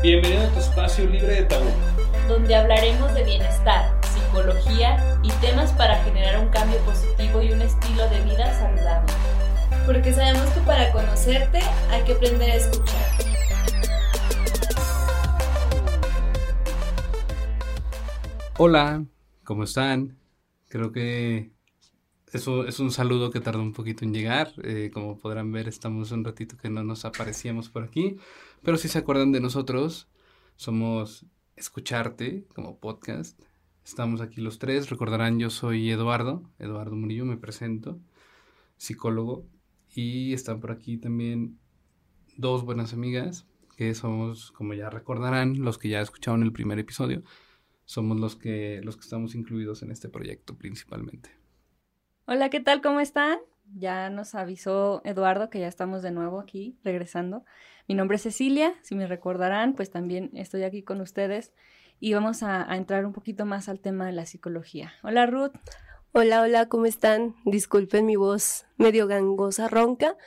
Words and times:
Bienvenido 0.00 0.42
a 0.42 0.52
tu 0.52 0.60
espacio 0.60 1.06
libre 1.06 1.26
de 1.26 1.42
tabú, 1.42 1.68
donde 2.28 2.54
hablaremos 2.54 3.12
de 3.14 3.24
bienestar, 3.24 4.00
psicología 4.06 5.18
y 5.24 5.30
temas 5.40 5.72
para 5.72 6.00
generar 6.04 6.38
un 6.38 6.48
cambio 6.50 6.78
positivo 6.82 7.42
y 7.42 7.50
un 7.50 7.62
estilo 7.62 8.08
de 8.08 8.22
vida 8.22 8.54
saludable. 8.54 9.12
Porque 9.86 10.12
sabemos 10.12 10.48
que 10.50 10.60
para 10.60 10.92
conocerte 10.92 11.58
hay 11.90 12.04
que 12.04 12.12
aprender 12.12 12.48
a 12.48 12.54
escuchar. 12.54 13.08
Hola, 18.56 19.04
¿cómo 19.42 19.64
están? 19.64 20.16
Creo 20.68 20.92
que 20.92 21.50
eso 22.32 22.66
es 22.66 22.78
un 22.78 22.92
saludo 22.92 23.30
que 23.30 23.40
tardó 23.40 23.62
un 23.62 23.72
poquito 23.72 24.04
en 24.04 24.12
llegar. 24.12 24.52
Eh, 24.62 24.90
como 24.92 25.18
podrán 25.18 25.50
ver, 25.50 25.66
estamos 25.66 26.12
un 26.12 26.24
ratito 26.24 26.56
que 26.56 26.68
no 26.68 26.84
nos 26.84 27.04
aparecíamos 27.04 27.68
por 27.68 27.82
aquí. 27.82 28.16
Pero 28.62 28.76
si 28.76 28.88
se 28.88 28.98
acuerdan 28.98 29.32
de 29.32 29.40
nosotros, 29.40 30.08
somos 30.56 31.26
Escucharte 31.56 32.46
como 32.54 32.78
podcast. 32.78 33.40
Estamos 33.84 34.20
aquí 34.20 34.40
los 34.40 34.60
tres. 34.60 34.90
Recordarán, 34.90 35.40
yo 35.40 35.50
soy 35.50 35.90
Eduardo, 35.90 36.48
Eduardo 36.60 36.94
Murillo, 36.94 37.24
me 37.24 37.36
presento, 37.36 37.98
psicólogo. 38.76 39.44
Y 39.92 40.32
están 40.34 40.60
por 40.60 40.70
aquí 40.70 40.98
también 40.98 41.58
dos 42.36 42.64
buenas 42.64 42.92
amigas, 42.92 43.46
que 43.76 43.94
somos, 43.94 44.52
como 44.52 44.74
ya 44.74 44.88
recordarán, 44.88 45.64
los 45.64 45.78
que 45.78 45.88
ya 45.88 46.00
escucharon 46.00 46.42
el 46.44 46.52
primer 46.52 46.78
episodio, 46.78 47.22
somos 47.84 48.20
los 48.20 48.36
que, 48.36 48.80
los 48.84 48.96
que 48.96 49.02
estamos 49.02 49.34
incluidos 49.34 49.82
en 49.82 49.90
este 49.90 50.08
proyecto 50.08 50.56
principalmente. 50.56 51.30
Hola, 52.26 52.50
¿qué 52.50 52.60
tal? 52.60 52.82
¿Cómo 52.82 53.00
están? 53.00 53.38
Ya 53.74 54.10
nos 54.10 54.34
avisó 54.34 55.02
Eduardo 55.04 55.50
que 55.50 55.60
ya 55.60 55.68
estamos 55.68 56.02
de 56.02 56.10
nuevo 56.10 56.40
aquí, 56.40 56.78
regresando. 56.84 57.44
Mi 57.88 57.94
nombre 57.94 58.16
es 58.16 58.22
Cecilia, 58.22 58.74
si 58.82 58.94
me 58.94 59.06
recordarán, 59.06 59.72
pues 59.72 59.90
también 59.90 60.30
estoy 60.34 60.62
aquí 60.64 60.82
con 60.82 61.00
ustedes 61.00 61.54
y 61.98 62.12
vamos 62.12 62.42
a, 62.42 62.76
entrar 62.76 63.06
un 63.06 63.14
poquito 63.14 63.46
más 63.46 63.70
al 63.70 63.80
tema 63.80 64.04
de 64.04 64.12
la 64.12 64.26
psicología. 64.26 64.92
Hola 65.02 65.24
Ruth. 65.24 65.52
Hola, 66.12 66.42
hola, 66.42 66.68
¿cómo 66.68 66.84
están? 66.84 67.34
Disculpen 67.46 68.04
mi 68.04 68.16
voz 68.16 68.66
medio 68.76 69.06
gangosa, 69.06 69.68
ronca, 69.68 70.18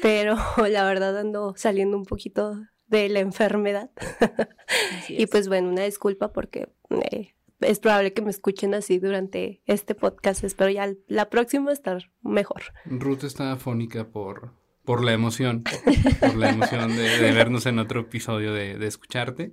pero 0.00 0.36
la 0.70 0.82
verdad 0.86 1.18
ando 1.18 1.52
saliendo 1.58 1.98
un 1.98 2.06
poquito 2.06 2.58
de 2.86 3.10
la 3.10 3.20
enfermedad. 3.20 3.90
y 5.10 5.26
pues 5.26 5.48
bueno, 5.48 5.68
una 5.68 5.82
disculpa 5.82 6.32
porque 6.32 6.72
eh, 6.88 7.34
es 7.60 7.80
probable 7.80 8.14
que 8.14 8.22
me 8.22 8.30
escuchen 8.30 8.72
así 8.72 8.98
durante 8.98 9.60
este 9.66 9.94
podcast. 9.94 10.42
Espero 10.42 10.70
ya 10.70 10.90
la 11.06 11.28
próxima 11.28 11.70
estar 11.70 12.10
mejor. 12.22 12.62
Ruth 12.86 13.24
está 13.24 13.52
afónica 13.52 14.08
por, 14.08 14.54
por 14.90 15.04
la 15.04 15.12
emoción, 15.12 15.62
por 16.18 16.34
la 16.34 16.50
emoción 16.50 16.96
de, 16.96 17.30
vernos 17.30 17.64
en 17.66 17.78
otro 17.78 18.00
episodio 18.00 18.52
de, 18.52 18.84
escucharte. 18.88 19.52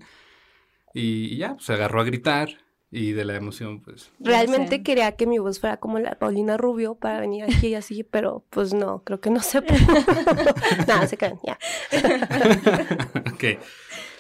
Y, 0.95 1.38
ya, 1.38 1.53
pues 1.53 1.67
se 1.67 1.73
agarró 1.73 2.02
a 2.02 2.05
gritar 2.05 2.57
y 2.89 3.11
de 3.11 3.23
la 3.23 3.35
emoción, 3.35 3.81
pues. 3.81 4.11
Realmente 4.19 4.81
quería 4.81 5.11
que 5.11 5.27
mi 5.27 5.38
voz 5.38 5.59
fuera 5.59 5.77
como 5.77 5.99
la 5.99 6.17
Paulina 6.17 6.58
Rubio 6.58 6.95
para 6.95 7.19
venir 7.19 7.43
aquí 7.43 7.67
y 7.67 7.75
así, 7.75 8.02
pero 8.02 8.47
pues 8.49 8.73
no, 8.73 9.03
creo 9.03 9.21
que 9.21 9.30
no 9.30 9.39
se 9.41 9.61
puede. 9.61 9.80
Nada, 10.88 11.05
se 11.05 11.17
caen, 11.17 11.38
ya. 11.45 11.59
ok. 13.31 13.59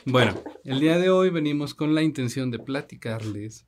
Bueno, 0.05 0.35
el 0.65 0.79
día 0.79 0.99
de 0.99 1.09
hoy 1.09 1.31
venimos 1.31 1.73
con 1.73 1.95
la 1.95 2.03
intención 2.03 2.51
de 2.51 2.59
platicarles 2.59 3.65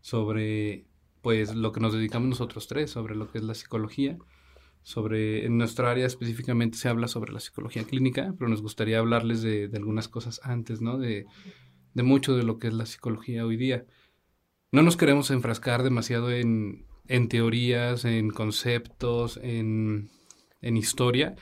sobre 0.00 0.86
pues 1.20 1.52
lo 1.56 1.72
que 1.72 1.80
nos 1.80 1.94
dedicamos 1.94 2.28
nosotros 2.28 2.68
tres, 2.68 2.92
sobre 2.92 3.16
lo 3.16 3.28
que 3.28 3.38
es 3.38 3.44
la 3.44 3.56
psicología, 3.56 4.18
sobre 4.82 5.46
en 5.46 5.58
nuestra 5.58 5.90
área 5.90 6.06
específicamente 6.06 6.76
se 6.76 6.88
habla 6.88 7.08
sobre 7.08 7.32
la 7.32 7.40
psicología 7.40 7.84
clínica, 7.84 8.34
pero 8.38 8.48
nos 8.48 8.62
gustaría 8.62 8.98
hablarles 8.98 9.42
de, 9.42 9.70
algunas 9.74 10.08
cosas 10.08 10.40
antes, 10.42 10.80
¿no? 10.80 10.98
De, 10.98 11.26
de, 11.94 12.02
mucho 12.02 12.36
de 12.36 12.42
lo 12.42 12.58
que 12.58 12.68
es 12.68 12.74
la 12.74 12.86
psicología 12.86 13.46
hoy 13.46 13.56
día. 13.56 13.84
No 14.72 14.82
nos 14.82 14.96
queremos 14.96 15.30
enfrascar 15.30 15.82
demasiado 15.82 16.30
en, 16.30 16.86
en 17.06 17.28
teorías, 17.28 18.04
en 18.04 18.30
conceptos, 18.30 19.38
en, 19.42 20.10
en, 20.60 20.76
historia, 20.76 21.36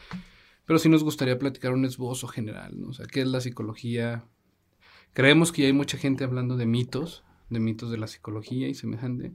pero 0.67 0.79
sí 0.79 0.89
nos 0.89 1.05
gustaría 1.05 1.39
platicar 1.39 1.73
un 1.73 1.84
esbozo 1.84 2.27
general, 2.27 2.81
¿no? 2.81 2.89
O 2.89 2.93
sea, 2.93 3.06
¿qué 3.06 3.21
es 3.21 3.29
la 3.29 3.41
psicología? 3.41 4.25
Creemos 5.12 5.53
que 5.53 5.67
hay 5.67 5.73
mucha 5.73 5.99
gente 5.99 6.25
hablando 6.25 6.56
de 6.56 6.67
mitos, 6.67 7.25
de 7.49 7.61
mitos 7.61 7.91
de 7.91 7.99
la 7.99 8.06
psicología 8.06 8.69
y 8.69 8.75
semejante. 8.75 9.33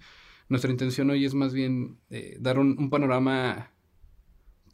Nuestra 0.48 0.72
intención 0.72 1.10
hoy 1.10 1.26
es 1.26 1.34
más 1.34 1.54
bien 1.54 1.98
eh, 2.10 2.38
dar 2.40 2.60
un, 2.60 2.90
panorama, 2.90 3.72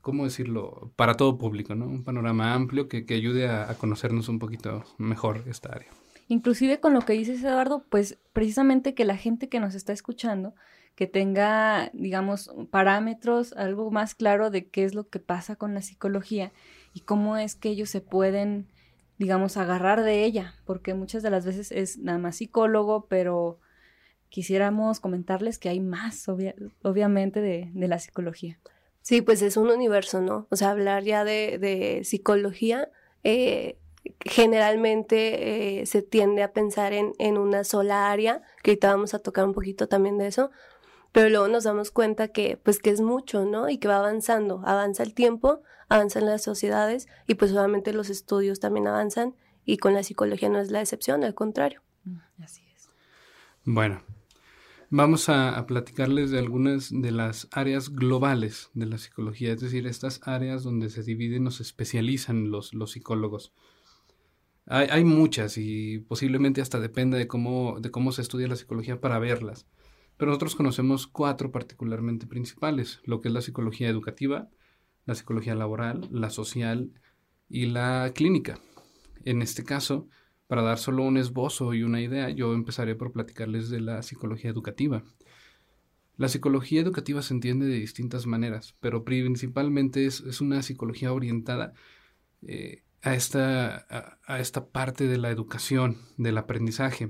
¿cómo 0.01 0.25
decirlo?, 0.25 0.91
para 0.95 1.15
todo 1.15 1.37
público, 1.37 1.75
¿no? 1.75 1.85
Un 1.85 2.03
panorama 2.03 2.53
amplio 2.53 2.87
que, 2.87 3.05
ayude 3.09 3.47
a, 3.47 3.73
conocernos 3.75 4.29
un 4.29 4.39
poquito 4.39 4.83
mejor 4.97 5.43
esta 5.47 5.69
área. 5.69 5.89
Inclusive 6.27 6.79
con 6.79 6.93
lo 6.93 7.01
que 7.01 7.13
dices, 7.13 7.43
Eduardo, 7.43 7.83
pues 7.89 8.17
precisamente 8.33 8.93
que 8.93 9.05
la 9.05 9.17
gente 9.17 9.49
que 9.49 9.59
nos 9.59 9.75
está 9.75 9.93
escuchando, 9.93 10.53
que 10.95 11.07
tenga, 11.07 11.89
digamos, 11.93 12.51
parámetros, 12.69 13.53
algo 13.53 13.91
más 13.91 14.15
claro 14.15 14.49
de 14.49 14.67
qué 14.67 14.83
es 14.83 14.93
lo 14.93 15.07
que 15.09 15.19
pasa 15.19 15.55
con 15.55 15.73
la 15.73 15.81
psicología 15.81 16.51
y 16.93 17.01
cómo 17.01 17.37
es 17.37 17.55
que 17.55 17.69
ellos 17.69 17.89
se 17.89 18.01
pueden 18.01 18.67
digamos, 19.21 19.55
agarrar 19.55 20.01
de 20.01 20.25
ella, 20.25 20.55
porque 20.65 20.95
muchas 20.95 21.21
de 21.21 21.29
las 21.29 21.45
veces 21.45 21.71
es 21.71 21.99
nada 21.99 22.17
más 22.17 22.37
psicólogo, 22.37 23.05
pero 23.05 23.59
quisiéramos 24.29 24.99
comentarles 24.99 25.59
que 25.59 25.69
hay 25.69 25.79
más, 25.79 26.27
obviamente, 26.81 27.39
de, 27.39 27.69
la 27.75 27.99
psicología. 27.99 28.57
Sí, 29.01 29.21
pues 29.21 29.41
es 29.41 29.57
un 29.57 29.69
universo, 29.69 30.21
¿no? 30.21 30.47
O 30.49 30.55
sea, 30.55 30.71
hablar 30.71 31.03
ya 31.03 31.23
de, 31.23 32.01
psicología, 32.03 32.89
eh, 33.23 33.77
generalmente 34.19 35.81
eh, 35.81 35.85
se 35.85 36.01
tiende 36.01 36.43
a 36.43 36.53
pensar 36.53 36.93
en, 36.93 37.13
en, 37.19 37.37
una 37.37 37.63
sola 37.63 38.11
área, 38.11 38.41
que 38.63 38.71
ahorita 38.71 38.91
vamos 38.91 39.13
a 39.13 39.19
tocar 39.19 39.45
un 39.45 39.53
poquito 39.53 39.87
también 39.87 40.17
de 40.17 40.27
eso, 40.27 40.51
pero 41.11 41.29
luego 41.29 41.47
nos 41.47 41.63
damos 41.63 41.91
cuenta 41.91 42.29
que 42.29 42.57
pues 42.57 42.79
que 42.79 42.89
es 42.89 43.01
mucho, 43.01 43.45
¿no? 43.45 43.69
Y 43.69 43.77
que 43.77 43.87
va 43.87 43.97
avanzando, 43.97 44.61
avanza 44.65 45.03
el 45.03 45.13
tiempo, 45.13 45.61
avanzan 45.89 46.25
las 46.25 46.43
sociedades 46.43 47.07
y 47.27 47.35
pues 47.35 47.51
obviamente 47.51 47.93
los 47.93 48.09
estudios 48.09 48.59
también 48.59 48.87
avanzan 48.87 49.35
y 49.65 49.77
con 49.77 49.93
la 49.93 50.03
psicología 50.03 50.49
no 50.49 50.59
es 50.59 50.71
la 50.71 50.81
excepción, 50.81 51.23
al 51.23 51.35
contrario. 51.35 51.81
Mm, 52.05 52.17
así 52.43 52.63
es. 52.73 52.89
Bueno, 53.65 54.03
vamos 54.91 55.29
a, 55.29 55.65
platicarles 55.65 56.29
de 56.29 56.37
algunas 56.37 56.89
de 56.91 57.11
las 57.11 57.47
áreas 57.51 57.89
globales 57.89 58.69
de 58.73 58.85
la 58.85 58.97
psicología, 58.97 59.53
es 59.53 59.61
decir, 59.61 59.87
estas 59.87 60.19
áreas 60.23 60.63
donde 60.63 60.89
se 60.89 61.01
dividen 61.01 61.47
o 61.47 61.51
se 61.51 61.63
especializan 61.63 62.51
los, 62.51 62.73
los 62.73 62.91
psicólogos. 62.91 63.53
Hay, 64.67 65.03
muchas 65.03 65.57
y 65.57 65.99
posiblemente 65.99 66.61
hasta 66.61 66.79
dependa 66.79 67.17
de 67.17 67.27
cómo, 67.27 67.79
de 67.79 67.89
cómo 67.89 68.11
se 68.11 68.21
estudia 68.21 68.47
la 68.47 68.55
psicología 68.55 69.01
para 69.01 69.19
verlas. 69.19 69.65
Pero 70.17 70.29
nosotros 70.29 70.55
conocemos 70.55 71.07
cuatro 71.07 71.51
particularmente 71.51 72.27
principales, 72.27 73.01
lo 73.03 73.21
que 73.21 73.29
es 73.29 73.33
la 73.33 73.41
psicología 73.41 73.89
educativa, 73.89 74.49
la 75.05 75.15
psicología 75.15 75.55
laboral, 75.55 76.07
la 76.11 76.29
social 76.29 76.91
y 77.49 77.65
la 77.65 78.11
clínica. 78.13 78.59
En 79.25 79.41
este 79.41 79.63
caso, 79.63 80.07
para 80.51 80.63
dar 80.63 80.79
solo 80.79 81.03
un 81.03 81.15
esbozo 81.15 81.73
y 81.73 81.83
una 81.83 82.01
idea, 82.01 82.29
yo 82.29 82.53
empezaré 82.53 82.93
por 82.93 83.13
platicarles 83.13 83.69
de 83.69 83.79
la 83.79 84.03
psicología 84.03 84.49
educativa. 84.49 85.01
La 86.17 86.27
psicología 86.27 86.81
educativa 86.81 87.21
se 87.21 87.33
entiende 87.33 87.67
de 87.67 87.79
distintas 87.79 88.27
maneras, 88.27 88.75
pero 88.81 89.05
principalmente 89.05 90.05
es, 90.05 90.41
una 90.41 90.61
psicología 90.61 91.13
orientada 91.13 91.71
eh, 92.45 92.83
a, 93.01 93.15
esta, 93.15 94.17
a 94.27 94.39
esta 94.41 94.67
parte 94.67 95.07
de 95.07 95.17
la 95.17 95.29
educación, 95.29 95.99
del 96.17 96.37
aprendizaje 96.37 97.09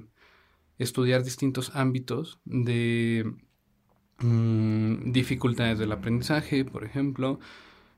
estudiar 0.78 1.24
distintos 1.24 1.76
ámbitos 1.76 2.40
de 2.46 3.26
mm, 4.20 5.14
dificultades 5.14 5.80
del 5.80 5.94
aprendizaje, 5.94 6.64
por 6.64 6.84
ejemplo, 6.84 7.40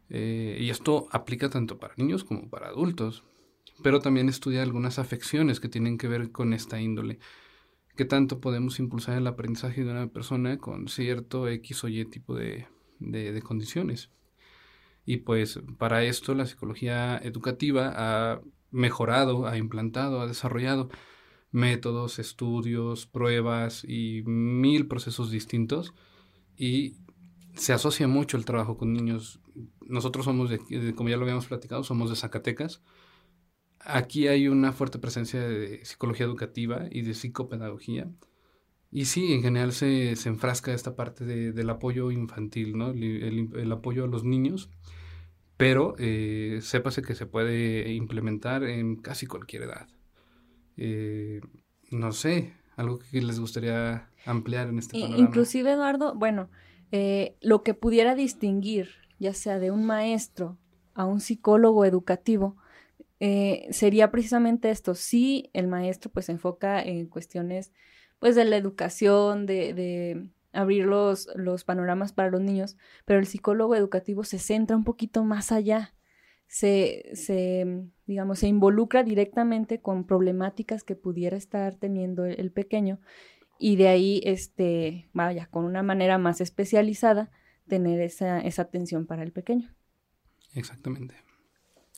eh, 0.10 0.58
y 0.62 0.70
esto 0.70 1.10
aplica 1.12 1.50
tanto 1.50 1.80
para 1.80 1.96
niños 1.98 2.24
como 2.24 2.50
para 2.50 2.68
adultos, 2.68 3.26
pero 3.84 4.00
también 4.00 4.30
estudia 4.30 4.64
algunas 4.64 4.98
afecciones 4.98 5.60
que 5.60 5.70
tienen 5.70 5.98
que 5.98 6.08
ver 6.08 6.32
con 6.32 6.54
esta 6.54 6.82
índole. 6.82 7.20
¿Qué 7.96 8.06
tanto 8.06 8.40
podemos 8.42 8.80
impulsar 8.80 9.18
el 9.18 9.28
aprendizaje 9.28 9.84
de 9.84 9.92
una 9.92 10.08
persona 10.08 10.58
con 10.58 10.88
cierto 10.88 11.48
X 11.48 11.84
o 11.84 11.88
Y 11.90 12.06
tipo 12.06 12.34
de, 12.36 12.68
de 13.00 13.42
condiciones? 13.44 14.10
Y 15.06 15.18
pues 15.18 15.60
para 15.78 16.04
esto 16.04 16.34
la 16.34 16.46
psicología 16.46 17.18
educativa 17.18 17.94
ha 17.96 18.42
mejorado, 18.72 19.48
ha 19.48 19.58
implantado, 19.58 20.22
ha 20.22 20.28
desarrollado 20.28 20.90
métodos, 21.52 22.20
estudios, 22.20 23.06
pruebas 23.06 23.86
y 23.88 24.24
mil 24.26 24.88
procesos 24.88 25.30
distintos. 25.30 25.94
Y 26.58 26.96
se 27.56 27.74
asocia 27.74 28.08
mucho 28.08 28.38
el 28.38 28.46
trabajo 28.46 28.78
con 28.78 28.94
niños. 28.94 29.40
Nosotros 29.86 30.26
somos, 30.26 30.50
de, 30.50 30.94
como 30.96 31.10
ya 31.10 31.18
lo 31.18 31.24
habíamos 31.24 31.46
platicado, 31.48 31.84
somos 31.84 32.10
de 32.10 32.16
Zacatecas. 32.16 32.82
Aquí 33.86 34.28
hay 34.28 34.48
una 34.48 34.72
fuerte 34.72 35.00
presencia 35.00 35.42
de 35.42 35.84
psicología 35.84 36.26
educativa 36.26 36.86
y 36.90 37.02
de 37.02 37.14
psicopedagogía. 37.14 38.10
Y 38.92 39.06
sí, 39.06 39.34
en 39.34 39.42
general 39.42 39.72
se, 39.72 40.16
se 40.16 40.30
enfrasca 40.30 40.74
esta 40.74 40.96
parte 40.96 41.26
del 41.26 41.70
apoyo 41.70 42.12
infantil, 42.12 42.78
¿no? 42.78 42.92
el, 42.92 43.72
apoyo 43.72 44.04
a 44.04 44.08
los 44.08 44.24
niños, 44.24 44.70
pero 45.58 45.96
eh, 45.98 46.60
sépase 46.62 47.02
que 47.02 47.16
se 47.16 47.26
puede 47.26 47.92
implementar 47.94 48.64
en 48.64 48.96
casi 48.98 49.26
cualquier 49.26 49.64
edad. 49.64 49.88
Eh, 50.78 51.42
no 51.90 52.12
sé, 52.12 52.54
algo 52.76 53.00
que 53.00 53.22
les 53.22 53.40
gustaría 53.40 54.10
ampliar 54.26 54.68
en 54.70 54.80
este 54.80 55.00
panorama. 55.00 55.18
Inclusive, 55.18 55.72
Eduardo, 55.72 56.14
bueno, 56.16 56.50
eh, 56.92 57.36
lo 57.42 57.64
que 57.64 57.74
pudiera 57.74 58.14
distinguir, 58.14 58.90
ya 59.20 59.34
sea 59.34 59.58
de 59.58 59.72
un 59.72 59.86
maestro 59.86 60.60
a 60.94 61.06
un 61.06 61.20
psicólogo 61.20 61.86
educativo, 61.86 62.58
eh, 63.20 63.68
sería 63.72 64.12
precisamente 64.12 64.70
esto. 64.70 64.96
Sí, 64.96 65.50
el 65.54 65.68
maestro 65.68 66.12
pues 66.12 66.28
se 66.28 66.34
enfoca 66.34 66.82
en 66.82 67.08
cuestiones 67.08 67.72
pues 68.20 68.36
de 68.36 68.46
la 68.46 68.58
educación, 68.58 69.46
de, 69.46 69.74
de 69.74 70.30
abrir 70.54 70.86
los, 70.86 71.28
los 71.36 71.64
panoramas 71.66 72.14
para 72.14 72.30
los 72.30 72.42
niños, 72.42 72.78
pero 73.06 73.20
el 73.20 73.26
psicólogo 73.26 73.76
educativo 73.76 74.24
se 74.24 74.40
centra 74.40 74.78
un 74.78 74.84
poquito 74.84 75.24
más 75.26 75.52
allá, 75.52 75.94
se, 76.48 77.10
se, 77.14 77.66
digamos, 78.06 78.40
se 78.40 78.48
involucra 78.48 79.04
directamente 79.04 79.82
con 79.82 80.06
problemáticas 80.06 80.84
que 80.84 80.96
pudiera 80.96 81.36
estar 81.36 81.76
teniendo 81.76 82.26
el, 82.26 82.52
pequeño 82.52 83.00
y 83.58 83.76
de 83.76 83.88
ahí, 83.88 84.22
este, 84.24 85.10
vaya, 85.14 85.48
con 85.48 85.66
una 85.66 85.82
manera 85.82 86.18
más 86.18 86.42
especializada, 86.42 87.32
tener 87.68 88.00
esa, 88.02 88.40
esa 88.40 88.62
atención 88.62 89.08
para 89.08 89.24
el 89.24 89.32
pequeño. 89.32 89.74
Exactamente. 90.54 91.16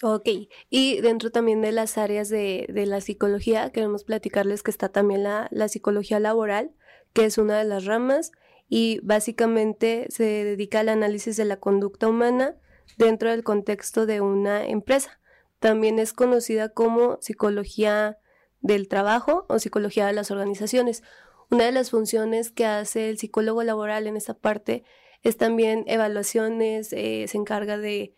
Ok, 0.03 0.27
y 0.69 0.99
dentro 0.99 1.31
también 1.31 1.61
de 1.61 1.71
las 1.71 1.97
áreas 1.97 2.27
de, 2.27 2.65
de 2.67 2.85
la 2.85 2.99
psicología, 2.99 3.69
queremos 3.71 4.03
platicarles 4.03 4.61
que 4.61 4.71
está 4.71 4.89
también 4.89 5.23
la, 5.23 5.47
la, 5.51 5.69
psicología 5.69 6.19
laboral, 6.19 6.75
que 7.13 7.23
es 7.23 7.37
una 7.37 7.57
de 7.57 7.63
las 7.63 7.85
ramas, 7.85 8.33
y 8.67 8.99
básicamente 9.03 10.07
se 10.09 10.23
dedica 10.23 10.81
al 10.81 10.89
análisis 10.89 11.37
de 11.37 11.45
la 11.45 11.57
conducta 11.57 12.09
humana 12.09 12.57
dentro 12.97 13.29
del 13.29 13.43
contexto 13.43 14.05
de 14.05 14.19
una 14.19 14.65
empresa. 14.65 15.21
También 15.59 15.97
es 15.97 16.11
conocida 16.11 16.69
como 16.69 17.17
psicología 17.21 18.19
del 18.59 18.89
trabajo 18.89 19.45
o 19.47 19.59
psicología 19.59 20.07
de 20.07 20.13
las 20.13 20.29
organizaciones. 20.29 21.03
Una 21.49 21.65
de 21.65 21.71
las 21.71 21.91
funciones 21.91 22.51
que 22.51 22.65
hace 22.65 23.09
el 23.09 23.17
psicólogo 23.17 23.63
laboral 23.63 24.07
en 24.07 24.17
esta 24.17 24.33
parte 24.33 24.83
es 25.23 25.37
también 25.37 25.85
evaluaciones, 25.87 26.91
eh, 26.91 27.25
se 27.29 27.37
encarga 27.37 27.77
de 27.77 28.15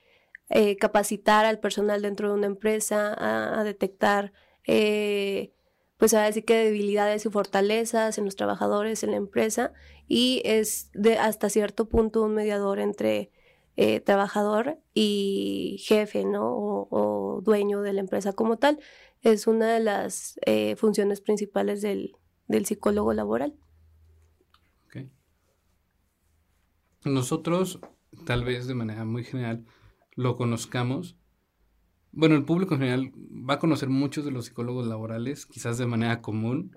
eh, 0.49 0.77
capacitar 0.77 1.45
al 1.45 1.59
personal 1.59 2.01
dentro 2.01 2.29
de 2.29 2.35
una 2.35 2.47
empresa, 2.47 3.13
a, 3.17 3.63
detectar, 3.63 4.31
eh, 4.65 5.51
pues 5.97 6.13
a 6.13 6.23
decir 6.23 6.45
que 6.45 6.55
debilidades 6.55 7.25
y 7.25 7.29
fortalezas 7.29 8.17
en 8.17 8.25
los 8.25 8.35
trabajadores, 8.35 9.03
en 9.03 9.11
la 9.11 9.17
empresa, 9.17 9.73
y 10.07 10.41
es 10.45 10.89
de 10.93 11.17
hasta 11.17 11.49
cierto 11.49 11.89
punto 11.89 12.23
un 12.23 12.33
mediador 12.33 12.79
entre 12.79 13.31
eh, 13.75 13.99
trabajador 13.99 14.79
y 14.93 15.77
jefe, 15.85 16.23
¿no? 16.23 16.47
O, 16.49 17.41
dueño 17.43 17.81
de 17.81 17.93
la 17.93 17.99
empresa 17.99 18.33
como 18.33 18.57
tal. 18.57 18.79
Es 19.21 19.47
una 19.47 19.73
de 19.73 19.79
las 19.79 20.39
funciones 20.77 21.21
principales 21.21 21.81
del, 21.81 22.15
del 22.47 22.65
psicólogo 22.65 23.13
laboral. 23.13 23.53
Nosotros, 27.05 27.79
tal 28.25 28.43
vez 28.43 28.67
de 28.67 28.73
manera 28.73 29.05
muy 29.05 29.23
general, 29.23 29.65
lo 30.17 30.35
conozcamos. 30.35 31.15
Bueno, 32.11 32.35
el 32.35 32.43
público 32.43 32.73
en 32.73 32.81
general 32.81 33.11
va 33.15 33.53
a 33.53 33.59
conocer 33.59 33.87
muchos 33.87 34.25
de 34.25 34.31
los 34.31 34.45
psicólogos 34.45 34.87
laborales, 34.87 35.45
quizás 35.45 35.77
de 35.77 35.85
manera 35.85 36.21
común, 36.21 36.75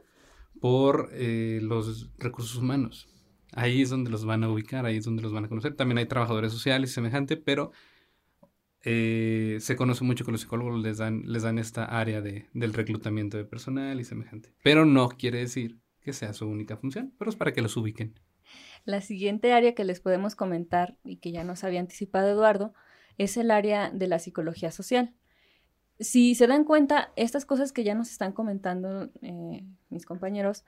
por 0.60 1.08
eh, 1.12 1.58
los 1.62 2.10
recursos 2.18 2.56
humanos. 2.56 3.08
Ahí 3.52 3.82
es 3.82 3.90
donde 3.90 4.10
los 4.10 4.24
van 4.24 4.44
a 4.44 4.50
ubicar, 4.50 4.84
ahí 4.84 4.98
es 4.98 5.04
donde 5.04 5.22
los 5.22 5.32
van 5.32 5.46
a 5.46 5.48
conocer. 5.48 5.74
También 5.74 5.98
hay 5.98 6.06
trabajadores 6.06 6.52
sociales 6.52 6.90
y 6.90 6.94
semejante, 6.94 7.36
pero 7.38 7.72
eh, 8.82 9.56
se 9.60 9.74
conoce 9.74 10.04
mucho 10.04 10.24
que 10.24 10.32
los 10.32 10.42
psicólogos 10.42 10.80
les 10.82 10.98
dan, 10.98 11.22
les 11.24 11.42
dan 11.42 11.58
esta 11.58 11.84
área 11.84 12.20
de, 12.20 12.46
del 12.52 12.74
reclutamiento 12.74 13.38
de 13.38 13.46
personal 13.46 13.98
y 13.98 14.04
semejante. 14.04 14.54
Pero 14.62 14.84
no 14.84 15.08
quiere 15.08 15.38
decir 15.38 15.80
que 16.02 16.12
sea 16.12 16.34
su 16.34 16.46
única 16.46 16.76
función, 16.76 17.14
pero 17.18 17.30
es 17.30 17.36
para 17.36 17.52
que 17.52 17.62
los 17.62 17.76
ubiquen. 17.76 18.20
La 18.84 19.00
siguiente 19.00 19.54
área 19.54 19.74
que 19.74 19.84
les 19.84 20.00
podemos 20.00 20.34
comentar 20.34 20.98
y 21.04 21.16
que 21.16 21.32
ya 21.32 21.42
nos 21.42 21.64
había 21.64 21.80
anticipado 21.80 22.28
Eduardo 22.28 22.74
es 23.18 23.36
el 23.36 23.50
área 23.50 23.90
de 23.90 24.06
la 24.06 24.18
psicología 24.18 24.70
social. 24.70 25.14
Si 25.98 26.34
se 26.34 26.46
dan 26.46 26.64
cuenta, 26.64 27.12
estas 27.16 27.44
cosas 27.44 27.72
que 27.72 27.84
ya 27.84 27.94
nos 27.94 28.10
están 28.10 28.32
comentando 28.32 29.10
eh, 29.22 29.64
mis 29.90 30.06
compañeros 30.06 30.64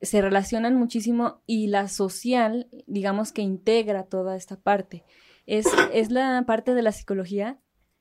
se 0.00 0.20
relacionan 0.20 0.76
muchísimo 0.76 1.42
y 1.46 1.68
la 1.68 1.88
social, 1.88 2.68
digamos 2.86 3.32
que 3.32 3.42
integra 3.42 4.04
toda 4.04 4.36
esta 4.36 4.60
parte. 4.60 5.04
Es, 5.46 5.66
es 5.92 6.10
la 6.10 6.44
parte 6.46 6.74
de 6.74 6.82
la 6.82 6.92
psicología 6.92 7.58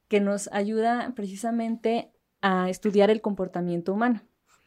que 0.08 0.20
nos 0.20 0.50
ayuda 0.52 1.14
precisamente 1.16 2.12
a 2.42 2.70
estudiar 2.70 3.10
el 3.10 3.22
comportamiento 3.22 3.94
humano, 3.94 4.22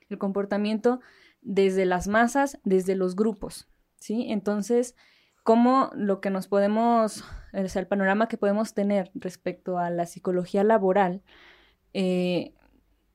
el 0.08 0.18
comportamiento 0.18 1.00
desde 1.40 1.86
las 1.86 2.08
masas, 2.08 2.58
desde 2.64 2.94
los 2.94 3.16
grupos, 3.16 3.68
¿sí? 3.98 4.26
Entonces, 4.28 4.96
cómo 5.44 5.90
lo 5.94 6.20
que 6.20 6.30
nos 6.30 6.48
podemos, 6.48 7.24
o 7.52 7.68
sea, 7.68 7.82
el 7.82 7.88
panorama 7.88 8.28
que 8.28 8.36
podemos 8.38 8.74
tener 8.74 9.10
respecto 9.14 9.78
a 9.78 9.90
la 9.90 10.06
psicología 10.06 10.64
laboral, 10.64 11.22
eh, 11.92 12.54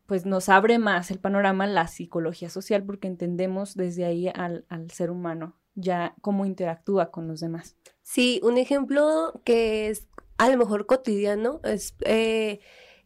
pues 0.05 0.25
nos 0.25 0.49
abre 0.49 0.77
más 0.77 1.09
el 1.11 1.19
panorama 1.19 1.65
la 1.67 1.87
psicología 1.87 2.49
social 2.49 2.83
porque 2.83 3.07
entendemos 3.07 3.75
desde 3.75 4.05
ahí 4.05 4.27
al, 4.27 4.65
al, 4.69 4.91
ser 4.91 5.09
humano 5.09 5.55
ya 5.73 6.15
cómo 6.21 6.45
interactúa 6.45 7.11
con 7.11 7.27
los 7.27 7.39
demás. 7.39 7.75
Sí, 8.01 8.39
un 8.43 8.57
ejemplo 8.57 9.41
que 9.43 9.89
es 9.89 10.07
a 10.37 10.49
lo 10.49 10.57
mejor 10.57 10.85
cotidiano 10.85 11.59
es 11.63 11.95
eh, 12.05 12.59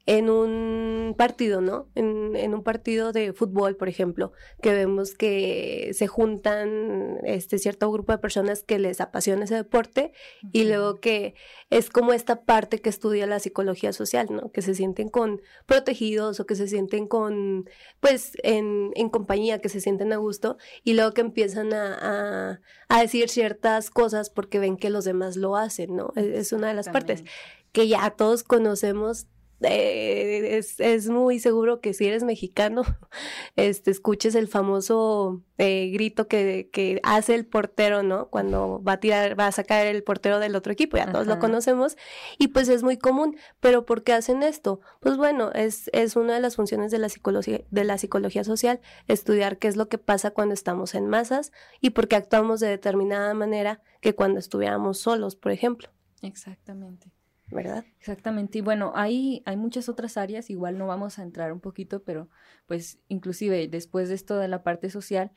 en 0.06 0.30
un 0.30 1.14
partido, 1.18 1.62
¿no? 1.62 1.88
En, 1.96 2.36
en, 2.36 2.54
un 2.54 2.64
partido 2.64 3.12
de 3.12 3.34
fútbol, 3.34 3.76
por 3.76 3.90
ejemplo, 3.90 4.32
que 4.62 4.74
vemos 4.74 5.14
que 5.14 5.92
se 5.94 6.08
juntan 6.08 7.20
este 7.24 7.60
cierto 7.60 7.92
grupo 7.92 8.12
de 8.12 8.18
personas 8.18 8.64
que 8.64 8.80
les 8.80 9.02
apasiona 9.02 9.44
ese 9.44 9.56
deporte 9.56 10.12
y 10.52 10.64
luego 10.64 11.00
que 11.00 11.36
es 11.70 11.90
como 11.90 12.14
esta 12.14 12.44
parte 12.44 12.80
que 12.80 12.90
estudia 12.90 13.28
la 13.28 13.40
psicología 13.40 13.94
social, 13.94 14.28
¿no? 14.32 14.52
Que 14.52 14.62
se 14.62 14.74
sienten 14.74 15.10
con 15.10 15.42
protegidos 15.66 16.40
o 16.40 16.46
que 16.46 16.56
se 16.56 16.68
sienten 16.68 17.08
con, 17.08 17.70
pues, 18.00 18.32
en, 18.44 18.92
en 18.96 19.10
compañía, 19.10 19.60
que 19.60 19.70
se 19.70 19.82
sienten 19.82 20.12
a 20.14 20.18
gusto 20.18 20.58
y 20.84 20.94
luego 20.94 21.14
que 21.14 21.22
empiezan 21.22 21.74
a, 21.74 21.98
a, 22.02 22.62
a, 22.88 23.02
decir 23.02 23.30
ciertas 23.30 23.92
cosas 23.92 24.30
porque 24.30 24.60
ven 24.60 24.78
que 24.78 24.90
los 24.90 25.06
demás 25.06 25.36
lo 25.36 25.56
hacen, 25.56 25.96
¿no? 25.96 26.14
Es, 26.16 26.26
es 26.26 26.54
una 26.54 26.70
de 26.70 26.74
las 26.74 26.90
partes 26.90 27.24
que 27.72 27.88
ya 27.88 28.10
todos 28.12 28.44
conocemos 28.44 29.28
eh, 29.62 30.58
es, 30.58 30.80
es, 30.80 31.10
muy 31.10 31.40
seguro 31.40 31.82
que 31.82 31.94
si 31.94 32.06
eres 32.06 32.24
mexicano, 32.24 32.84
este, 33.56 33.92
escuches 33.92 34.36
el 34.36 34.48
famoso 34.48 35.44
eh, 35.58 35.90
grito 35.92 36.28
que, 36.28 36.70
que, 36.72 37.02
hace 37.04 37.36
el 37.36 37.46
portero, 37.46 38.02
¿no? 38.02 38.30
Cuando 38.30 38.82
va 38.82 38.94
a 38.94 39.00
tirar, 39.00 39.38
va 39.38 39.48
a 39.48 39.52
sacar 39.52 39.86
el 39.86 40.04
portero 40.04 40.40
del 40.40 40.56
otro 40.56 40.72
equipo, 40.72 40.98
ya 40.98 41.12
todos 41.12 41.28
lo 41.28 41.40
conocemos, 41.40 41.98
y 42.38 42.50
pues 42.50 42.70
es 42.70 42.84
muy 42.84 42.98
común. 42.98 43.36
Pero 43.60 43.86
¿por 43.86 44.04
qué 44.04 44.14
hacen 44.14 44.44
esto? 44.44 44.80
Pues 45.02 45.18
bueno, 45.18 45.52
es, 45.52 45.90
es 45.94 46.16
una 46.16 46.36
de 46.36 46.40
las 46.40 46.56
funciones 46.56 46.92
de 46.92 47.00
la 47.00 47.10
psicología, 47.10 47.62
de 47.70 47.84
la 47.84 47.98
psicología 47.98 48.44
social, 48.44 48.80
estudiar 49.08 49.58
qué 49.58 49.68
es 49.68 49.76
lo 49.76 49.90
que 49.90 49.98
pasa 49.98 50.32
cuando 50.32 50.54
estamos 50.54 50.96
en 50.96 51.08
masas 51.08 51.52
y 51.82 51.90
por 51.90 52.08
qué 52.08 52.16
actuamos 52.16 52.60
de 52.62 52.68
determinada 52.68 53.34
manera 53.34 53.82
que 54.00 54.16
cuando 54.16 54.40
estuviéramos 54.40 55.00
solos, 55.00 55.36
por 55.36 55.52
ejemplo. 55.52 55.90
Exactamente. 56.22 57.12
¿Verdad? 57.52 57.86
Exactamente. 58.00 58.60
Y 58.60 58.62
bueno, 58.62 58.92
hay, 58.96 59.42
hay 59.46 59.58
muchas 59.58 59.90
otras 59.90 60.18
áreas, 60.18 60.50
igual 60.50 60.78
no 60.78 60.88
vamos 60.88 61.20
a 61.20 61.24
entrar 61.24 61.52
un 61.52 61.60
poquito, 61.60 62.04
pero 62.04 62.30
pues 62.66 63.00
inclusive 63.08 63.68
después 63.68 64.10
de 64.10 64.16
esto 64.16 64.38
de 64.38 64.48
la 64.48 64.64
parte 64.64 64.90
social, 64.90 65.32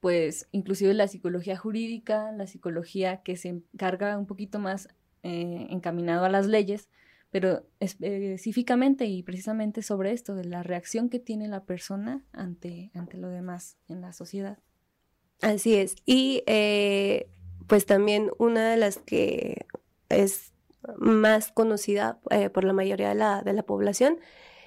pues 0.00 0.48
inclusive 0.52 0.94
la 0.94 1.08
psicología 1.08 1.56
jurídica, 1.56 2.32
la 2.32 2.46
psicología 2.46 3.22
que 3.22 3.36
se 3.36 3.48
encarga 3.48 4.16
un 4.16 4.26
poquito 4.26 4.58
más 4.58 4.88
eh, 5.22 5.66
encaminado 5.70 6.24
a 6.24 6.28
las 6.28 6.46
leyes, 6.46 6.88
pero 7.30 7.66
específicamente 7.80 9.06
y 9.06 9.22
precisamente 9.22 9.82
sobre 9.82 10.12
esto, 10.12 10.34
de 10.34 10.44
la 10.44 10.62
reacción 10.62 11.10
que 11.10 11.18
tiene 11.18 11.48
la 11.48 11.64
persona 11.64 12.24
ante, 12.32 12.90
ante 12.94 13.18
lo 13.18 13.28
demás 13.28 13.76
en 13.88 14.00
la 14.00 14.12
sociedad. 14.12 14.58
Así 15.42 15.74
es. 15.74 15.96
Y 16.06 16.42
eh, 16.46 17.28
pues 17.66 17.86
también 17.86 18.30
una 18.38 18.70
de 18.70 18.76
las 18.76 18.98
que 18.98 19.66
es 20.08 20.52
más 20.96 21.52
conocida 21.52 22.18
eh, 22.30 22.50
por 22.50 22.64
la 22.64 22.72
mayoría 22.72 23.10
de 23.10 23.14
la, 23.14 23.42
de 23.42 23.52
la 23.52 23.62
población 23.62 24.18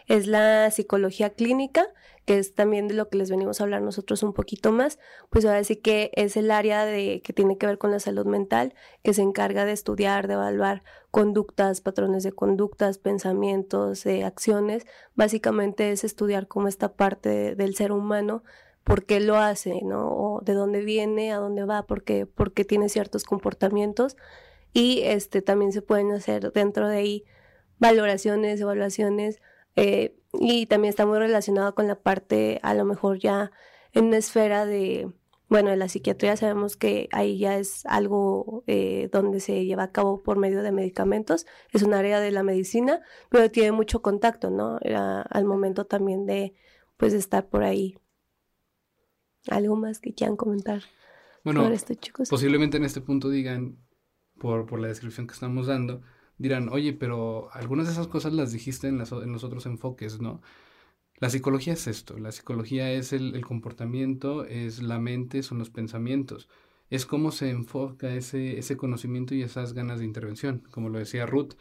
es 0.07 0.27
la 0.27 0.69
psicología 0.71 1.31
clínica, 1.31 1.87
que 2.25 2.37
es 2.37 2.53
también 2.53 2.87
de 2.87 2.93
lo 2.93 3.09
que 3.09 3.17
les 3.17 3.31
venimos 3.31 3.59
a 3.59 3.63
hablar 3.63 3.81
nosotros 3.81 4.23
un 4.23 4.33
poquito 4.33 4.71
más, 4.71 4.99
pues 5.29 5.45
ahora 5.45 5.63
sí 5.63 5.77
que 5.77 6.11
es 6.15 6.37
el 6.37 6.51
área 6.51 6.85
de, 6.85 7.21
que 7.23 7.33
tiene 7.33 7.57
que 7.57 7.65
ver 7.65 7.77
con 7.77 7.91
la 7.91 7.99
salud 7.99 8.25
mental, 8.25 8.73
que 9.03 9.13
se 9.13 9.21
encarga 9.21 9.65
de 9.65 9.71
estudiar, 9.71 10.27
de 10.27 10.33
evaluar 10.33 10.83
conductas, 11.09 11.81
patrones 11.81 12.23
de 12.23 12.31
conductas, 12.31 12.97
pensamientos, 12.97 14.05
eh, 14.05 14.23
acciones. 14.23 14.85
Básicamente 15.15 15.91
es 15.91 16.03
estudiar 16.03 16.47
cómo 16.47 16.67
esta 16.67 16.93
parte 16.93 17.55
del 17.55 17.75
ser 17.75 17.91
humano, 17.91 18.43
por 18.83 19.05
qué 19.05 19.19
lo 19.19 19.37
hace, 19.37 19.81
¿no? 19.83 20.09
O 20.11 20.41
de 20.41 20.53
dónde 20.53 20.81
viene, 20.81 21.31
a 21.31 21.37
dónde 21.37 21.63
va, 21.65 21.83
por 21.83 22.03
qué, 22.03 22.25
por 22.25 22.53
qué 22.53 22.65
tiene 22.65 22.89
ciertos 22.89 23.23
comportamientos 23.23 24.17
y 24.73 25.01
este, 25.03 25.41
también 25.41 25.71
se 25.71 25.81
pueden 25.81 26.11
hacer 26.11 26.51
dentro 26.53 26.87
de 26.87 26.97
ahí 26.97 27.25
valoraciones, 27.79 28.61
evaluaciones, 28.61 29.41
eh, 29.75 30.15
y 30.33 30.65
también 30.67 30.89
está 30.89 31.05
muy 31.05 31.17
relacionado 31.17 31.75
con 31.75 31.87
la 31.87 31.95
parte, 31.95 32.59
a 32.63 32.73
lo 32.73 32.85
mejor 32.85 33.19
ya 33.19 33.51
en 33.93 34.05
una 34.05 34.17
esfera 34.17 34.65
de, 34.65 35.11
bueno, 35.49 35.71
en 35.71 35.79
la 35.79 35.89
psiquiatría 35.89 36.37
sabemos 36.37 36.77
que 36.77 37.09
ahí 37.11 37.37
ya 37.37 37.57
es 37.57 37.85
algo 37.85 38.63
eh, 38.67 39.09
donde 39.11 39.39
se 39.39 39.65
lleva 39.65 39.83
a 39.83 39.91
cabo 39.91 40.23
por 40.23 40.37
medio 40.37 40.63
de 40.63 40.71
medicamentos, 40.71 41.45
es 41.71 41.83
un 41.83 41.93
área 41.93 42.19
de 42.19 42.31
la 42.31 42.43
medicina, 42.43 43.01
pero 43.29 43.51
tiene 43.51 43.71
mucho 43.73 44.01
contacto, 44.01 44.49
¿no? 44.49 44.79
al 44.81 45.45
momento 45.45 45.85
también 45.85 46.25
de, 46.25 46.53
pues, 46.97 47.13
estar 47.13 47.49
por 47.49 47.63
ahí. 47.63 47.97
¿Algo 49.49 49.75
más 49.75 49.99
que 49.99 50.13
quieran 50.13 50.37
comentar 50.37 50.83
bueno, 51.43 51.63
sobre 51.63 51.75
esto, 51.75 51.95
chicos? 51.95 52.29
Posiblemente 52.29 52.77
en 52.77 52.83
este 52.83 53.01
punto 53.01 53.29
digan, 53.29 53.79
por, 54.41 54.65
por 54.65 54.79
la 54.79 54.87
descripción 54.87 55.27
que 55.27 55.33
estamos 55.33 55.67
dando, 55.67 56.01
dirán, 56.39 56.69
oye, 56.69 56.93
pero 56.93 57.53
algunas 57.53 57.85
de 57.85 57.93
esas 57.93 58.07
cosas 58.07 58.33
las 58.33 58.51
dijiste 58.51 58.87
en, 58.87 58.97
los 58.97 59.43
otros 59.43 59.67
enfoques, 59.67 60.19
¿no? 60.19 60.41
La 61.19 61.29
psicología 61.29 61.73
es 61.73 61.85
esto, 61.85 62.17
la 62.17 62.31
psicología 62.31 62.91
es 62.91 63.13
el, 63.13 63.35
el, 63.35 63.45
comportamiento, 63.45 64.43
es 64.45 64.81
la 64.81 64.97
mente, 64.97 65.43
son 65.43 65.59
los 65.59 65.69
pensamientos, 65.69 66.49
es 66.89 67.05
cómo 67.05 67.31
se 67.31 67.51
enfoca 67.51 68.15
ese, 68.15 68.57
ese 68.57 68.75
conocimiento 68.75 69.35
y 69.35 69.43
esas 69.43 69.73
ganas 69.73 69.99
de 69.99 70.05
intervención, 70.05 70.63
como 70.71 70.89
lo 70.89 70.97
decía 70.97 71.27
Ruth, 71.27 71.53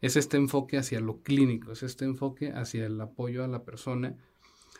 es 0.00 0.16
este 0.16 0.36
enfoque 0.36 0.78
hacia 0.78 1.00
lo 1.00 1.22
clínico, 1.22 1.72
es 1.72 1.82
este 1.82 2.04
enfoque 2.04 2.52
hacia 2.52 2.86
el 2.86 3.00
apoyo 3.00 3.42
a 3.42 3.48
la 3.48 3.64
persona, 3.64 4.16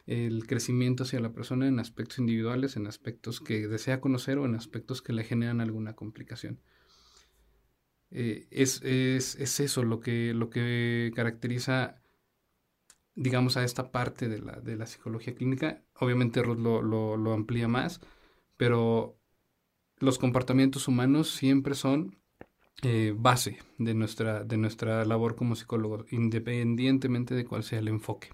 el 0.06 0.46
crecimiento 0.46 1.02
hacia 1.02 1.18
la 1.18 1.32
persona 1.32 1.66
en 1.66 1.80
aspectos 1.80 2.20
individuales, 2.20 2.76
en 2.76 2.87
aspectos 2.87 3.40
que 3.40 3.66
desea 3.66 4.00
conocer 4.00 4.38
o 4.38 4.44
en 4.44 4.54
aspectos 4.54 5.02
que 5.02 5.12
le 5.12 5.25
generan 5.25 5.61
alguna 5.61 5.94
complicación. 5.94 6.61
Eh, 8.14 8.47
es, 8.50 8.83
es, 8.83 9.37
es, 9.37 9.61
eso 9.61 9.83
lo 9.85 10.00
que, 10.00 10.35
lo 10.35 10.50
que 10.50 11.12
caracteriza, 11.14 12.02
digamos, 13.14 13.57
a 13.57 13.64
esta 13.64 13.90
parte 13.90 14.28
de 14.28 14.40
la, 14.40 14.61
de 14.61 14.76
la 14.76 14.87
psicología 14.87 15.35
clínica. 15.35 15.83
Obviamente 15.99 16.42
Ruth 16.42 16.59
lo, 16.59 16.83
lo, 16.83 17.33
amplía 17.33 17.69
más, 17.69 18.00
pero 18.57 19.19
los 19.99 20.19
comportamientos 20.19 20.88
humanos 20.88 21.31
siempre 21.31 21.75
son 21.75 22.19
eh, 22.83 23.14
base 23.16 23.59
de 23.78 23.95
nuestra, 23.95 24.45
de 24.45 24.59
nuestra 24.59 25.04
labor 25.07 25.35
como 25.35 25.57
psicólogos, 25.57 26.04
independientemente 26.12 27.35
de 27.35 27.47
cuál 27.47 27.62
sea 27.62 27.78
el 27.78 27.88
enfoque. 27.88 28.28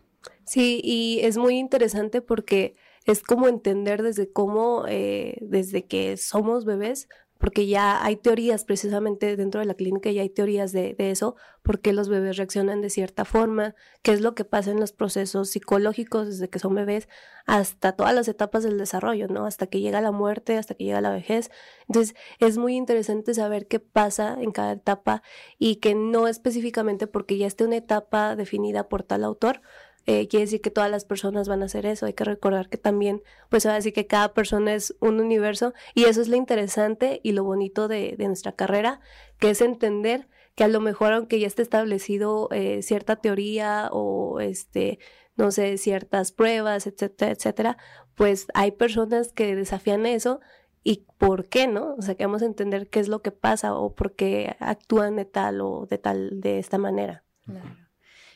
Sí, 0.44 0.80
y 0.82 1.20
es 1.22 1.36
muy 1.36 1.56
interesante 1.56 2.20
porque 2.20 2.74
es 3.04 3.22
como 3.22 3.46
entender 3.48 4.02
desde 4.02 4.32
cómo, 4.32 4.86
eh, 4.88 5.38
desde 5.40 5.86
que 5.86 6.16
somos 6.16 6.64
bebés, 6.64 7.08
porque 7.38 7.66
ya 7.66 8.04
hay 8.04 8.16
teorías 8.16 8.64
precisamente 8.64 9.36
dentro 9.36 9.60
de 9.60 9.66
la 9.66 9.74
clínica, 9.74 10.10
y 10.10 10.18
hay 10.18 10.28
teorías 10.28 10.72
de, 10.72 10.94
de, 10.94 11.10
eso, 11.10 11.36
por 11.62 11.80
qué 11.80 11.92
los 11.92 12.08
bebés 12.08 12.36
reaccionan 12.36 12.80
de 12.80 12.90
cierta 12.90 13.24
forma, 13.24 13.74
qué 14.02 14.12
es 14.12 14.20
lo 14.20 14.34
que 14.34 14.44
pasa 14.44 14.70
en 14.70 14.80
los 14.80 14.92
procesos 14.92 15.50
psicológicos 15.50 16.26
desde 16.26 16.48
que 16.48 16.58
son 16.58 16.74
bebés 16.74 17.08
hasta 17.46 17.92
todas 17.92 18.14
las 18.14 18.28
etapas 18.28 18.62
del 18.62 18.76
desarrollo, 18.76 19.26
¿no? 19.28 19.46
Hasta 19.46 19.66
que 19.68 19.80
llega 19.80 20.02
la 20.02 20.12
muerte, 20.12 20.58
hasta 20.58 20.74
que 20.74 20.84
llega 20.84 21.00
la 21.00 21.10
vejez. 21.10 21.50
Entonces, 21.88 22.14
es 22.40 22.58
muy 22.58 22.76
interesante 22.76 23.32
saber 23.32 23.68
qué 23.68 23.80
pasa 23.80 24.36
en 24.38 24.50
cada 24.52 24.72
etapa 24.72 25.22
y 25.58 25.76
que 25.76 25.94
no 25.94 26.28
específicamente 26.28 27.06
porque 27.06 27.38
ya 27.38 27.46
esté 27.46 27.64
una 27.64 27.76
etapa 27.76 28.36
definida 28.36 28.88
por 28.88 29.02
tal 29.02 29.24
autor, 29.24 29.62
eh, 30.10 30.26
quiere 30.26 30.46
decir 30.46 30.62
que 30.62 30.70
todas 30.70 30.90
las 30.90 31.04
personas 31.04 31.48
van 31.48 31.60
a 31.60 31.66
hacer 31.66 31.84
eso. 31.84 32.06
Hay 32.06 32.14
que 32.14 32.24
recordar 32.24 32.70
que 32.70 32.78
también, 32.78 33.22
pues 33.50 33.68
sí 33.80 33.92
que 33.92 34.06
cada 34.06 34.32
persona 34.32 34.72
es 34.72 34.96
un 35.00 35.20
universo 35.20 35.74
y 35.94 36.04
eso 36.04 36.22
es 36.22 36.28
lo 36.28 36.36
interesante 36.36 37.20
y 37.22 37.32
lo 37.32 37.44
bonito 37.44 37.88
de, 37.88 38.16
nuestra 38.18 38.52
carrera, 38.52 39.02
que 39.38 39.50
es 39.50 39.60
entender 39.60 40.26
que 40.54 40.64
a 40.64 40.68
lo 40.68 40.80
mejor 40.80 41.12
aunque 41.12 41.38
ya 41.38 41.46
esté 41.46 41.60
establecido 41.60 42.48
eh, 42.52 42.80
cierta 42.80 43.16
teoría 43.16 43.90
o 43.92 44.40
este, 44.40 44.98
no 45.36 45.50
sé, 45.50 45.76
ciertas 45.76 46.32
pruebas, 46.32 46.86
etcétera, 46.86 47.32
etcétera, 47.32 47.76
pues 48.14 48.46
hay 48.54 48.70
personas 48.70 49.34
que 49.34 49.54
desafían 49.54 50.06
eso 50.06 50.40
y 50.82 51.04
por 51.18 51.50
qué, 51.50 51.68
¿no? 51.68 51.96
O 51.96 52.00
sea, 52.00 52.14
que 52.14 52.24
vamos 52.24 52.40
a 52.40 52.46
entender 52.46 52.88
qué 52.88 53.00
es 53.00 53.08
lo 53.08 53.20
que 53.20 53.30
pasa 53.30 53.74
o 53.74 53.94
por 53.94 54.14
qué 54.14 54.56
actúan 54.58 55.16
de 55.16 55.26
tal 55.26 55.60
o 55.60 55.84
de 55.84 55.98
tal, 55.98 56.40
de 56.40 56.58
esta 56.58 56.78
manera. 56.78 57.24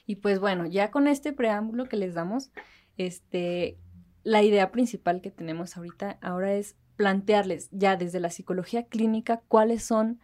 Y 0.07 0.17
pues 0.17 0.41
bueno, 0.41 0.67
ya 0.67 0.91
con 0.91 1.07
este 1.07 1.33
preámbulo 1.33 1.89
que 1.89 1.97
les 1.97 2.15
damos, 2.15 2.51
este, 2.97 3.79
la 4.25 4.43
idea 4.43 4.71
principal 4.71 5.21
que 5.21 5.31
tenemos 5.31 5.77
ahorita 5.77 6.19
ahora 6.21 6.55
es 6.55 6.77
plantearles 6.97 7.69
ya 7.71 7.97
desde 7.97 8.21
la 8.21 8.31
psicología 8.31 8.85
clínica 8.85 9.43
cuáles 9.49 9.83
son 9.83 10.21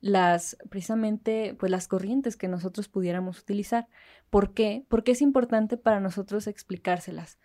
las 0.00 0.56
precisamente 0.68 1.54
pues 1.58 1.70
las 1.70 1.88
corrientes 1.88 2.36
que 2.36 2.48
nosotros 2.48 2.88
pudiéramos 2.88 3.38
utilizar. 3.38 3.88
¿Por 4.30 4.52
qué? 4.52 4.84
Porque 4.88 5.12
es 5.12 5.22
importante 5.22 5.76
para 5.76 6.00
nosotros 6.00 6.46
explicárselas. 6.46 7.38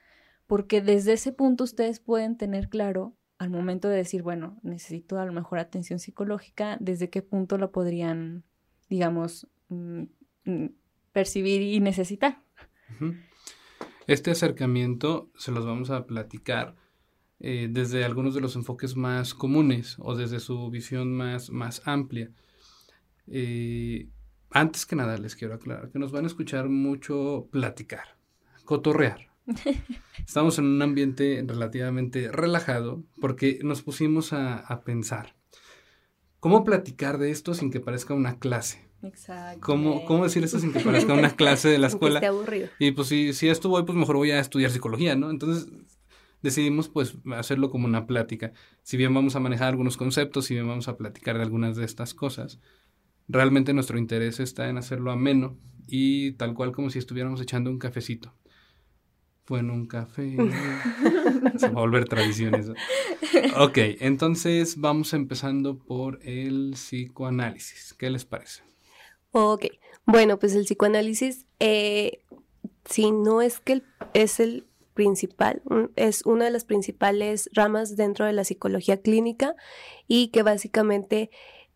Porque 0.48 0.82
desde 0.82 1.14
ese 1.14 1.32
punto 1.34 1.64
ustedes 1.64 2.00
pueden 2.00 2.38
tener 2.38 2.70
claro 2.70 3.16
al 3.38 3.50
momento 3.50 3.90
de 3.90 3.98
decir, 3.98 4.24
bueno, 4.24 4.58
necesito 4.64 5.20
a 5.20 5.26
lo 5.26 5.34
mejor 5.34 5.60
atención 5.60 6.00
psicológica, 6.00 6.78
desde 6.80 7.10
qué 7.10 7.22
punto 7.22 7.58
la 7.58 7.68
podrían, 7.68 8.44
digamos, 8.90 9.48
mm, 9.70 10.04
mm, 10.46 10.66
percibir 11.18 11.64
y 11.64 11.80
necesitar. 11.80 12.44
Este 14.06 14.30
acercamiento 14.30 15.32
se 15.36 15.52
los 15.52 15.66
vamos 15.66 15.90
a 15.90 16.06
platicar 16.06 16.76
eh, 17.40 17.70
desde 17.72 18.06
algunos 18.06 18.36
de 18.36 18.42
los 18.42 18.56
enfoques 18.56 18.96
más 18.96 19.34
comunes 19.34 19.96
o 19.98 20.16
desde 20.16 20.40
su 20.40 20.70
visión 20.70 21.12
más, 21.16 21.50
más 21.50 21.82
amplia. 21.86 22.30
Eh, 23.26 24.10
antes 24.52 24.86
que 24.86 24.96
nada 24.96 25.18
les 25.18 25.36
quiero 25.36 25.56
aclarar 25.56 25.90
que 25.90 25.98
nos 25.98 26.12
van 26.12 26.26
a 26.26 26.28
escuchar 26.28 26.70
mucho 26.70 27.48
platicar, 27.52 28.20
cotorrear. 28.64 29.32
Estamos 30.24 30.60
en 30.60 30.66
un 30.66 30.84
ambiente 30.84 31.44
relativamente 31.48 32.32
relajado 32.32 33.04
porque 33.20 33.58
nos 33.64 33.82
pusimos 33.82 34.34
a, 34.34 34.60
a 34.60 34.82
pensar. 34.82 35.36
¿Cómo 36.40 36.64
platicar 36.64 37.18
de 37.18 37.32
esto 37.32 37.56
sin 37.56 37.72
que 37.72 37.80
parezca 37.80 38.14
una 38.14 38.38
clase? 38.38 38.87
Exacto. 39.04 39.62
¿Cómo, 39.62 40.06
¿Cómo 40.06 40.24
decir 40.24 40.44
esto 40.44 40.60
sin 40.60 40.74
que 40.74 40.80
parezca 40.80 41.14
una 41.14 41.32
clase 41.32 41.70
de 41.70 41.78
la 41.78 41.88
escuela? 41.88 42.20
Que 42.20 42.28
aburrido. 42.28 42.70
Y 42.80 42.92
pues 42.92 43.08
si, 43.08 43.34
si 43.34 43.50
esto 43.50 43.70
voy, 43.70 43.84
pues 43.84 43.98
mejor 43.98 44.16
voy 44.16 44.32
a 44.32 44.40
estudiar 44.40 44.72
psicología, 44.72 45.16
¿no? 45.16 45.30
Entonces 45.30 45.68
decidimos 46.42 46.90
pues 46.90 47.16
hacerlo 47.36 47.70
como 47.70 47.86
una 47.86 48.08
plática. 48.08 48.54
Si 48.84 48.98
bien 48.98 49.14
vamos 49.14 49.36
a 49.36 49.40
manejar 49.40 49.70
algunos 49.70 49.98
conceptos, 49.98 50.46
si 50.46 50.54
bien 50.54 50.68
vamos 50.68 50.88
a 50.88 50.98
platicar 50.98 51.38
de 51.38 51.44
algunas 51.44 51.76
de 51.76 51.86
estas 51.86 52.14
cosas, 52.14 52.60
realmente 53.28 53.74
nuestro 53.74 53.98
interés 53.98 54.40
está 54.40 54.70
en 54.70 54.78
hacerlo 54.78 55.12
ameno 55.12 55.58
y 55.88 56.32
tal 56.34 56.54
cual 56.54 56.72
como 56.72 56.90
si 56.90 57.00
estuviéramos 57.00 57.42
echando 57.42 57.70
un 57.70 57.80
cafecito. 57.80 58.34
Fue 59.46 59.60
en 59.60 59.70
un 59.70 59.88
café. 59.88 60.36
Se 61.58 61.70
va 61.70 61.80
a 61.80 61.82
volver 61.82 62.06
tradición 62.06 62.56
eso. 62.56 62.74
Ok, 63.58 63.78
entonces 64.02 64.78
vamos 64.78 65.14
empezando 65.14 65.80
por 65.80 66.20
el 66.24 66.72
psicoanálisis. 66.74 67.94
¿Qué 67.94 68.10
les 68.10 68.26
parece? 68.26 68.64
Ok, 69.32 69.66
bueno, 70.06 70.40
pues 70.40 70.56
el 70.56 70.66
psicoanálisis, 70.66 71.46
eh, 71.60 72.24
si 72.86 73.12
no 73.12 73.42
es 73.42 73.60
que 73.60 73.82
es 74.14 74.40
el 74.40 74.66
principal, 74.94 75.62
es 75.96 76.26
una 76.26 76.46
de 76.46 76.52
las 76.52 76.66
principales 76.66 77.50
ramas 77.54 77.96
dentro 77.96 78.26
de 78.26 78.34
la 78.34 78.44
psicología 78.44 79.02
clínica 79.02 79.56
y 80.08 80.30
que 80.30 80.42
básicamente 80.44 81.30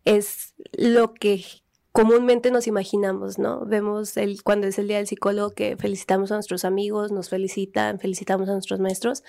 es 0.05 0.55
lo 0.71 1.13
que 1.13 1.43
comúnmente 1.91 2.51
nos 2.51 2.67
imaginamos, 2.67 3.37
¿no? 3.37 3.65
Vemos 3.65 4.17
el, 4.17 4.43
cuando 4.43 4.67
es 4.67 4.79
el 4.79 4.87
día 4.87 4.97
del 4.97 5.07
psicólogo 5.07 5.51
que 5.51 5.75
felicitamos 5.77 6.31
a 6.31 6.35
nuestros 6.35 6.65
amigos, 6.65 7.11
nos 7.11 7.29
felicitan, 7.29 7.99
felicitamos 7.99 8.49
a 8.49 8.53
nuestros 8.53 8.79
maestros, 8.79 9.23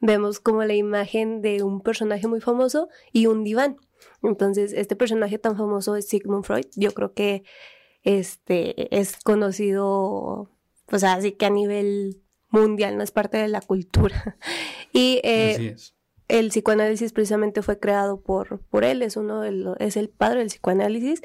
vemos 0.00 0.40
como 0.40 0.64
la 0.64 0.74
imagen 0.74 1.40
de 1.40 1.62
un 1.62 1.80
personaje 1.80 2.28
muy 2.28 2.40
famoso 2.40 2.88
y 3.12 3.26
un 3.26 3.44
diván. 3.44 3.78
Entonces, 4.22 4.72
este 4.72 4.96
personaje 4.96 5.38
tan 5.38 5.56
famoso 5.56 5.96
es 5.96 6.08
Sigmund 6.08 6.44
Freud. 6.44 6.66
Yo 6.76 6.92
creo 6.92 7.12
que 7.12 7.44
este 8.02 8.98
es 8.98 9.16
conocido, 9.16 10.50
o 10.90 10.98
sea, 10.98 11.14
así 11.14 11.32
que 11.32 11.46
a 11.46 11.50
nivel 11.50 12.22
mundial, 12.50 12.96
no 12.96 13.02
es 13.02 13.10
parte 13.10 13.38
de 13.38 13.48
la 13.48 13.60
cultura. 13.60 14.36
y 14.92 15.20
eh, 15.24 15.76
el 16.28 16.48
psicoanálisis 16.48 17.12
precisamente 17.12 17.62
fue 17.62 17.78
creado 17.78 18.20
por, 18.20 18.60
por 18.60 18.84
él, 18.84 19.02
es 19.02 19.16
uno 19.16 19.40
de 19.40 19.52
los, 19.52 19.76
es 19.80 19.96
el 19.96 20.08
padre 20.08 20.40
del 20.40 20.48
psicoanálisis 20.48 21.22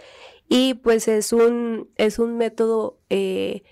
y 0.50 0.76
pues 0.76 1.08
es 1.08 1.34
un, 1.34 1.90
es 1.96 2.20
un 2.20 2.38
método 2.38 3.00
eh, 3.10 3.64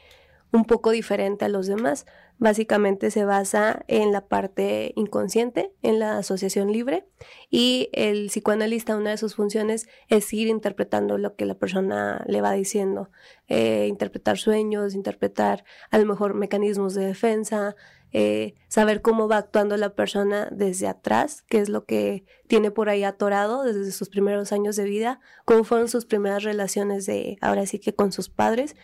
un 0.51 0.65
poco 0.65 0.91
diferente 0.91 1.45
a 1.45 1.49
los 1.49 1.67
demás 1.67 2.05
básicamente 2.37 3.11
se 3.11 3.25
basa 3.25 3.83
en 3.87 4.11
la 4.11 4.27
parte 4.27 4.93
inconsciente, 4.95 5.71
en 5.81 5.99
la 5.99 6.17
asociación 6.17 6.71
libre, 6.71 7.07
y 7.49 7.89
el 7.93 8.27
psicoanalista, 8.27 8.97
una 8.97 9.11
de 9.11 9.17
sus 9.17 9.35
funciones 9.35 9.87
es 10.09 10.31
ir 10.33 10.47
interpretando 10.47 11.17
lo 11.17 11.35
que 11.35 11.45
la 11.45 11.55
persona 11.55 12.23
le 12.27 12.41
va 12.41 12.51
diciendo, 12.51 13.09
eh, 13.47 13.87
interpretar 13.87 14.37
sueños, 14.37 14.95
interpretar 14.95 15.63
a 15.91 15.97
lo 15.97 16.05
mejor 16.05 16.33
mecanismos 16.33 16.93
de 16.93 17.05
defensa, 17.05 17.75
eh, 18.17 18.55
saber 18.69 19.01
cómo 19.01 19.27
va 19.27 19.37
actuando 19.37 19.75
la 19.75 19.93
persona 19.93 20.47
desde 20.49 20.87
atrás, 20.87 21.43
qué 21.49 21.59
es 21.59 21.67
lo 21.67 21.83
que 21.83 22.23
tiene 22.47 22.71
por 22.71 22.87
ahí 22.87 23.03
atorado 23.03 23.63
desde 23.63 23.91
sus 23.91 24.07
primeros 24.07 24.53
años 24.53 24.77
de 24.77 24.85
vida, 24.85 25.19
cómo 25.43 25.65
fueron 25.65 25.89
sus 25.89 26.05
primeras 26.05 26.43
relaciones 26.43 27.05
de, 27.05 27.37
ahora 27.41 27.65
sí 27.65 27.77
que 27.77 27.93
con 27.93 28.13
sus 28.13 28.29
padres, 28.29 28.75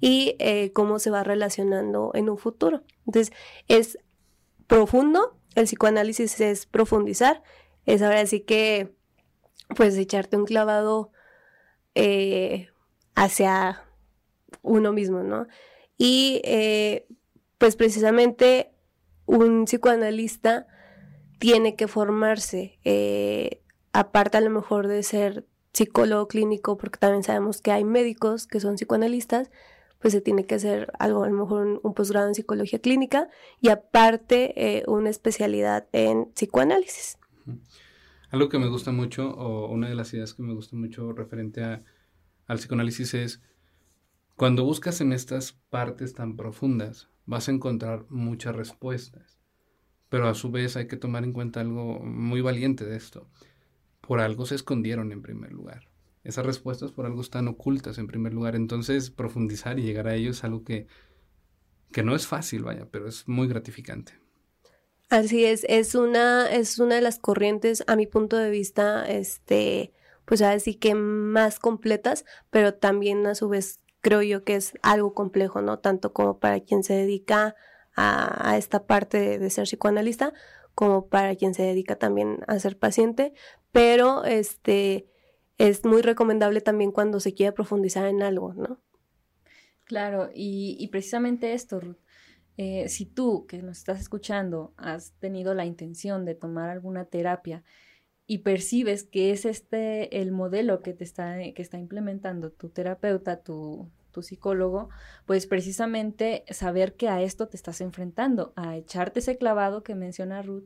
y 0.00 0.36
eh, 0.38 0.72
cómo 0.72 0.98
se 0.98 1.10
va 1.10 1.24
relacionando 1.24 2.10
en 2.14 2.28
un 2.28 2.38
futuro. 2.38 2.82
Entonces, 3.06 3.34
es 3.68 3.98
profundo, 4.66 5.38
el 5.54 5.64
psicoanálisis 5.64 6.40
es 6.40 6.66
profundizar, 6.66 7.42
es 7.86 8.02
ahora 8.02 8.26
sí 8.26 8.40
que, 8.40 8.94
pues, 9.74 9.96
echarte 9.96 10.36
un 10.36 10.44
clavado 10.44 11.12
eh, 11.94 12.68
hacia 13.14 13.84
uno 14.62 14.92
mismo, 14.92 15.22
¿no? 15.22 15.46
Y, 15.96 16.40
eh, 16.44 17.06
pues, 17.58 17.76
precisamente, 17.76 18.72
un 19.24 19.64
psicoanalista 19.64 20.66
tiene 21.38 21.74
que 21.74 21.88
formarse, 21.88 22.78
aparte 23.92 24.38
a 24.38 24.40
lo 24.40 24.50
mejor 24.50 24.88
de 24.88 25.02
ser 25.02 25.46
psicólogo 25.72 26.26
clínico, 26.26 26.76
porque 26.76 26.98
también 26.98 27.22
sabemos 27.22 27.60
que 27.60 27.70
hay 27.70 27.84
médicos 27.84 28.46
que 28.46 28.60
son 28.60 28.76
psicoanalistas, 28.76 29.50
pues 30.00 30.12
se 30.12 30.20
tiene 30.20 30.46
que 30.46 30.56
hacer 30.56 30.92
algo, 30.98 31.24
a 31.24 31.28
lo 31.28 31.36
mejor 31.36 31.80
un, 31.82 31.94
posgrado 31.94 32.28
en 32.28 32.34
psicología 32.34 32.78
clínica 32.80 33.28
y 33.60 33.68
aparte 33.68 34.52
eh, 34.56 34.84
una 34.86 35.10
especialidad 35.10 35.88
en 35.92 36.26
psicoanálisis. 36.32 37.18
Algo 38.30 38.48
que 38.48 38.58
me 38.58 38.68
gusta 38.68 38.92
mucho, 38.92 39.30
o 39.30 39.70
una 39.70 39.88
de 39.88 39.94
las 39.94 40.12
ideas 40.12 40.34
que 40.34 40.42
me 40.42 40.52
gusta 40.52 40.76
mucho 40.76 41.12
referente 41.12 41.62
a, 41.62 41.84
al 42.46 42.58
psicoanálisis 42.58 43.14
es, 43.14 43.42
cuando 44.34 44.64
buscas 44.64 45.00
en 45.00 45.12
estas 45.12 45.52
partes 45.70 46.12
tan 46.12 46.36
profundas, 46.36 47.08
vas 47.24 47.48
a 47.48 47.52
encontrar 47.52 48.04
muchas 48.10 48.54
respuestas. 48.54 49.38
Pero 50.08 50.28
a 50.28 50.34
su 50.34 50.50
vez 50.50 50.76
hay 50.76 50.86
que 50.86 50.96
tomar 50.96 51.24
en 51.24 51.32
cuenta 51.32 51.60
algo 51.60 51.98
muy 52.00 52.40
valiente 52.40 52.84
de 52.84 52.96
esto. 52.96 53.28
Por 54.00 54.20
algo 54.20 54.46
se 54.46 54.54
escondieron 54.54 55.10
en 55.10 55.22
primer 55.22 55.52
lugar 55.52 55.88
esas 56.26 56.44
respuestas 56.44 56.92
por 56.92 57.06
algo 57.06 57.20
están 57.20 57.48
ocultas 57.48 57.98
en 57.98 58.06
primer 58.06 58.34
lugar. 58.34 58.56
Entonces, 58.56 59.10
profundizar 59.10 59.78
y 59.78 59.82
llegar 59.82 60.08
a 60.08 60.14
ellos 60.14 60.38
es 60.38 60.44
algo 60.44 60.64
que, 60.64 60.86
que 61.92 62.02
no 62.02 62.14
es 62.14 62.26
fácil, 62.26 62.64
vaya, 62.64 62.88
pero 62.90 63.08
es 63.08 63.28
muy 63.28 63.48
gratificante. 63.48 64.12
Así 65.08 65.44
es, 65.44 65.64
es 65.68 65.94
una, 65.94 66.50
es 66.50 66.80
una 66.80 66.96
de 66.96 67.00
las 67.00 67.18
corrientes, 67.18 67.84
a 67.86 67.94
mi 67.94 68.06
punto 68.06 68.36
de 68.36 68.50
vista, 68.50 69.06
este, 69.06 69.92
pues 70.24 70.42
así 70.42 70.74
que 70.74 70.96
más 70.96 71.60
completas, 71.60 72.24
pero 72.50 72.74
también 72.74 73.24
a 73.26 73.36
su 73.36 73.48
vez 73.48 73.80
creo 74.00 74.22
yo 74.22 74.42
que 74.42 74.56
es 74.56 74.72
algo 74.82 75.14
complejo, 75.14 75.62
¿no? 75.62 75.78
Tanto 75.78 76.12
como 76.12 76.40
para 76.40 76.60
quien 76.60 76.82
se 76.82 76.94
dedica 76.94 77.54
a, 77.94 78.56
esta 78.58 78.86
parte 78.86 79.38
de, 79.38 79.50
ser 79.50 79.64
psicoanalista, 79.64 80.32
como 80.74 81.08
para 81.08 81.34
quien 81.36 81.54
se 81.54 81.62
dedica 81.62 81.96
también 81.96 82.40
a 82.46 82.58
ser 82.58 82.78
paciente, 82.78 83.32
pero 83.72 84.24
este, 84.24 85.06
es 85.58 85.84
muy 85.84 86.02
recomendable 86.02 86.60
también 86.60 86.92
cuando 86.92 87.20
se 87.20 87.34
quiere 87.34 87.52
profundizar 87.52 88.06
en 88.06 88.22
algo, 88.22 88.54
¿no? 88.54 88.80
Claro, 89.84 90.30
y, 90.34 90.86
precisamente 90.88 91.52
esto, 91.52 91.80
Ruth. 91.80 91.98
Eh, 92.56 92.88
si 92.88 93.04
tú 93.04 93.46
que 93.46 93.62
nos 93.62 93.78
estás 93.78 94.00
escuchando 94.00 94.72
has 94.78 95.12
tenido 95.18 95.52
la 95.52 95.66
intención 95.66 96.24
de 96.24 96.34
tomar 96.34 96.70
alguna 96.70 97.04
terapia 97.04 97.62
y 98.26 98.38
percibes 98.38 99.04
que 99.04 99.30
es 99.30 99.44
este 99.44 100.22
el 100.22 100.32
modelo 100.32 100.80
que 100.80 100.94
te 100.94 101.04
está, 101.04 101.36
que 101.54 101.60
está 101.60 101.78
implementando 101.78 102.50
tu 102.50 102.70
terapeuta, 102.70 103.42
tu, 103.42 103.90
tu 104.10 104.22
psicólogo, 104.22 104.88
pues 105.26 105.46
precisamente 105.46 106.44
saber 106.48 106.94
que 106.94 107.10
a 107.10 107.20
esto 107.20 107.48
te 107.48 107.56
estás 107.58 107.82
enfrentando, 107.82 108.54
a 108.56 108.76
echarte 108.78 109.20
ese 109.20 109.36
clavado 109.36 109.82
que 109.82 109.94
menciona 109.94 110.40
Ruth, 110.40 110.64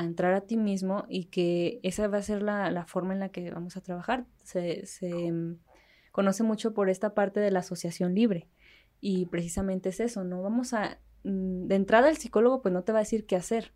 a 0.00 0.04
entrar 0.04 0.32
a 0.32 0.40
ti 0.40 0.56
mismo 0.56 1.04
y 1.10 1.26
que 1.26 1.78
esa 1.82 2.08
va 2.08 2.18
a 2.18 2.22
ser 2.22 2.40
la, 2.42 2.84
forma 2.86 3.12
en 3.12 3.20
la 3.20 3.28
que 3.28 3.50
vamos 3.50 3.76
a 3.76 3.82
trabajar. 3.82 4.26
Se, 4.42 4.82
mm, 5.30 5.58
conoce 6.10 6.42
mucho 6.42 6.72
por 6.72 6.88
esta 6.88 7.14
parte 7.14 7.38
de 7.38 7.50
la 7.50 7.60
asociación 7.60 8.14
libre 8.14 8.48
y 9.00 9.26
precisamente 9.26 9.90
es 9.90 10.00
eso, 10.00 10.24
¿no? 10.24 10.42
Vamos 10.42 10.72
a, 10.72 10.98
mm, 11.24 11.66
de 11.66 11.74
entrada 11.74 12.08
el 12.08 12.16
psicólogo 12.16 12.62
pues 12.62 12.72
no 12.72 12.82
te 12.82 12.92
va 12.92 12.98
a 12.98 13.02
decir 13.02 13.26
qué 13.26 13.36
hacer, 13.36 13.74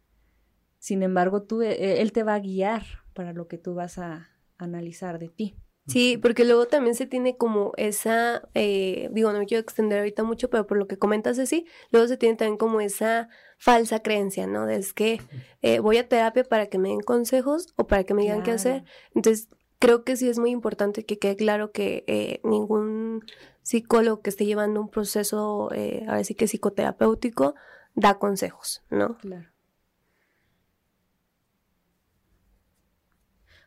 sin 0.78 1.02
embargo 1.02 1.42
tú, 1.42 1.60
eh, 1.60 2.00
él 2.00 2.12
te 2.12 2.22
va 2.22 2.34
a 2.34 2.40
guiar 2.40 2.82
para 3.12 3.34
lo 3.34 3.46
que 3.46 3.58
tú 3.58 3.74
vas 3.74 3.98
a 3.98 4.30
analizar 4.56 5.18
de 5.18 5.28
ti. 5.28 5.56
Sí, 5.86 6.16
porque 6.16 6.44
luego 6.46 6.66
también 6.66 6.94
se 6.94 7.06
tiene 7.06 7.36
como 7.36 7.72
esa, 7.76 8.48
eh, 8.54 9.10
digo, 9.12 9.32
no 9.32 9.40
me 9.40 9.46
quiero 9.46 9.60
extender 9.60 9.98
ahorita 9.98 10.22
mucho, 10.22 10.48
pero 10.48 10.66
por 10.66 10.78
lo 10.78 10.86
que 10.86 10.96
comentas 10.96 11.38
así, 11.38 11.66
luego 11.90 12.08
se 12.08 12.16
tiene 12.16 12.36
también 12.36 12.56
como 12.56 12.80
esa 12.80 13.28
falsa 13.58 14.00
creencia, 14.00 14.46
¿no? 14.46 14.66
De 14.66 14.76
es 14.76 14.94
que 14.94 15.20
eh, 15.62 15.80
voy 15.80 15.98
a 15.98 16.08
terapia 16.08 16.44
para 16.44 16.66
que 16.66 16.78
me 16.78 16.88
den 16.88 17.00
consejos 17.00 17.74
o 17.76 17.86
para 17.86 18.04
que 18.04 18.14
me 18.14 18.22
digan 18.22 18.42
qué 18.42 18.52
hacer. 18.52 18.84
Entonces, 19.14 19.48
creo 19.78 20.04
que 20.04 20.16
sí 20.16 20.28
es 20.28 20.38
muy 20.38 20.50
importante 20.50 21.04
que 21.04 21.18
quede 21.18 21.36
claro 21.36 21.70
que 21.70 22.04
eh, 22.06 22.40
ningún 22.44 23.24
psicólogo 23.62 24.22
que 24.22 24.30
esté 24.30 24.46
llevando 24.46 24.80
un 24.80 24.88
proceso, 24.88 25.70
eh, 25.74 26.04
ahora 26.08 26.24
sí 26.24 26.34
que 26.34 26.46
psicoterapéutico, 26.46 27.54
da 27.94 28.18
consejos, 28.18 28.82
¿no? 28.90 29.18
Claro. 29.18 29.53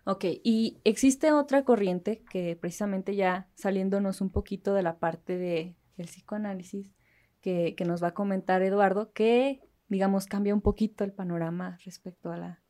Ok, 0.10 0.24
y 0.42 0.80
existe 0.86 1.34
otra 1.34 1.66
corriente 1.66 2.24
que 2.32 2.56
precisamente 2.56 3.14
ya 3.14 3.50
saliéndonos 3.56 4.22
un 4.22 4.30
poquito 4.30 4.74
de 4.74 4.82
la 4.82 5.00
parte 5.00 5.38
de, 5.38 5.76
del 5.98 6.08
psicoanálisis 6.08 6.94
que, 7.42 7.76
nos 7.86 8.02
va 8.02 8.08
a 8.08 8.14
comentar 8.14 8.62
Eduardo, 8.62 9.12
que 9.12 9.60
digamos 9.90 10.26
cambia 10.26 10.54
un 10.54 10.62
poquito 10.62 11.04
el 11.04 11.12
panorama 11.12 11.78
respecto 11.84 12.32
a, 12.32 12.38
la, 12.38 12.64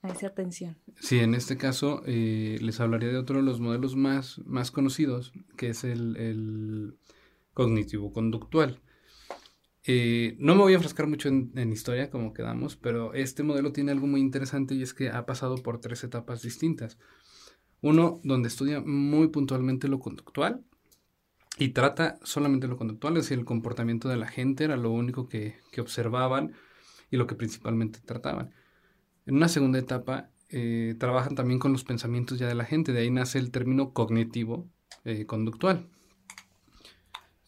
a 0.00 0.08
esa 0.08 0.28
atención. 0.28 0.78
Sí, 1.00 1.18
en 1.18 1.34
este 1.34 1.58
caso 1.58 2.02
eh, 2.06 2.56
les 2.62 2.80
hablaría 2.80 3.10
de 3.10 3.18
otro 3.18 3.36
de 3.36 3.42
los 3.42 3.60
modelos 3.60 3.94
más, 3.94 4.38
más 4.46 4.70
conocidos, 4.70 5.34
que 5.58 5.68
es 5.68 5.84
el, 5.84 6.16
el 6.16 6.98
cognitivo-conductual. 7.52 8.80
Eh, 9.86 10.36
no 10.38 10.54
me 10.54 10.62
voy 10.62 10.72
a 10.72 10.76
enfrascar 10.76 11.06
mucho 11.06 11.28
en, 11.28 11.72
historia, 11.72 12.10
como 12.10 12.32
quedamos, 12.32 12.76
pero 12.76 13.12
este 13.12 13.42
modelo 13.42 13.72
tiene 13.72 13.92
algo 13.92 14.06
muy 14.06 14.20
interesante 14.20 14.74
y 14.74 14.82
es 14.82 14.94
que 14.94 15.10
ha 15.10 15.26
pasado 15.26 15.56
por 15.56 15.80
tres 15.80 16.02
etapas 16.04 16.42
distintas. 16.42 16.98
Uno, 17.82 18.20
donde 18.24 18.48
estudia 18.48 18.80
muy 18.80 19.28
puntualmente 19.28 19.88
lo 19.88 20.00
conductual 20.00 20.64
y 21.58 21.68
trata 21.68 22.18
solamente 22.22 22.66
lo 22.66 22.78
conductual, 22.78 23.16
es 23.16 23.24
decir, 23.24 23.38
el 23.38 23.44
comportamiento 23.44 24.08
de 24.08 24.16
la 24.16 24.26
gente 24.26 24.64
era 24.64 24.76
lo 24.76 24.90
único 24.90 25.28
que, 25.28 25.56
observaban 25.78 26.54
y 27.10 27.18
lo 27.18 27.26
que 27.26 27.34
principalmente 27.34 28.00
trataban. 28.00 28.54
En 29.26 29.36
una 29.36 29.48
segunda 29.48 29.78
etapa, 29.78 30.30
eh, 30.48 30.94
trabajan 30.98 31.34
también 31.34 31.58
con 31.58 31.72
los 31.72 31.84
pensamientos 31.84 32.38
ya 32.38 32.48
de 32.48 32.54
la 32.54 32.64
gente, 32.64 32.92
de 32.92 33.00
ahí 33.00 33.10
nace 33.10 33.38
el 33.38 33.50
término 33.50 33.92
cognitivo 33.92 34.66
eh, 35.04 35.26
conductual. 35.26 35.90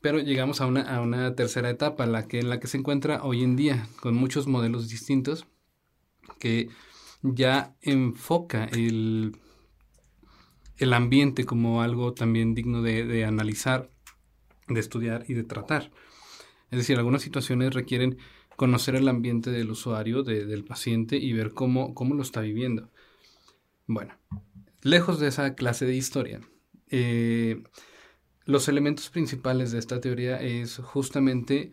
Pero 0.06 0.20
llegamos 0.20 0.60
a 0.60 0.66
una, 0.66 1.34
tercera 1.34 1.68
etapa, 1.68 2.06
la 2.06 2.28
que, 2.28 2.38
en 2.38 2.48
la 2.48 2.60
que 2.60 2.68
se 2.68 2.78
encuentra 2.78 3.24
hoy 3.24 3.42
en 3.42 3.56
día, 3.56 3.88
con 4.00 4.14
muchos 4.14 4.46
modelos 4.46 4.88
distintos, 4.88 5.48
que 6.38 6.68
ya 7.22 7.74
enfoca 7.82 8.66
el, 8.66 9.36
el 10.76 10.92
ambiente 10.92 11.44
como 11.44 11.82
algo 11.82 12.14
también 12.14 12.54
digno 12.54 12.82
de, 12.82 13.24
analizar, 13.24 13.90
de 14.68 14.78
estudiar 14.78 15.24
y 15.26 15.34
de 15.34 15.42
tratar. 15.42 15.90
Es 16.70 16.78
decir, 16.78 16.98
algunas 16.98 17.22
situaciones 17.22 17.74
requieren 17.74 18.18
conocer 18.54 18.94
el 18.94 19.08
ambiente 19.08 19.50
del 19.50 19.72
usuario, 19.72 20.22
del 20.22 20.62
paciente 20.62 21.16
y 21.16 21.32
ver 21.32 21.50
cómo, 21.50 21.94
cómo 21.94 22.14
lo 22.14 22.22
está 22.22 22.42
viviendo. 22.42 22.92
Bueno, 23.88 24.14
lejos 24.82 25.18
de 25.18 25.26
esa 25.26 25.56
clase 25.56 25.84
de 25.84 25.96
historia, 25.96 26.42
eh, 26.90 27.64
los 28.46 28.68
elementos 28.68 29.10
principales 29.10 29.72
de 29.72 29.80
esta 29.80 30.00
teoría 30.00 30.40
es 30.40 30.78
justamente 30.78 31.72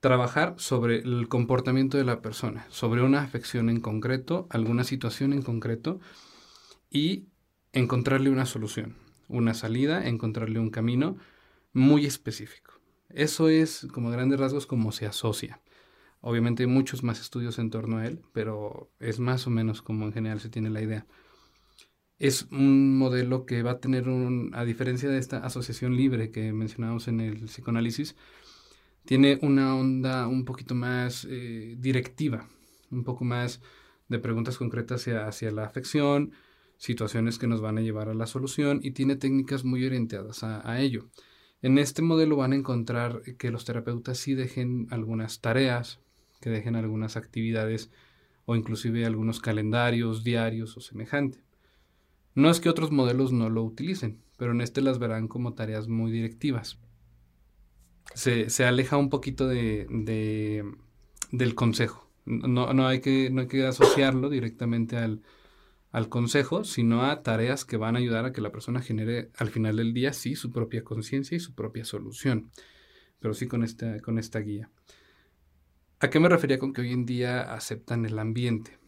trabajar 0.00 0.54
sobre 0.58 0.98
el 0.98 1.28
comportamiento 1.28 1.96
de 1.96 2.04
la 2.04 2.20
persona, 2.20 2.66
sobre 2.68 3.02
una 3.02 3.22
afección 3.22 3.70
en 3.70 3.80
concreto, 3.80 4.48
alguna 4.50 4.82
situación 4.82 5.32
en 5.32 5.42
concreto 5.42 6.00
y 6.90 7.26
encontrarle 7.72 8.30
una 8.30 8.44
solución, 8.44 8.96
una 9.28 9.54
salida, 9.54 10.06
encontrarle 10.06 10.58
un 10.58 10.70
camino 10.70 11.16
muy 11.72 12.06
específico. 12.06 12.72
Eso 13.08 13.48
es, 13.48 13.86
como 13.92 14.10
grandes 14.10 14.40
rasgos, 14.40 14.66
como 14.66 14.90
se 14.90 15.06
asocia. 15.06 15.60
Obviamente 16.20 16.64
hay 16.64 16.68
muchos 16.68 17.04
más 17.04 17.20
estudios 17.20 17.58
en 17.60 17.70
torno 17.70 17.98
a 17.98 18.06
él, 18.06 18.20
pero 18.32 18.90
es 18.98 19.20
más 19.20 19.46
o 19.46 19.50
menos 19.50 19.80
como 19.80 20.06
en 20.06 20.12
general 20.12 20.40
se 20.40 20.48
tiene 20.48 20.70
la 20.70 20.82
idea 20.82 21.06
es 22.18 22.48
un 22.50 22.98
modelo 22.98 23.46
que 23.46 23.62
va 23.62 23.72
a 23.72 23.80
tener 23.80 24.08
un, 24.08 24.50
a 24.54 24.64
diferencia 24.64 25.08
de 25.08 25.18
esta 25.18 25.38
asociación 25.38 25.96
libre 25.96 26.30
que 26.30 26.52
mencionamos 26.52 27.08
en 27.08 27.20
el 27.20 27.44
psicoanálisis, 27.44 28.16
tiene 29.04 29.38
una 29.42 29.74
onda 29.74 30.26
un 30.26 30.44
poquito 30.44 30.74
más 30.74 31.26
eh, 31.30 31.76
directiva, 31.78 32.48
un 32.90 33.04
poco 33.04 33.24
más 33.24 33.60
de 34.08 34.18
preguntas 34.18 34.58
concretas 34.58 35.02
hacia, 35.02 35.26
hacia, 35.26 35.50
la 35.50 35.64
afección, 35.64 36.32
situaciones 36.76 37.38
que 37.38 37.46
nos 37.46 37.60
van 37.60 37.78
a 37.78 37.82
llevar 37.82 38.08
a 38.08 38.14
la 38.14 38.26
solución 38.26 38.80
y 38.82 38.90
tiene 38.90 39.16
técnicas 39.16 39.64
muy 39.64 39.84
orientadas 39.84 40.42
a, 40.42 40.68
a 40.68 40.80
ello. 40.80 41.08
En 41.62 41.78
este 41.78 42.02
modelo 42.02 42.36
van 42.36 42.52
a 42.52 42.56
encontrar 42.56 43.22
que 43.38 43.50
los 43.50 43.64
terapeutas 43.64 44.18
sí 44.18 44.34
dejen 44.34 44.86
algunas 44.90 45.40
tareas, 45.40 46.00
que 46.40 46.50
dejen 46.50 46.76
algunas 46.76 47.16
actividades 47.16 47.90
o 48.44 48.56
inclusive 48.56 49.04
algunos 49.04 49.40
calendarios 49.40 50.24
diarios 50.24 50.76
o 50.76 50.80
semejante. 50.80 51.47
No 52.34 52.50
es 52.50 52.60
que 52.60 52.68
otros 52.68 52.92
modelos 52.92 53.32
no 53.32 53.50
lo 53.50 53.62
utilicen, 53.62 54.22
pero 54.36 54.52
en 54.52 54.60
este 54.60 54.80
las 54.80 54.98
verán 54.98 55.28
como 55.28 55.54
tareas 55.54 55.88
muy 55.88 56.10
directivas. 56.12 56.78
se, 58.14 58.50
se 58.50 58.64
aleja 58.64 58.96
un 58.96 59.10
poquito 59.10 59.46
de, 59.46 59.86
de 59.90 60.64
del 61.32 61.54
consejo. 61.54 62.08
No, 62.24 62.72
no, 62.74 62.86
hay 62.86 63.00
que, 63.00 63.30
no 63.30 63.42
hay 63.42 63.48
que 63.48 63.66
asociarlo 63.66 64.28
directamente 64.28 64.96
al, 64.96 65.22
al 65.92 66.08
consejo, 66.08 66.64
sino 66.64 67.04
a 67.04 67.22
tareas 67.22 67.64
que 67.64 67.76
van 67.76 67.96
a 67.96 67.98
ayudar 68.00 68.24
a 68.26 68.32
que 68.32 68.40
la 68.40 68.52
persona 68.52 68.82
genere 68.82 69.30
al 69.36 69.48
final 69.50 69.76
del 69.76 69.94
día 69.94 70.12
sí 70.12 70.34
su 70.36 70.52
propia 70.52 70.84
conciencia 70.84 71.36
y 71.36 71.40
su 71.40 71.54
propia 71.54 71.84
solución, 71.84 72.50
pero 73.18 73.34
sí 73.34 73.46
con 73.46 73.62
esta, 73.64 74.00
con 74.00 74.18
esta 74.18 74.40
guía. 74.40 74.70
¿A 76.00 76.10
qué 76.10 76.20
me 76.20 76.28
refería 76.28 76.58
con 76.58 76.72
que 76.72 76.82
hoy 76.82 76.92
en 76.92 77.06
día 77.06 77.52
aceptan 77.54 78.04
el 78.04 78.18
ambiente? 78.18 78.78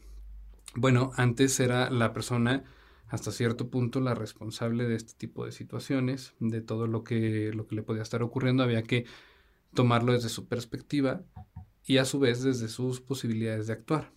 Bueno, 0.75 1.11
antes 1.17 1.59
era 1.61 1.91
la 1.91 2.13
persona 2.13 2.65
hasta 3.11 3.33
cierto 3.33 3.69
punto 3.69 4.01
la 4.01 4.15
responsable 4.15 4.87
de 4.87 4.95
este 4.95 5.15
tipo 5.15 5.45
de 5.45 5.53
situaciones, 5.53 6.35
de 6.39 6.61
todo 6.61 6.87
lo 6.87 7.03
que, 7.05 7.53
lo 7.53 7.67
que 7.67 7.75
le 7.75 7.83
podía 7.83 8.03
estar 8.03 8.23
ocurriendo, 8.23 8.63
había 8.63 8.83
que 8.85 9.05
tomarlo 9.75 10.13
desde 10.13 10.29
su 10.29 10.47
perspectiva 10.47 11.23
y 11.85 11.99
a 11.99 12.05
su 12.05 12.21
vez 12.21 12.43
desde 12.43 12.69
sus 12.69 13.01
posibilidades 13.01 13.67
de 13.67 13.73
actuar. 13.73 14.13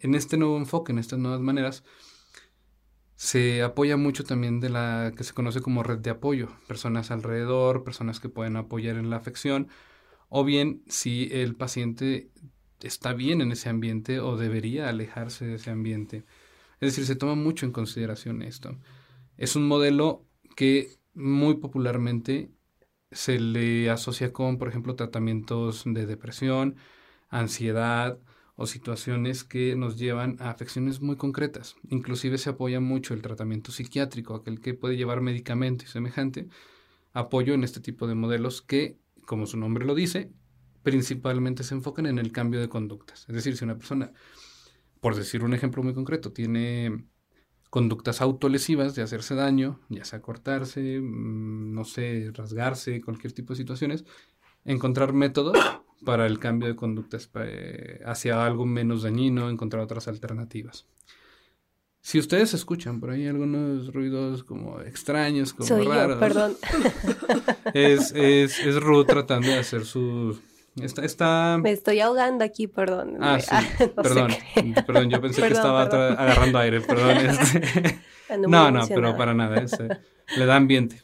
En 0.00 0.14
este 0.14 0.36
nuevo 0.36 0.58
enfoque, 0.58 0.92
en 0.92 0.98
estas 0.98 1.18
nuevas 1.18 1.40
maneras, 1.40 1.84
se 3.16 3.62
apoya 3.62 3.96
mucho 3.96 4.24
también 4.24 4.60
de 4.60 4.68
la 4.68 5.12
que 5.16 5.24
se 5.24 5.32
conoce 5.32 5.62
como 5.62 5.82
red 5.82 5.98
de 5.98 6.10
apoyo, 6.10 6.50
personas 6.68 7.10
alrededor, 7.10 7.82
personas 7.82 8.20
que 8.20 8.28
pueden 8.28 8.56
apoyar 8.56 8.96
en 8.96 9.08
la 9.08 9.16
afección, 9.16 9.68
o 10.28 10.44
bien 10.44 10.82
si 10.86 11.28
el 11.32 11.54
paciente 11.54 12.28
está 12.82 13.14
bien 13.14 13.40
en 13.40 13.52
ese 13.52 13.70
ambiente 13.70 14.20
o 14.20 14.36
debería 14.36 14.90
alejarse 14.90 15.46
de 15.46 15.54
ese 15.54 15.70
ambiente. 15.70 16.24
Es 16.84 16.92
decir, 16.92 17.06
se 17.06 17.16
toma 17.16 17.34
mucho 17.34 17.64
en 17.64 17.72
consideración 17.72 18.42
esto. 18.42 18.78
Es 19.36 19.56
un 19.56 19.66
modelo 19.66 20.26
que 20.54 20.98
muy 21.14 21.54
popularmente 21.56 22.50
se 23.10 23.38
le 23.38 23.88
asocia 23.90 24.32
con, 24.32 24.58
por 24.58 24.68
ejemplo, 24.68 24.94
tratamientos 24.94 25.84
de 25.86 26.04
depresión, 26.04 26.76
ansiedad, 27.30 28.18
o 28.56 28.66
situaciones 28.66 29.44
que 29.44 29.74
nos 29.76 29.96
llevan 29.96 30.36
a 30.40 30.50
afecciones 30.50 31.00
muy 31.00 31.16
concretas. 31.16 31.76
Inclusive 31.88 32.38
se 32.38 32.50
apoya 32.50 32.80
mucho 32.80 33.14
el 33.14 33.22
tratamiento 33.22 33.72
psiquiátrico, 33.72 34.34
aquel 34.34 34.60
que 34.60 34.74
puede 34.74 34.96
llevar 34.96 35.20
medicamento 35.20 35.84
y 35.84 35.88
semejante, 35.88 36.48
apoyo 37.12 37.54
en 37.54 37.64
este 37.64 37.80
tipo 37.80 38.06
de 38.06 38.14
modelos 38.14 38.62
que, 38.62 38.98
como 39.26 39.46
su 39.46 39.56
nombre 39.56 39.84
lo 39.84 39.94
dice, 39.94 40.32
principalmente 40.82 41.64
se 41.64 41.74
enfocan 41.74 42.06
en 42.06 42.18
el 42.18 42.30
cambio 42.30 42.60
de 42.60 42.68
conductas. 42.68 43.24
Es 43.28 43.34
decir, 43.34 43.56
si 43.56 43.64
una 43.64 43.76
persona, 43.76 44.12
por 45.04 45.14
decir 45.14 45.44
un 45.44 45.52
ejemplo 45.52 45.82
muy 45.82 45.92
concreto, 45.92 46.32
tiene 46.32 47.04
conductas 47.68 48.22
autolesivas 48.22 48.94
de 48.94 49.02
hacerse 49.02 49.34
daño, 49.34 49.78
ya 49.90 50.02
sea 50.06 50.22
cortarse, 50.22 50.98
mm, 50.98 51.74
no 51.74 51.84
sé, 51.84 52.30
rasgarse, 52.32 53.02
cualquier 53.02 53.34
tipo 53.34 53.52
de 53.52 53.58
situaciones, 53.58 54.06
encontrar 54.64 55.12
métodos 55.12 55.58
para 56.06 56.24
el 56.24 56.38
cambio 56.38 56.68
de 56.68 56.74
conductas 56.74 57.30
eh, 57.34 58.00
hacia 58.06 58.46
algo 58.46 58.64
menos 58.64 59.02
dañino, 59.02 59.50
encontrar 59.50 59.82
otras 59.82 60.08
alternativas. 60.08 60.86
Si 62.00 62.18
ustedes 62.18 62.54
escuchan 62.54 62.98
por 62.98 63.10
ahí 63.10 63.26
algunos 63.26 63.92
ruidos 63.92 64.42
como 64.42 64.80
extraños, 64.80 65.52
como 65.52 65.84
raros. 65.84 66.18
perdón. 66.18 66.56
Es, 67.74 68.10
es, 68.12 68.58
es 68.58 68.76
Ruth 68.80 69.06
tratando 69.06 69.48
de 69.48 69.58
hacer 69.58 69.84
su... 69.84 70.40
Está, 70.82 71.58
Me 71.58 71.70
estoy 71.70 72.00
ahogando 72.00 72.44
aquí, 72.44 72.66
perdón. 72.66 73.18
Ah, 73.20 73.38
sí, 73.38 73.54
perdón. 73.94 74.32
Perdón, 74.86 75.10
yo 75.10 75.20
pensé 75.20 75.42
que 75.42 75.52
estaba 75.52 75.82
agarrando 75.82 76.58
aire, 76.58 76.80
perdón. 76.80 77.16
Este. 78.28 78.38
No, 78.48 78.70
no, 78.70 78.88
pero 78.88 79.16
para 79.16 79.34
nada. 79.34 79.60
Eh, 79.60 79.88
le 80.36 80.46
da 80.46 80.56
ambiente. 80.56 81.00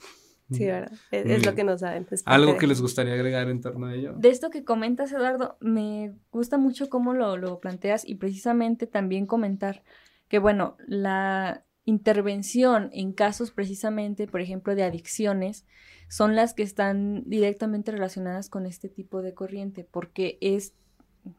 Sí, 0.50 0.64
¿verdad? 0.66 0.90
Es, 1.12 1.46
lo 1.46 1.54
que 1.54 1.62
no 1.62 1.78
saben. 1.78 2.08
¿Algo 2.24 2.56
que 2.56 2.66
les 2.66 2.80
gustaría 2.80 3.12
agregar 3.12 3.48
en 3.48 3.60
torno 3.60 3.86
a 3.86 3.94
ello? 3.94 4.14
De 4.16 4.30
esto 4.30 4.50
que 4.50 4.64
comentas, 4.64 5.12
Eduardo, 5.12 5.56
me 5.60 6.14
gusta 6.32 6.58
mucho 6.58 6.88
cómo 6.88 7.12
lo, 7.12 7.36
lo 7.36 7.60
planteas 7.60 8.08
y 8.08 8.16
precisamente 8.16 8.88
también 8.88 9.26
comentar 9.26 9.84
que, 10.28 10.40
bueno, 10.40 10.76
la 10.86 11.64
intervención 11.84 12.90
en 12.92 13.12
casos 13.12 13.52
precisamente, 13.52 14.26
por 14.26 14.40
ejemplo, 14.40 14.74
de 14.74 14.82
adicciones, 14.82 15.66
son 16.10 16.34
las 16.34 16.54
que 16.54 16.64
están 16.64 17.22
directamente 17.26 17.92
relacionadas 17.92 18.48
con 18.48 18.66
este 18.66 18.88
tipo 18.88 19.22
de 19.22 19.32
corriente, 19.32 19.86
porque 19.88 20.38
es, 20.40 20.74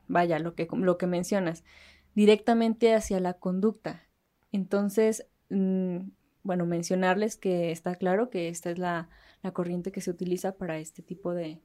vaya, 0.08 0.40
lo 0.40 0.56
que, 0.56 0.66
lo 0.72 0.98
que 0.98 1.08
mencionas, 1.08 1.66
directamente 2.16 2.96
hacia 2.96 3.20
la 3.20 3.34
conducta. 3.34 4.08
Entonces, 4.54 5.28
mm, 5.50 5.98
bueno, 6.44 6.66
mencionarles 6.66 7.36
que 7.36 7.72
está 7.72 7.96
claro 7.96 8.30
que 8.30 8.48
esta 8.48 8.72
es 8.72 8.80
la, 8.80 9.10
corriente 9.52 9.92
que 9.92 10.00
se 10.00 10.10
utiliza 10.10 10.56
para 10.56 10.80
este 10.80 11.02
tipo 11.02 11.34
de, 11.34 11.60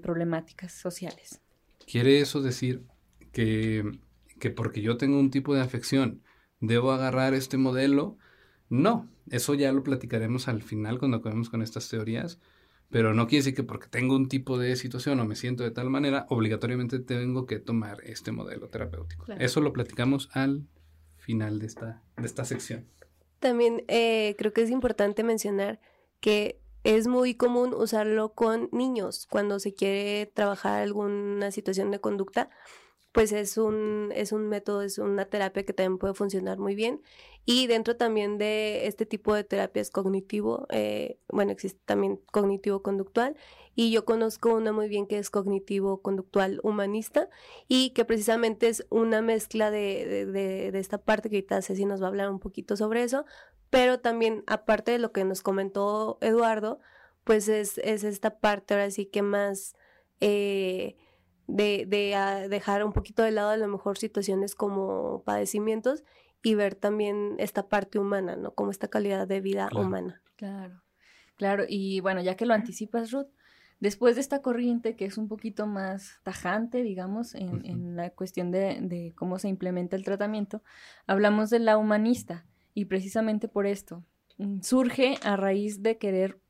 problemáticas 0.00 0.72
sociales. 0.72 1.40
¿Quiere 1.86 2.20
eso 2.20 2.40
decir 2.40 2.84
que, 3.32 3.98
que 4.38 4.50
porque 4.50 4.80
yo 4.80 4.96
tengo 4.96 5.18
un 5.18 5.30
tipo 5.30 5.56
de 5.56 5.62
afección, 5.62 6.22
debo 6.60 6.92
agarrar 6.92 7.34
este 7.34 7.56
modelo? 7.56 8.16
No, 8.72 9.06
eso 9.30 9.52
ya 9.52 9.70
lo 9.70 9.82
platicaremos 9.82 10.48
al 10.48 10.62
final 10.62 10.98
cuando 10.98 11.18
acabemos 11.18 11.50
con 11.50 11.60
estas 11.60 11.90
teorías, 11.90 12.38
pero 12.88 13.12
no 13.12 13.26
quiere 13.26 13.40
decir 13.40 13.54
que 13.54 13.64
porque 13.64 13.86
tengo 13.86 14.16
un 14.16 14.28
tipo 14.28 14.56
de 14.56 14.76
situación 14.76 15.20
o 15.20 15.26
me 15.26 15.36
siento 15.36 15.62
de 15.62 15.72
tal 15.72 15.90
manera, 15.90 16.24
obligatoriamente 16.30 16.98
tengo 16.98 17.44
que 17.44 17.58
tomar 17.58 17.98
este 18.04 18.32
modelo 18.32 18.70
terapéutico. 18.70 19.26
Eso 19.38 19.60
lo 19.60 19.74
platicamos 19.74 20.30
al 20.32 20.66
final 21.18 21.58
de 21.58 21.66
esta, 21.66 22.02
de 22.16 22.24
esta 22.24 22.46
sección. 22.46 22.86
También 23.40 23.84
eh, 23.88 24.36
creo 24.38 24.54
que 24.54 24.62
es 24.62 24.70
importante 24.70 25.22
mencionar 25.22 25.78
que 26.20 26.58
es 26.82 27.08
muy 27.08 27.34
común 27.34 27.74
usarlo 27.74 28.32
con 28.32 28.70
niños 28.72 29.26
cuando 29.30 29.58
se 29.58 29.74
quiere 29.74 30.32
trabajar 30.32 30.80
alguna 30.80 31.50
situación 31.50 31.90
de 31.90 32.00
conducta 32.00 32.48
pues 33.12 33.32
es 33.32 33.58
un, 33.58 34.10
es 34.14 34.32
un 34.32 34.48
método, 34.48 34.82
es 34.82 34.98
una 34.98 35.26
terapia 35.26 35.64
que 35.64 35.74
también 35.74 35.98
puede 35.98 36.14
funcionar 36.14 36.58
muy 36.58 36.74
bien. 36.74 37.02
Y 37.44 37.66
dentro 37.66 37.96
también 37.96 38.38
de 38.38 38.86
este 38.86 39.04
tipo 39.04 39.34
de 39.34 39.44
terapias 39.44 39.90
cognitivo, 39.90 40.66
eh, 40.70 41.18
bueno, 41.28 41.52
existe 41.52 41.80
también 41.84 42.20
cognitivo-conductual 42.30 43.36
y 43.74 43.90
yo 43.90 44.04
conozco 44.04 44.54
una 44.54 44.72
muy 44.72 44.88
bien 44.88 45.06
que 45.06 45.18
es 45.18 45.28
cognitivo-conductual 45.30 46.60
humanista 46.62 47.28
y 47.68 47.90
que 47.90 48.04
precisamente 48.04 48.68
es 48.68 48.86
una 48.90 49.22
mezcla 49.22 49.70
de, 49.70 50.26
de, 50.26 50.70
de, 50.70 50.78
esta 50.78 50.98
parte 50.98 51.30
que 51.30 51.36
ahorita 51.36 51.62
Ceci 51.62 51.84
nos 51.84 52.00
va 52.00 52.06
a 52.06 52.08
hablar 52.08 52.30
un 52.30 52.38
poquito 52.38 52.76
sobre 52.76 53.02
eso, 53.02 53.24
pero 53.70 53.98
también 54.00 54.44
aparte 54.46 54.92
de 54.92 54.98
lo 54.98 55.12
que 55.12 55.24
nos 55.24 55.42
comentó 55.42 56.18
Eduardo, 56.20 56.78
pues 57.24 57.48
es, 57.48 57.78
es 57.78 58.04
esta 58.04 58.38
parte 58.38 58.74
ahora 58.74 58.90
sí 58.90 59.06
que 59.06 59.22
más... 59.22 59.74
Eh, 60.20 60.96
de, 61.52 61.84
de 61.86 62.14
ah, 62.14 62.48
dejar 62.48 62.82
un 62.82 62.92
poquito 62.92 63.22
de 63.22 63.30
lado 63.30 63.50
a 63.50 63.56
lo 63.58 63.68
mejor 63.68 63.98
situaciones 63.98 64.54
como 64.54 65.22
padecimientos 65.24 66.02
y 66.42 66.54
ver 66.54 66.74
también 66.74 67.34
esta 67.38 67.68
parte 67.68 67.98
humana, 67.98 68.36
¿no? 68.36 68.54
Como 68.54 68.70
esta 68.70 68.88
calidad 68.88 69.28
de 69.28 69.40
vida 69.40 69.68
humana. 69.74 70.22
Claro, 70.36 70.82
claro. 71.36 71.64
Y 71.68 72.00
bueno, 72.00 72.22
ya 72.22 72.36
que 72.36 72.46
lo 72.46 72.54
anticipas, 72.54 73.12
Ruth, 73.12 73.28
después 73.80 74.14
de 74.14 74.22
esta 74.22 74.40
corriente 74.40 74.96
que 74.96 75.04
es 75.04 75.18
un 75.18 75.28
poquito 75.28 75.66
más 75.66 76.20
tajante, 76.22 76.82
digamos, 76.82 77.34
en, 77.34 77.66
en 77.66 77.96
la 77.96 78.10
cuestión 78.10 78.50
de, 78.50 78.78
de, 78.80 79.12
cómo 79.14 79.38
se 79.38 79.48
implementa 79.48 79.94
el 79.94 80.04
tratamiento, 80.04 80.62
hablamos 81.06 81.50
de 81.50 81.58
la 81.58 81.76
humanista 81.76 82.46
y 82.72 82.86
precisamente 82.86 83.46
por 83.46 83.66
esto 83.66 84.02
mm, 84.38 84.62
surge 84.62 85.16
a 85.22 85.36
raíz 85.36 85.82
de 85.82 85.98
querer, 85.98 86.40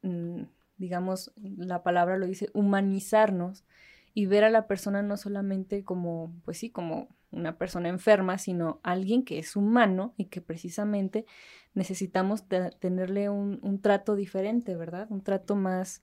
mm, 0.00 0.44
digamos, 0.78 1.32
la 1.36 1.82
palabra 1.82 2.16
lo 2.16 2.26
dice, 2.26 2.48
humanizarnos 2.54 3.66
y 4.14 4.26
ver 4.26 4.44
a 4.44 4.50
la 4.50 4.66
persona 4.66 5.02
no 5.02 5.16
solamente 5.16 5.84
como, 5.84 6.32
pues 6.44 6.58
sí, 6.58 6.70
como 6.70 7.08
una 7.30 7.58
persona 7.58 7.88
enferma, 7.88 8.38
sino 8.38 8.80
alguien 8.82 9.24
que 9.24 9.38
es 9.38 9.54
humano 9.56 10.14
y 10.16 10.26
que 10.26 10.40
precisamente 10.40 11.26
necesitamos 11.74 12.44
tenerle 12.80 13.28
un, 13.28 13.58
un, 13.62 13.80
trato 13.80 14.14
diferente, 14.14 14.76
¿verdad? 14.76 15.06
Un 15.10 15.22
trato 15.22 15.54
más, 15.54 16.02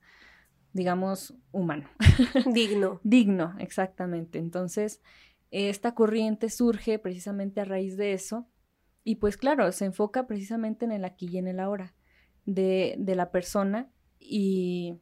digamos, 0.72 1.34
humano. 1.52 1.88
Digno. 2.52 3.00
Digno, 3.02 3.54
exactamente. 3.58 4.38
Entonces, 4.38 5.02
esta 5.50 5.94
corriente 5.94 6.48
surge 6.48 6.98
precisamente 6.98 7.60
a 7.60 7.64
raíz 7.64 7.96
de 7.96 8.12
eso 8.12 8.46
y 9.04 9.16
pues 9.16 9.36
claro, 9.36 9.70
se 9.72 9.84
enfoca 9.84 10.26
precisamente 10.26 10.84
en 10.84 10.92
el 10.92 11.04
aquí 11.04 11.28
y 11.30 11.38
en 11.38 11.46
el 11.46 11.60
ahora 11.60 11.94
de, 12.44 12.96
de 12.98 13.14
la 13.14 13.30
persona 13.30 13.88
y 14.18 14.98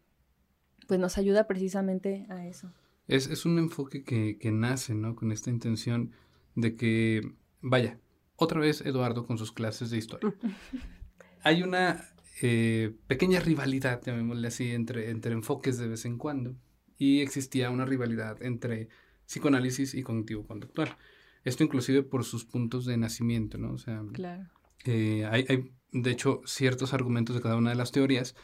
pues 0.87 1.01
nos 1.01 1.17
ayuda 1.19 1.47
precisamente 1.47 2.27
a 2.29 2.47
eso. 2.47 2.73
Es, 3.07 3.27
es 3.27 3.45
un 3.45 3.59
enfoque 3.59 4.03
que, 4.03 4.39
que, 4.39 4.51
nace, 4.51 4.95
¿no? 4.95 5.15
Con 5.15 5.33
esta 5.33 5.51
intención 5.51 6.13
de 6.55 6.77
que, 6.77 7.33
vaya, 7.61 7.99
otra 8.37 8.61
vez 8.61 8.81
Eduardo 8.81 9.27
con 9.27 9.39
sus 9.39 9.53
clases 9.53 9.91
de 9.91 9.99
historia. 9.99 10.35
Hay 11.43 11.63
una 11.63 12.09
eh, 12.41 12.97
pequeña 13.07 13.41
rivalidad, 13.41 14.03
llamémosle 14.03 14.49
así, 14.49 14.71
entre, 14.71 15.11
entre 15.11 15.33
enfoques 15.33 15.79
de 15.79 15.89
vez 15.89 16.05
en 16.05 16.19
cuando. 16.19 16.57
Y 16.97 17.21
existía 17.21 17.71
una 17.71 17.85
rivalidad 17.85 18.43
entre 18.43 18.89
psicoanálisis 19.27 19.95
y 19.95 20.03
cognitivo-conductual. 20.03 20.97
Esto 21.45 21.65
inclusive 21.65 22.03
por 22.03 22.25
sus 22.25 22.45
puntos 22.45 22.87
de 22.87 22.97
nacimiento, 22.97 23.59
¿no? 23.59 23.73
O 23.73 23.79
sea, 23.79 24.03
claro. 24.13 24.49
eh, 24.87 25.27
hay, 25.31 25.45
hay, 25.49 25.73
de 25.93 26.11
hecho, 26.11 26.41
ciertos 26.47 26.95
argumentos 26.95 27.37
de 27.37 27.43
cada 27.43 27.57
una 27.57 27.71
de 27.71 27.77
las 27.77 27.93
teorías 27.93 28.35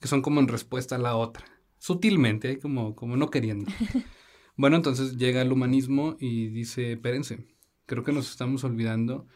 que 0.00 0.08
son 0.08 0.22
como 0.22 0.40
en 0.40 0.48
respuesta 0.48 0.96
a 0.96 0.98
la 0.98 1.14
otra. 1.16 1.44
Sutilmente, 1.80 2.60
como, 2.60 2.94
como 2.94 3.16
no 3.16 3.30
queriendo. 3.30 3.66
Bueno, 4.56 4.76
entonces 4.76 5.16
llega 5.16 5.40
el 5.40 5.52
humanismo 5.52 6.18
y 6.20 6.48
dice, 6.48 6.92
espérense, 6.92 7.46
creo 7.86 8.04
que 8.04 8.12
nos 8.12 8.30
estamos 8.30 8.62
olvidando 8.62 9.26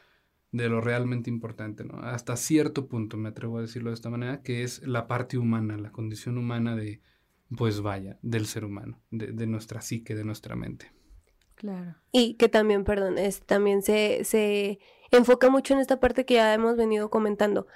de 0.52 0.68
lo 0.68 0.82
realmente 0.82 1.30
importante, 1.30 1.82
¿no? 1.82 1.98
Hasta 2.00 2.36
cierto 2.36 2.88
punto, 2.88 3.16
me 3.16 3.30
atrevo 3.30 3.56
a 3.56 3.62
decirlo 3.62 3.88
de 3.88 3.94
esta 3.94 4.10
manera, 4.10 4.42
que 4.42 4.64
es 4.64 4.86
la 4.86 5.06
parte 5.06 5.38
humana, 5.38 5.78
la 5.78 5.92
condición 5.92 6.36
humana 6.36 6.76
de, 6.76 7.00
pues 7.56 7.80
vaya, 7.80 8.18
del 8.20 8.44
ser 8.44 8.66
humano, 8.66 9.00
de, 9.10 9.46
nuestra 9.46 9.80
psique, 9.80 10.14
de 10.14 10.24
nuestra 10.24 10.56
mente. 10.56 10.92
Claro. 11.54 11.96
Y 12.12 12.34
que 12.34 12.50
también, 12.50 12.84
perdón, 12.84 13.16
es, 13.16 13.40
también 13.40 13.80
se, 13.80 14.24
se 14.24 14.78
enfoca 15.10 15.48
mucho 15.48 15.72
en 15.72 15.80
esta 15.80 16.00
parte 16.00 16.26
que 16.26 16.34
ya 16.34 16.52
hemos 16.52 16.76
venido 16.76 17.08
comentando. 17.08 17.66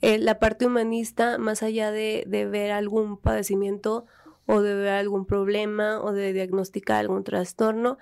Eh, 0.00 0.18
la 0.18 0.38
parte 0.38 0.66
humanista, 0.66 1.38
más 1.38 1.62
allá 1.62 1.90
de, 1.90 2.24
de, 2.26 2.46
ver 2.46 2.70
algún 2.70 3.18
padecimiento 3.18 4.06
o 4.46 4.62
de 4.62 4.74
ver 4.74 4.94
algún 4.94 5.26
problema 5.26 6.00
o 6.02 6.12
de 6.12 6.32
diagnosticar 6.32 6.98
algún 6.98 7.24
trastorno, 7.24 7.98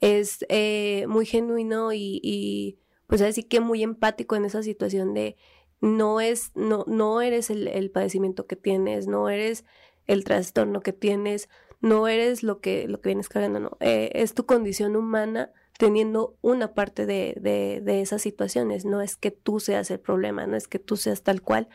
es 0.00 0.46
eh, 0.48 1.04
muy 1.08 1.26
genuino 1.26 1.92
y 1.92 2.78
pues 3.10 3.22
así 3.22 3.42
que 3.42 3.60
muy 3.60 3.82
empático 3.82 4.36
en 4.36 4.44
esa 4.44 4.62
situación 4.62 5.12
de 5.14 5.36
no 5.80 6.20
es, 6.20 6.52
no, 6.54 6.84
no 6.86 7.20
eres 7.20 7.50
el, 7.50 7.90
padecimiento 7.90 8.46
que 8.46 8.56
tienes, 8.56 9.08
no 9.08 9.28
eres 9.28 9.64
el 10.06 10.24
trastorno 10.24 10.80
que 10.80 10.92
tienes, 10.92 11.48
no 11.80 12.06
eres 12.06 12.42
lo 12.42 12.60
que, 12.60 12.86
lo 12.86 13.00
que 13.00 13.08
vienes 13.08 13.28
cargando, 13.28 13.60
no, 13.60 13.76
eh, 13.80 14.10
es 14.14 14.34
tu 14.34 14.46
condición 14.46 14.94
humana 14.94 15.52
teniendo 15.80 16.36
una 16.42 16.74
parte 16.74 17.06
de, 17.06 17.34
de, 17.40 17.80
de 17.82 18.02
esas 18.02 18.20
situaciones, 18.20 18.84
no 18.84 19.00
es 19.00 19.16
que 19.16 19.30
tú 19.30 19.60
seas 19.60 19.90
el 19.90 19.98
problema, 19.98 20.46
no 20.46 20.54
es 20.54 20.68
que 20.68 20.78
tú 20.78 20.98
seas 20.98 21.22
tal 21.22 21.40
cual 21.40 21.70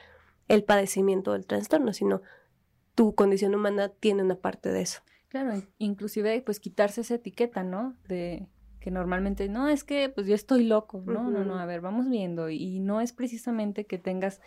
el 0.48 0.64
padecimiento 0.64 1.34
del 1.34 1.48
trastorno, 1.48 1.92
sino 1.92 2.22
tu 2.94 3.16
condición 3.16 3.56
humana 3.56 3.90
tiene 3.90 4.22
una 4.22 4.36
parte 4.36 4.72
de 4.72 4.84
eso. 4.84 5.02
Claro, 5.30 5.60
inclusive 5.80 6.40
pues 6.46 6.60
quitarse 6.60 7.02
esa 7.02 7.16
etiqueta, 7.16 7.64
¿no? 7.64 7.96
De 8.08 8.48
que 8.80 8.92
normalmente, 8.92 9.50
no, 9.50 9.70
es 9.70 9.84
que 9.84 10.10
pues 10.10 10.28
yo 10.28 10.36
estoy 10.36 10.66
loco, 10.66 11.04
no, 11.08 11.32
no, 11.32 11.44
no, 11.44 11.58
a 11.58 11.66
ver, 11.66 11.82
vamos 11.82 12.08
viendo 12.08 12.52
y 12.52 12.80
no 12.80 13.02
es 13.02 13.12
precisamente 13.12 13.88
que 13.88 13.98
tengas 13.98 14.40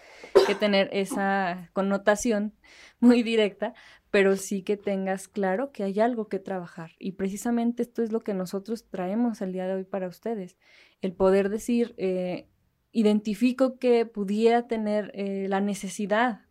que 0.47 0.55
tener 0.55 0.89
esa 0.93 1.69
connotación 1.73 2.55
muy 3.01 3.25
directa, 3.25 3.75
pero 4.11 4.37
sí 4.37 4.63
que 4.63 4.77
tengas 4.77 5.29
claro 5.29 5.73
que 5.73 5.85
hay 5.85 6.01
algo 6.01 6.29
que 6.29 6.39
trabajar 6.39 6.93
y 6.99 7.13
precisamente 7.13 7.83
esto 7.83 8.03
es 8.03 8.13
lo 8.13 8.21
que 8.21 8.35
nosotros 8.35 8.87
traemos 8.89 9.43
el 9.43 9.53
día 9.53 9.67
de 9.67 9.75
hoy 9.75 9.85
para 9.85 10.09
ustedes, 10.09 10.57
el 11.01 11.13
poder 11.13 11.49
decir, 11.51 11.95
eh, 11.99 12.49
identifico 12.93 13.79
que 13.79 14.07
pudiera 14.07 14.67
tener 14.67 15.11
eh, 15.15 15.47
la 15.49 15.61
necesidad 15.61 16.43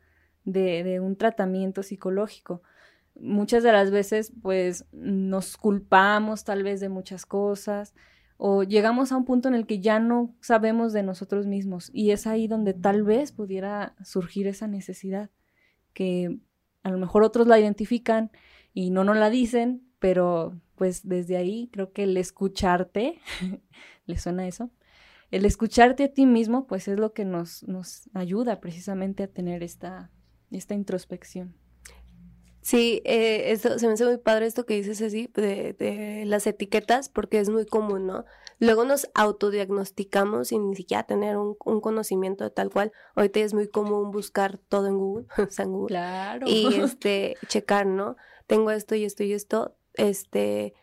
de, 0.45 0.83
de 0.83 0.99
un 0.99 1.15
tratamiento 1.17 1.83
psicológico, 1.83 2.61
muchas 3.19 3.63
de 3.63 3.71
las 3.71 3.91
veces 3.91 4.31
pues 4.41 4.85
nos 4.91 5.57
culpamos 5.57 6.43
tal 6.43 6.63
vez 6.63 6.79
de 6.79 6.89
muchas 6.89 7.25
cosas 7.25 7.93
o 8.37 8.63
llegamos 8.63 9.11
a 9.11 9.17
un 9.17 9.25
punto 9.25 9.47
en 9.47 9.55
el 9.55 9.65
que 9.65 9.79
ya 9.79 9.99
no 9.99 10.35
sabemos 10.41 10.93
de 10.93 11.03
nosotros 11.03 11.47
mismos 11.47 11.89
y 11.93 12.11
es 12.11 12.27
ahí 12.27 12.47
donde 12.47 12.73
tal 12.73 13.03
vez 13.03 13.31
pudiera 13.31 13.95
surgir 14.03 14.47
esa 14.47 14.67
necesidad 14.67 15.31
que 15.93 16.37
a 16.83 16.89
lo 16.89 16.97
mejor 16.97 17.23
otros 17.23 17.47
la 17.47 17.59
identifican 17.59 18.31
y 18.73 18.91
no 18.91 19.03
nos 19.03 19.17
la 19.17 19.29
dicen, 19.29 19.83
pero 19.99 20.59
pues 20.75 21.07
desde 21.07 21.37
ahí 21.37 21.69
creo 21.71 21.91
que 21.91 22.03
el 22.03 22.15
escucharte, 22.17 23.19
¿le 24.05 24.17
suena 24.17 24.47
eso? 24.47 24.69
El 25.31 25.45
escucharte 25.45 26.05
a 26.05 26.13
ti 26.13 26.25
mismo 26.25 26.67
pues 26.67 26.87
es 26.87 26.99
lo 26.99 27.13
que 27.13 27.25
nos, 27.25 27.63
nos 27.63 28.09
ayuda 28.13 28.61
precisamente 28.61 29.23
a 29.23 29.27
tener 29.27 29.63
esta, 29.63 30.11
esta 30.51 30.73
introspección. 30.73 31.55
Sí, 32.67 33.01
eh, 33.06 33.53
esto, 33.53 33.80
se 33.80 33.88
me 33.88 33.93
hace 33.93 34.03
muy 34.03 34.17
padre 34.17 34.45
esto 34.45 34.65
que 34.65 34.73
dices 34.73 35.01
así, 35.01 35.32
de, 35.34 35.71
de, 35.71 36.25
las 36.25 36.45
etiquetas, 36.47 37.08
porque 37.08 37.39
es 37.39 37.47
muy 37.47 37.65
común, 37.65 38.06
¿no? 38.06 38.25
Luego 38.60 38.84
nos 38.84 39.08
autodiagnosticamos 39.13 40.49
sin 40.49 40.71
ni 40.71 40.75
siquiera 40.75 41.03
tener 41.03 41.38
un, 41.38 41.56
un 41.63 41.80
conocimiento 41.80 42.43
de 42.43 42.49
tal 42.49 42.69
cual. 42.69 42.91
Ahorita 43.15 43.39
es 43.39 43.53
muy 43.53 43.69
común 43.69 44.12
buscar 44.12 44.58
todo 44.58 44.88
en 44.88 44.97
Google, 44.97 45.27
o 45.47 45.49
sea, 45.49 45.63
en 45.63 45.71
Google. 45.71 45.88
Claro. 45.88 46.45
Y 46.45 46.67
este, 46.84 47.38
checar, 47.47 47.86
¿no? 47.86 48.17
Tengo 48.47 48.69
esto 48.71 48.95
y 48.95 49.06
esto 49.06 49.23
y 49.23 49.32
esto, 49.32 49.77
este, 49.93 50.73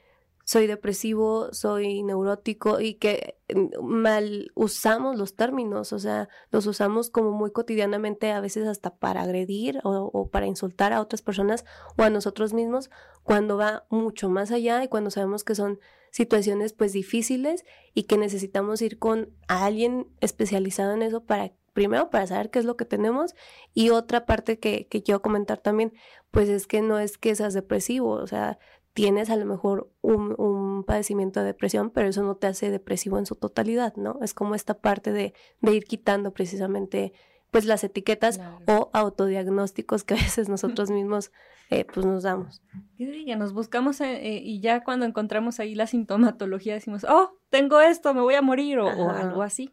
soy 0.45 0.67
depresivo, 0.67 1.49
soy 1.53 2.03
neurótico 2.03 2.81
y 2.81 2.95
que 2.95 3.39
mm, 3.55 3.83
mal 3.83 4.53
usamos 4.55 5.17
los 5.17 5.37
términos, 5.37 5.93
o 5.93 5.99
sea, 5.99 6.29
los 6.51 6.67
usamos 6.67 7.11
como 7.11 7.31
muy 7.33 7.51
cotidianamente, 7.51 8.31
a 8.31 8.41
veces 8.41 8.69
hasta 8.69 8.95
para 8.95 9.23
agredir 9.23 9.81
o, 9.85 10.29
para 10.31 10.47
insultar 10.47 10.93
a 10.93 11.01
otras 11.01 11.23
personas 11.23 11.65
o 11.97 12.03
a 12.03 12.11
nosotros 12.11 12.53
mismos, 12.53 12.91
cuando 13.23 13.57
va 13.57 13.87
mucho 13.89 14.29
más 14.29 14.51
allá 14.51 14.85
y 14.85 14.89
cuando 14.89 15.11
sabemos 15.11 15.45
que 15.45 15.55
son 15.55 15.81
situaciones 16.11 16.75
pues 16.75 16.93
difíciles 16.93 17.65
y 17.95 18.05
que 18.05 18.19
necesitamos 18.19 18.83
ir 18.83 18.99
con 18.99 19.31
alguien 19.49 20.07
especializado 20.21 20.93
en 20.93 21.03
eso 21.03 21.25
para 21.25 21.53
primero 21.73 22.09
para 22.09 22.27
saber 22.27 22.51
qué 22.51 22.61
es 22.61 22.65
lo 22.65 22.77
que 22.77 22.85
tenemos 22.85 23.35
y 23.73 23.91
otra 23.91 24.27
parte 24.27 24.61
que, 24.61 24.87
que 24.87 25.03
quiero 25.03 25.23
comentar 25.23 25.59
también, 25.59 25.93
pues 26.31 26.49
es 26.49 26.69
que 26.69 26.83
no 26.83 27.01
es 27.01 27.19
que 27.19 27.35
seas 27.35 27.53
depresivo, 27.53 28.11
o 28.11 28.27
sea, 28.29 28.59
tienes 28.95 29.29
a 29.29 29.37
lo 29.37 29.45
mejor 29.45 29.91
un, 30.01 30.35
un, 30.39 30.85
padecimiento 30.85 31.41
de 31.41 31.47
depresión, 31.47 31.91
pero 31.91 32.09
eso 32.09 32.23
no 32.23 32.37
te 32.37 32.47
hace 32.47 32.71
depresivo 32.71 33.19
en 33.19 33.27
su 33.27 33.35
totalidad, 33.35 33.95
¿no? 33.97 34.19
Es 34.23 34.35
como 34.35 34.55
esta 34.55 34.75
parte 34.75 35.13
de, 35.13 35.35
de 35.61 35.75
ir 35.75 35.85
quitando 35.85 36.33
precisamente 36.33 37.13
pues 37.55 37.67
las 37.67 37.85
etiquetas 37.85 38.41
o 38.67 38.91
autodiagnósticos 38.93 40.03
que 40.03 40.15
a 40.15 40.17
veces 40.17 40.49
nosotros 40.49 40.91
mismos 40.91 41.31
eh, 41.71 41.85
pues 41.85 42.05
nos 42.05 42.25
damos. 42.25 42.61
Que 42.99 43.37
nos 43.37 43.53
buscamos 43.53 44.01
eh, 44.01 44.27
eh, 44.27 44.43
y 44.43 44.59
ya 44.59 44.83
cuando 44.83 45.07
encontramos 45.07 45.61
ahí 45.61 45.77
la 45.77 45.87
sintomatología 45.87 46.75
decimos, 46.75 47.07
oh, 47.09 47.39
tengo 47.51 47.81
esto, 47.81 48.13
me 48.13 48.23
voy 48.23 48.35
a 48.35 48.43
morir 48.43 48.81
o, 48.81 48.89
algo 49.09 49.45
así. 49.45 49.71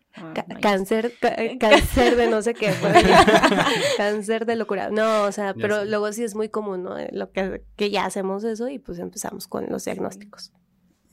Cáncer, 0.62 1.13
cáncer 1.60 2.17
de 2.17 2.30
no 2.30 2.44
sé 2.44 2.54
qué, 2.54 2.72
cáncer 3.98 4.46
de 4.46 4.58
locura. 4.58 4.91
No, 4.91 5.24
o 5.24 5.32
sea, 5.32 5.56
pero 5.56 5.84
luego 5.84 6.13
sí 6.13 6.24
es 6.24 6.36
muy 6.36 6.50
común, 6.50 6.84
¿no? 6.84 6.98
Lo 7.12 7.32
que, 7.32 7.63
que 7.78 7.89
ya 7.89 8.06
hacemos 8.06 8.44
eso 8.44 8.70
y 8.70 8.78
pues 8.78 9.00
empezamos 9.00 9.48
con 9.48 9.65
los 9.72 9.86
diagnósticos. 9.86 10.54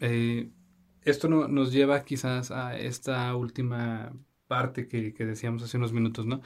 esto 0.00 1.28
no, 1.28 1.48
nos 1.48 1.72
lleva 1.72 2.04
quizás 2.04 2.50
a 2.50 2.76
esta 2.76 3.34
última 3.34 4.12
parte 4.48 4.88
que, 4.88 5.12
decíamos 5.24 5.62
hace 5.62 5.76
unos 5.76 5.92
minutos, 5.92 6.26
¿no? 6.26 6.40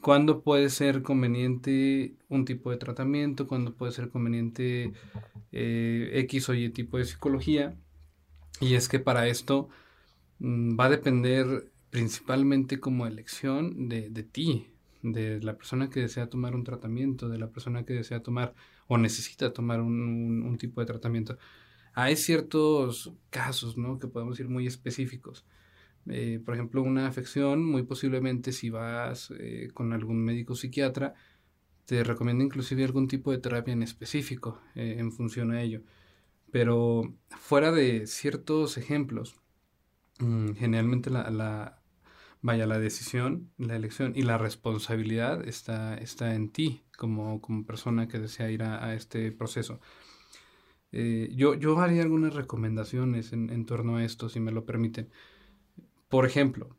¿Cuándo 0.00 0.42
puede 0.42 0.70
ser 0.70 1.02
conveniente 1.02 2.14
un 2.28 2.44
tipo 2.44 2.70
de 2.70 2.76
tratamiento? 2.78 3.46
¿Cuándo 3.46 3.74
puede 3.74 3.92
ser 3.92 4.10
conveniente 4.10 4.92
eh, 5.52 6.10
X 6.14 6.48
o 6.48 6.54
Y 6.54 6.70
tipo 6.70 6.98
de 6.98 7.04
psicología? 7.04 7.74
Y 8.60 8.74
es 8.74 8.88
que 8.88 9.00
para 9.00 9.26
esto 9.28 9.68
mm, 10.38 10.78
va 10.78 10.86
a 10.86 10.90
depender 10.90 11.70
principalmente 11.90 12.80
como 12.80 13.06
elección 13.06 13.88
de, 13.88 14.10
de 14.10 14.22
ti, 14.24 14.68
de 15.02 15.40
la 15.42 15.56
persona 15.56 15.90
que 15.90 16.00
desea 16.00 16.28
tomar 16.28 16.54
un 16.54 16.64
tratamiento, 16.64 17.28
de 17.28 17.38
la 17.38 17.50
persona 17.50 17.84
que 17.84 17.94
desea 17.94 18.22
tomar 18.22 18.54
o 18.88 18.98
necesita 18.98 19.52
tomar 19.52 19.80
un, 19.80 20.42
un, 20.42 20.58
tipo 20.58 20.80
de 20.80 20.86
tratamiento. 20.86 21.38
Hay 21.94 22.16
ciertos 22.16 23.12
casos, 23.30 23.76
¿no? 23.78 23.98
Que 23.98 24.08
podemos 24.08 24.38
ir 24.40 24.48
muy 24.48 24.66
específicos. 24.66 25.44
Eh, 26.08 26.40
por 26.44 26.54
ejemplo, 26.54 26.82
una 26.82 27.06
afección, 27.06 27.64
muy 27.64 27.82
posiblemente 27.84 28.52
si 28.52 28.70
vas 28.70 29.32
eh, 29.38 29.70
con 29.72 29.92
algún 29.92 30.22
médico 30.22 30.54
psiquiatra, 30.54 31.14
te 31.86 32.04
recomienda 32.04 32.44
inclusive 32.44 32.84
algún 32.84 33.08
tipo 33.08 33.30
de 33.32 33.38
terapia 33.38 33.72
en 33.72 33.82
específico 33.82 34.60
eh, 34.74 34.96
en 34.98 35.12
función 35.12 35.52
a 35.52 35.62
ello. 35.62 35.82
Pero 36.52 37.14
fuera 37.30 37.72
de 37.72 38.06
ciertos 38.06 38.78
ejemplos, 38.78 39.36
mm, 40.20 40.52
generalmente 40.54 41.10
la, 41.10 41.82
vaya, 42.42 42.66
la 42.66 42.78
decisión, 42.78 43.50
la 43.58 43.76
elección 43.76 44.12
y 44.16 44.22
la 44.22 44.38
responsabilidad 44.38 45.46
está, 45.48 45.96
está 45.96 46.34
en 46.34 46.50
ti 46.50 46.84
como, 46.96 47.40
como 47.40 47.66
persona 47.66 48.08
que 48.08 48.18
desea 48.20 48.50
ir 48.50 48.62
a, 48.62 48.94
este 48.94 49.32
proceso. 49.32 49.80
yo, 50.92 51.54
yo 51.54 51.78
haría 51.80 52.02
algunas 52.02 52.34
recomendaciones 52.34 53.32
en, 53.32 53.50
en 53.50 53.66
torno 53.66 53.96
a 53.96 54.04
esto, 54.04 54.28
si 54.28 54.40
me 54.40 54.52
lo 54.52 54.64
permiten. 54.64 55.10
Por 56.14 56.26
ejemplo, 56.26 56.76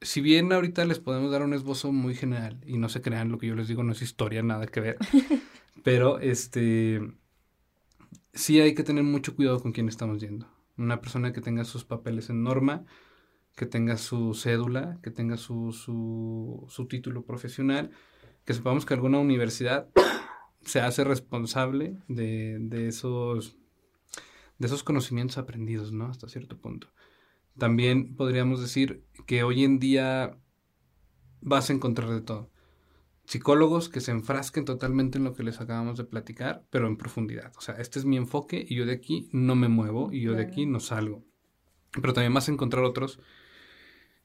si 0.00 0.20
bien 0.20 0.52
ahorita 0.52 0.84
les 0.84 1.00
podemos 1.00 1.32
dar 1.32 1.42
un 1.42 1.52
esbozo 1.52 1.90
muy 1.90 2.14
general 2.14 2.60
y 2.64 2.78
no 2.78 2.88
se 2.88 3.02
crean 3.02 3.28
lo 3.28 3.36
que 3.36 3.48
yo 3.48 3.56
les 3.56 3.66
digo 3.66 3.82
no 3.82 3.90
es 3.90 4.02
historia, 4.02 4.40
nada 4.44 4.68
que 4.68 4.80
ver, 4.80 4.98
pero 5.82 6.20
este 6.20 7.00
sí 8.32 8.60
hay 8.60 8.76
que 8.76 8.84
tener 8.84 9.02
mucho 9.02 9.34
cuidado 9.34 9.58
con 9.58 9.72
quién 9.72 9.88
estamos 9.88 10.20
yendo. 10.20 10.46
Una 10.76 11.00
persona 11.00 11.32
que 11.32 11.40
tenga 11.40 11.64
sus 11.64 11.84
papeles 11.84 12.30
en 12.30 12.44
norma, 12.44 12.84
que 13.56 13.66
tenga 13.66 13.96
su 13.96 14.32
cédula, 14.34 15.00
que 15.02 15.10
tenga 15.10 15.36
su, 15.38 15.72
su, 15.72 16.64
su 16.70 16.86
título 16.86 17.24
profesional, 17.24 17.90
que 18.44 18.54
sepamos 18.54 18.86
que 18.86 18.94
alguna 18.94 19.18
universidad 19.18 19.88
se 20.64 20.80
hace 20.80 21.02
responsable 21.02 21.96
de, 22.06 22.58
de, 22.60 22.86
esos, 22.86 23.56
de 24.58 24.68
esos 24.68 24.84
conocimientos 24.84 25.36
aprendidos, 25.36 25.90
¿no? 25.90 26.06
Hasta 26.06 26.28
cierto 26.28 26.56
punto. 26.56 26.92
También 27.58 28.14
podríamos 28.16 28.60
decir 28.60 29.04
que 29.26 29.42
hoy 29.42 29.64
en 29.64 29.78
día 29.78 30.38
vas 31.40 31.70
a 31.70 31.72
encontrar 31.72 32.10
de 32.10 32.20
todo. 32.20 32.50
psicólogos 33.26 33.88
que 33.88 34.00
se 34.00 34.10
enfrasquen 34.12 34.64
totalmente 34.64 35.18
en 35.18 35.24
lo 35.24 35.34
que 35.34 35.42
les 35.44 35.60
acabamos 35.60 35.98
de 35.98 36.04
platicar, 36.04 36.64
pero 36.70 36.86
en 36.88 36.96
profundidad. 36.96 37.52
O 37.58 37.60
sea, 37.60 37.76
este 37.76 37.98
es 37.98 38.04
mi 38.06 38.16
enfoque 38.16 38.64
y 38.68 38.74
yo 38.76 38.86
de 38.86 38.94
aquí 38.94 39.28
no 39.32 39.54
me 39.56 39.68
muevo 39.68 40.12
y 40.12 40.22
yo 40.22 40.34
de 40.34 40.42
aquí 40.42 40.66
no 40.66 40.80
salgo. 40.80 41.24
Pero 41.92 42.12
también 42.14 42.34
vas 42.34 42.48
a 42.48 42.52
encontrar 42.52 42.84
otros 42.84 43.20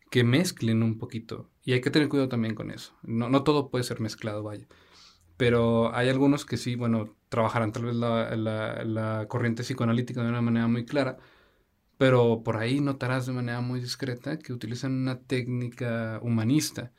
que 0.10 0.24
mezclen 0.24 0.84
un 0.84 0.98
poquito. 0.98 1.50
Y 1.63 1.74
hay 1.74 1.82
que 1.82 1.89
tener 1.91 2.10
cuidado 2.10 2.30
también 2.30 2.56
con 2.56 2.72
eso. 2.72 2.93
No, 3.04 3.30
no 3.30 3.43
todo 3.43 3.69
puede 3.69 3.84
ser 3.84 4.00
mezclado, 4.00 4.43
vaya. 4.43 4.67
Pero 5.38 5.96
hay 5.96 6.10
algunos 6.10 6.46
que 6.46 6.58
sí, 6.58 6.76
bueno, 6.76 7.15
trabajarán 7.30 7.72
tal 7.74 7.86
vez 7.86 7.96
la, 7.96 8.36
la, 8.38 8.84
la 8.86 9.28
corriente 9.30 9.63
psicoanalítica 9.63 10.24
de 10.24 10.30
una 10.30 10.41
manera 10.41 10.67
muy 10.67 10.86
clara, 10.86 11.17
pero 12.04 12.44
por 12.44 12.58
ahí 12.58 12.82
notarás 12.82 13.28
de 13.28 13.32
manera 13.32 13.62
muy 13.62 13.80
discreta 13.80 14.38
que 14.38 14.52
utilizan 14.52 14.92
una 14.92 15.22
técnica 15.22 16.20
humanista 16.22 16.92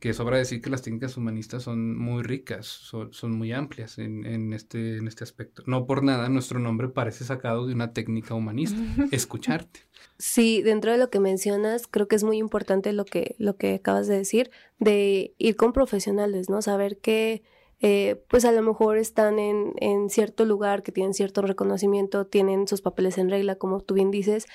que 0.00 0.12
sobra 0.12 0.36
decir 0.36 0.60
que 0.60 0.68
las 0.68 0.82
técnicas 0.82 1.16
humanistas 1.16 1.62
son 1.62 1.96
muy 1.96 2.22
ricas, 2.22 2.66
son, 2.66 3.32
muy 3.32 3.52
amplias 3.52 3.96
en, 3.96 4.26
en, 4.26 4.52
este, 4.52 4.98
en 4.98 5.08
este 5.08 5.24
aspecto. 5.24 5.62
No 5.64 5.86
por 5.86 6.04
nada 6.04 6.28
nuestro 6.28 6.58
nombre 6.58 6.90
parece 6.90 7.24
sacado 7.24 7.66
de 7.66 7.72
una 7.72 7.94
técnica 7.94 8.34
humanista, 8.34 8.76
escucharte. 9.12 9.80
Sí, 10.18 10.60
dentro 10.60 10.92
de 10.92 10.98
lo 10.98 11.08
que 11.08 11.20
mencionas, 11.20 11.86
creo 11.86 12.06
que 12.06 12.16
es 12.16 12.22
muy 12.22 12.36
importante 12.36 12.92
lo 12.92 13.06
que, 13.06 13.34
lo 13.38 13.56
que 13.56 13.76
acabas 13.76 14.08
de 14.08 14.18
decir, 14.18 14.50
de 14.78 15.34
ir 15.38 15.56
con 15.56 15.72
profesionales, 15.72 16.50
¿no? 16.50 16.60
Saber 16.60 16.98
que 16.98 17.42
eh, 17.80 18.22
pues 18.28 18.44
a 18.44 18.52
lo 18.52 18.62
mejor 18.62 18.98
están 18.98 19.38
en, 19.38 19.74
en 19.80 20.10
cierto 20.10 20.44
lugar, 20.44 20.82
que 20.82 20.92
tienen 20.92 21.14
cierto 21.14 21.42
reconocimiento, 21.42 22.26
tienen 22.26 22.66
sus 22.66 22.82
papeles 22.82 23.18
en 23.18 23.30
regla, 23.30 23.56
como 23.56 23.80
tú 23.80 23.94
bien 23.94 24.10
dices, 24.10 24.46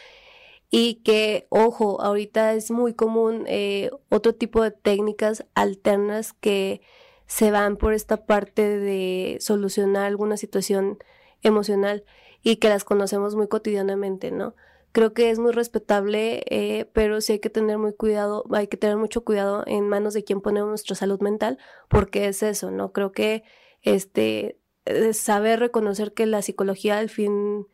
y 0.70 0.96
que, 1.04 1.46
ojo, 1.50 2.02
ahorita 2.02 2.54
es 2.54 2.72
muy 2.72 2.94
común 2.94 3.46
eh, 3.48 3.92
otro 4.10 4.34
tipo 4.34 4.64
de 4.64 4.72
técnicas 4.72 5.46
alternas 5.54 6.34
que 6.34 6.82
se 7.28 7.52
van 7.52 7.78
por 7.78 7.94
esta 7.94 8.26
parte 8.26 8.80
de 8.80 9.38
solucionar 9.40 10.06
alguna 10.06 10.36
situación 10.36 10.98
emocional 11.44 12.04
y 12.42 12.56
que 12.56 12.70
las 12.70 12.84
conocemos 12.84 13.36
muy 13.36 13.48
cotidianamente, 13.48 14.32
¿no? 14.32 14.56
Creo 14.94 15.14
que 15.14 15.32
es 15.32 15.40
muy 15.40 15.52
respetable, 15.52 16.44
eh, 16.50 16.90
pero 16.94 17.20
sí 17.20 17.34
hay 17.34 17.40
que 17.40 17.50
tener 17.50 17.78
muy 17.80 17.94
cuidado, 17.94 18.46
hay 18.54 18.68
que 18.68 18.78
tener 18.78 18.96
mucho 18.96 19.26
cuidado 19.26 19.64
en 19.68 19.90
manos 19.90 20.14
de 20.14 20.24
quien 20.24 20.40
ponemos 20.40 20.70
nuestra 20.70 20.96
salud 20.96 21.20
mental, 21.20 21.58
porque 21.90 22.28
es 22.28 22.44
eso, 22.44 22.72
¿no? 22.72 22.94
Creo 22.94 23.12
que 23.12 23.44
este 23.82 24.60
eh, 24.86 25.14
saber 25.14 25.60
reconocer 25.60 26.14
que 26.14 26.26
la 26.26 26.42
psicología 26.42 27.00
al 27.00 27.10
fin 27.10 27.68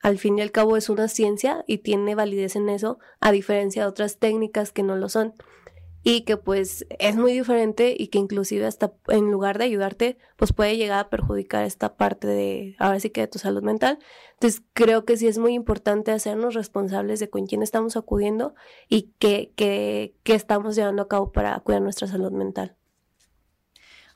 al 0.00 0.18
fin 0.18 0.38
y 0.38 0.42
al 0.42 0.52
cabo 0.52 0.76
es 0.76 0.88
una 0.88 1.08
ciencia 1.08 1.64
y 1.66 1.78
tiene 1.78 2.14
validez 2.14 2.54
en 2.54 2.68
eso, 2.68 2.98
a 3.20 3.32
diferencia 3.32 3.82
de 3.82 3.88
otras 3.88 4.18
técnicas 4.18 4.70
que 4.70 4.82
no 4.82 4.96
lo 4.96 5.08
son. 5.08 5.34
Y 6.02 6.22
que 6.22 6.36
pues 6.36 6.86
es 6.98 7.16
muy 7.16 7.32
diferente 7.32 7.94
y 7.98 8.08
que 8.08 8.18
inclusive 8.18 8.66
hasta 8.66 8.92
en 9.08 9.30
lugar 9.30 9.58
de 9.58 9.64
ayudarte, 9.64 10.18
pues 10.36 10.52
puede 10.52 10.76
llegar 10.76 11.00
a 11.00 11.10
perjudicar 11.10 11.64
esta 11.64 11.96
parte 11.96 12.26
de, 12.26 12.76
ahora 12.78 13.00
sí 13.00 13.10
que 13.10 13.22
de 13.22 13.26
tu 13.26 13.38
salud 13.38 13.62
mental. 13.62 13.98
Entonces 14.34 14.62
creo 14.72 15.04
que 15.04 15.16
sí 15.16 15.26
es 15.26 15.38
muy 15.38 15.54
importante 15.54 16.12
hacernos 16.12 16.54
responsables 16.54 17.20
de 17.20 17.28
con 17.28 17.46
quién 17.46 17.62
estamos 17.62 17.96
acudiendo 17.96 18.54
y 18.88 19.12
qué, 19.18 19.52
qué, 19.56 20.14
qué 20.22 20.34
estamos 20.34 20.76
llevando 20.76 21.02
a 21.02 21.08
cabo 21.08 21.32
para 21.32 21.58
cuidar 21.60 21.82
nuestra 21.82 22.06
salud 22.06 22.32
mental. 22.32 22.76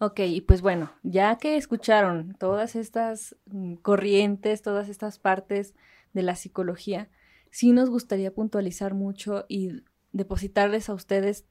Ok, 0.03 0.18
y 0.18 0.40
pues 0.40 0.62
bueno, 0.62 0.90
ya 1.05 1.38
que 1.38 1.57
escucharon 1.57 2.35
todas 2.40 2.75
estas 2.75 3.37
mm, 3.47 3.75
corrientes, 3.75 4.61
todas 4.61 4.88
estas 4.88 5.21
partes 5.21 5.77
de 6.12 6.23
la 6.23 6.35
psicología, 6.35 7.09
sí 7.51 7.71
nos 7.71 7.88
gustaría 7.88 8.35
puntualizar 8.35 8.95
mucho 8.95 9.45
y 9.47 9.85
depositarles 10.11 10.88
a 10.88 10.95
ustedes, 10.95 11.47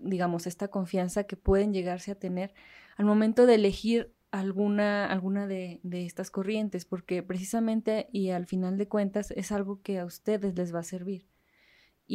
digamos, 0.00 0.46
esta 0.46 0.68
confianza 0.68 1.24
que 1.24 1.36
pueden 1.36 1.72
llegarse 1.72 2.12
a 2.12 2.14
tener 2.14 2.54
al 2.96 3.04
momento 3.06 3.46
de 3.46 3.56
elegir 3.56 4.12
alguna, 4.30 5.06
alguna 5.06 5.46
de, 5.46 5.80
estas 5.84 6.30
corrientes, 6.30 6.84
porque 6.84 7.22
precisamente 7.22 8.08
y 8.12 8.30
al 8.30 8.46
final 8.46 8.78
de 8.78 8.88
cuentas 8.88 9.30
es 9.32 9.52
algo 9.52 9.82
que 9.82 9.98
a 9.98 10.06
ustedes 10.06 10.56
les 10.56 10.74
va 10.74 10.80
a 10.80 10.84
servir. 10.84 11.26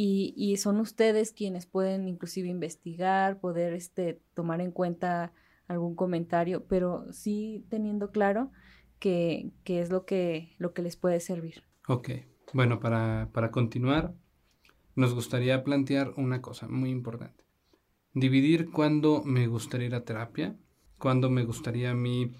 Y, 0.00 0.56
son 0.58 0.78
ustedes 0.78 1.32
quienes 1.32 1.66
pueden 1.66 2.06
inclusive 2.06 2.46
investigar, 2.46 3.40
poder 3.40 3.72
este, 3.72 4.20
tomar 4.34 4.60
en 4.60 4.70
cuenta 4.70 5.32
algún 5.66 5.96
comentario, 5.96 6.66
pero 6.66 7.12
sí 7.12 7.66
teniendo 7.68 8.12
claro 8.12 8.52
que, 9.00 9.50
es 9.64 9.90
lo 9.90 10.04
que, 10.04 10.54
lo 10.58 10.72
que 10.72 10.82
les 10.82 10.96
puede 10.96 11.18
servir. 11.18 11.64
Ok, 11.88 12.10
bueno, 12.52 12.78
para, 12.78 13.30
para 13.32 13.50
continuar, 13.50 14.14
nos 14.94 15.14
gustaría 15.14 15.64
plantear 15.64 16.12
una 16.16 16.42
cosa 16.42 16.68
muy 16.68 16.90
importante. 16.90 17.47
Dividir 18.18 18.70
cuándo 18.70 19.22
me 19.24 19.46
gustaría 19.46 19.88
ir 19.88 20.00
terapia, 20.00 20.56
cuándo 20.98 21.30
me 21.30 21.44
gustaría 21.44 21.90
a 21.90 21.94
mí 21.94 22.32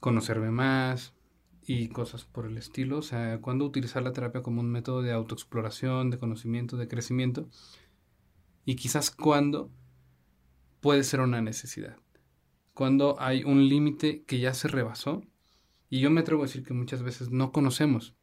conocerme 0.00 0.50
más 0.50 1.14
y 1.64 1.88
cosas 1.88 2.24
por 2.24 2.46
el 2.46 2.58
estilo. 2.58 2.98
O 2.98 3.02
sea, 3.02 3.40
cuándo 3.40 3.64
utilizar 3.64 4.02
la 4.02 4.12
terapia 4.12 4.42
como 4.42 4.60
un 4.60 4.70
método 4.70 5.02
de 5.02 5.12
autoexploración, 5.12 6.10
de 6.10 6.18
conocimiento, 6.18 6.76
de 6.76 6.88
crecimiento. 6.88 7.48
Y 8.64 8.76
quizás 8.76 9.10
cuándo 9.10 9.70
puede 10.80 11.04
ser 11.04 11.20
una 11.20 11.40
necesidad 11.40 11.96
cuando 12.76 13.16
hay 13.18 13.42
un 13.42 13.70
límite 13.70 14.22
que 14.24 14.38
ya 14.38 14.52
se 14.52 14.68
rebasó. 14.68 15.22
Y 15.88 16.00
yo 16.00 16.10
me 16.10 16.20
atrevo 16.20 16.42
a 16.42 16.46
decir 16.46 16.62
que 16.62 16.74
muchas 16.74 17.02
veces 17.02 17.30
no 17.30 17.50
conocemos. 17.50 18.14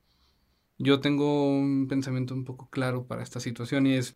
Yo 0.78 1.00
tengo 1.00 1.50
un 1.50 1.88
pensamiento 1.88 2.36
un 2.36 2.46
poco 2.46 2.70
claro 2.70 3.08
para 3.08 3.24
esta 3.24 3.40
situación 3.40 3.88
y 3.88 3.96
es, 3.96 4.16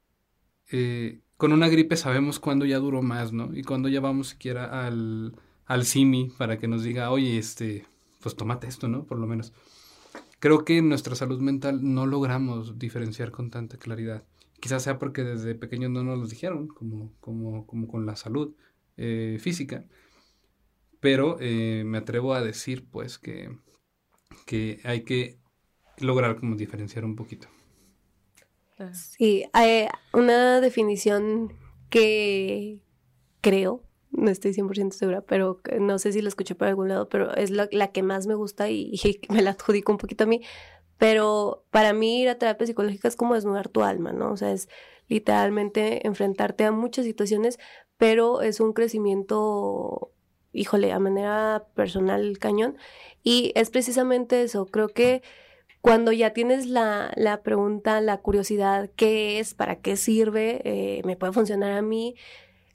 eh, 0.71 1.19
con 1.37 1.53
una 1.53 1.69
gripe 1.69 1.95
sabemos 1.95 2.39
cuándo 2.39 2.65
ya 2.65 2.79
duró 2.79 3.01
más, 3.01 3.33
¿no? 3.33 3.55
Y 3.55 3.63
cuando 3.63 3.89
ya 3.89 3.99
vamos 3.99 4.29
siquiera 4.29 4.85
al, 4.85 5.35
al 5.65 5.85
CIMI 5.85 6.31
para 6.37 6.57
que 6.57 6.67
nos 6.67 6.83
diga, 6.83 7.11
oye, 7.11 7.37
este, 7.37 7.85
pues 8.21 8.35
tómate 8.35 8.67
esto, 8.67 8.87
¿no? 8.87 9.05
Por 9.05 9.19
lo 9.19 9.27
menos. 9.27 9.53
Creo 10.39 10.65
que 10.65 10.77
en 10.77 10.89
nuestra 10.89 11.15
salud 11.15 11.39
mental 11.39 11.79
no 11.81 12.05
logramos 12.05 12.77
diferenciar 12.77 13.31
con 13.31 13.49
tanta 13.49 13.77
claridad. 13.77 14.23
Quizás 14.59 14.83
sea 14.83 14.99
porque 14.99 15.23
desde 15.23 15.55
pequeños 15.55 15.91
no 15.91 16.03
nos 16.03 16.19
lo 16.19 16.27
dijeron, 16.27 16.67
como, 16.67 17.13
como, 17.19 17.65
como 17.67 17.87
con 17.87 18.05
la 18.05 18.15
salud 18.15 18.55
eh, 18.97 19.37
física 19.39 19.85
pero 20.99 21.37
eh, 21.39 21.83
me 21.85 21.99
atrevo 21.99 22.33
a 22.33 22.41
decir 22.41 22.85
pues 22.89 23.17
que, 23.17 23.55
que 24.45 24.79
hay 24.83 25.01
que 25.03 25.37
lograr 25.99 26.39
como 26.39 26.55
diferenciar 26.55 27.05
un 27.05 27.15
poquito. 27.15 27.47
Sí, 28.93 29.45
hay 29.53 29.87
una 30.13 30.61
definición 30.61 31.53
que 31.89 32.79
creo, 33.41 33.83
no 34.11 34.29
estoy 34.29 34.53
100% 34.53 34.91
segura, 34.91 35.21
pero 35.21 35.61
no 35.79 35.99
sé 35.99 36.11
si 36.11 36.21
la 36.21 36.29
escuché 36.29 36.55
por 36.55 36.67
algún 36.67 36.89
lado, 36.89 37.09
pero 37.09 37.33
es 37.35 37.49
la, 37.49 37.67
que 37.91 38.03
más 38.03 38.27
me 38.27 38.35
gusta 38.35 38.69
y, 38.69 38.91
y, 38.91 39.19
me 39.29 39.41
la 39.41 39.51
adjudico 39.51 39.91
un 39.91 39.97
poquito 39.97 40.25
a 40.25 40.27
mí. 40.27 40.41
Pero 40.97 41.65
para 41.69 41.93
mí 41.93 42.21
ir 42.21 42.29
a 42.29 42.39
terapia 42.39 42.65
psicológica 42.65 43.07
es 43.07 43.15
como 43.15 43.35
desnudar 43.35 43.69
tu 43.69 43.83
alma, 43.83 44.13
¿no? 44.13 44.31
O 44.31 44.37
sea, 44.37 44.51
es 44.51 44.67
literalmente 45.07 46.07
enfrentarte 46.07 46.65
a 46.65 46.71
muchas 46.71 47.05
situaciones, 47.05 47.59
pero 47.97 48.41
es 48.41 48.59
un 48.59 48.73
crecimiento 48.73 50.11
híjole, 50.57 50.91
a 50.91 50.99
manera 50.99 51.67
personal 51.75 52.39
cañón. 52.39 52.77
Y 53.23 53.51
es 53.55 53.69
precisamente 53.69 54.41
eso, 54.41 54.65
creo 54.65 54.89
que 54.89 55.21
cuando 55.87 56.11
ya 56.11 56.33
tienes 56.33 56.67
la, 56.67 57.13
la 57.15 57.43
pregunta, 57.43 58.01
la 58.01 58.17
curiosidad, 58.17 58.89
¿qué 58.97 59.39
es? 59.39 59.53
¿Para 59.53 59.77
qué 59.77 59.95
sirve? 59.95 60.59
Eh, 60.65 61.01
¿Me 61.05 61.15
puede 61.15 61.31
funcionar 61.31 61.71
a 61.71 61.81
mí? 61.81 62.15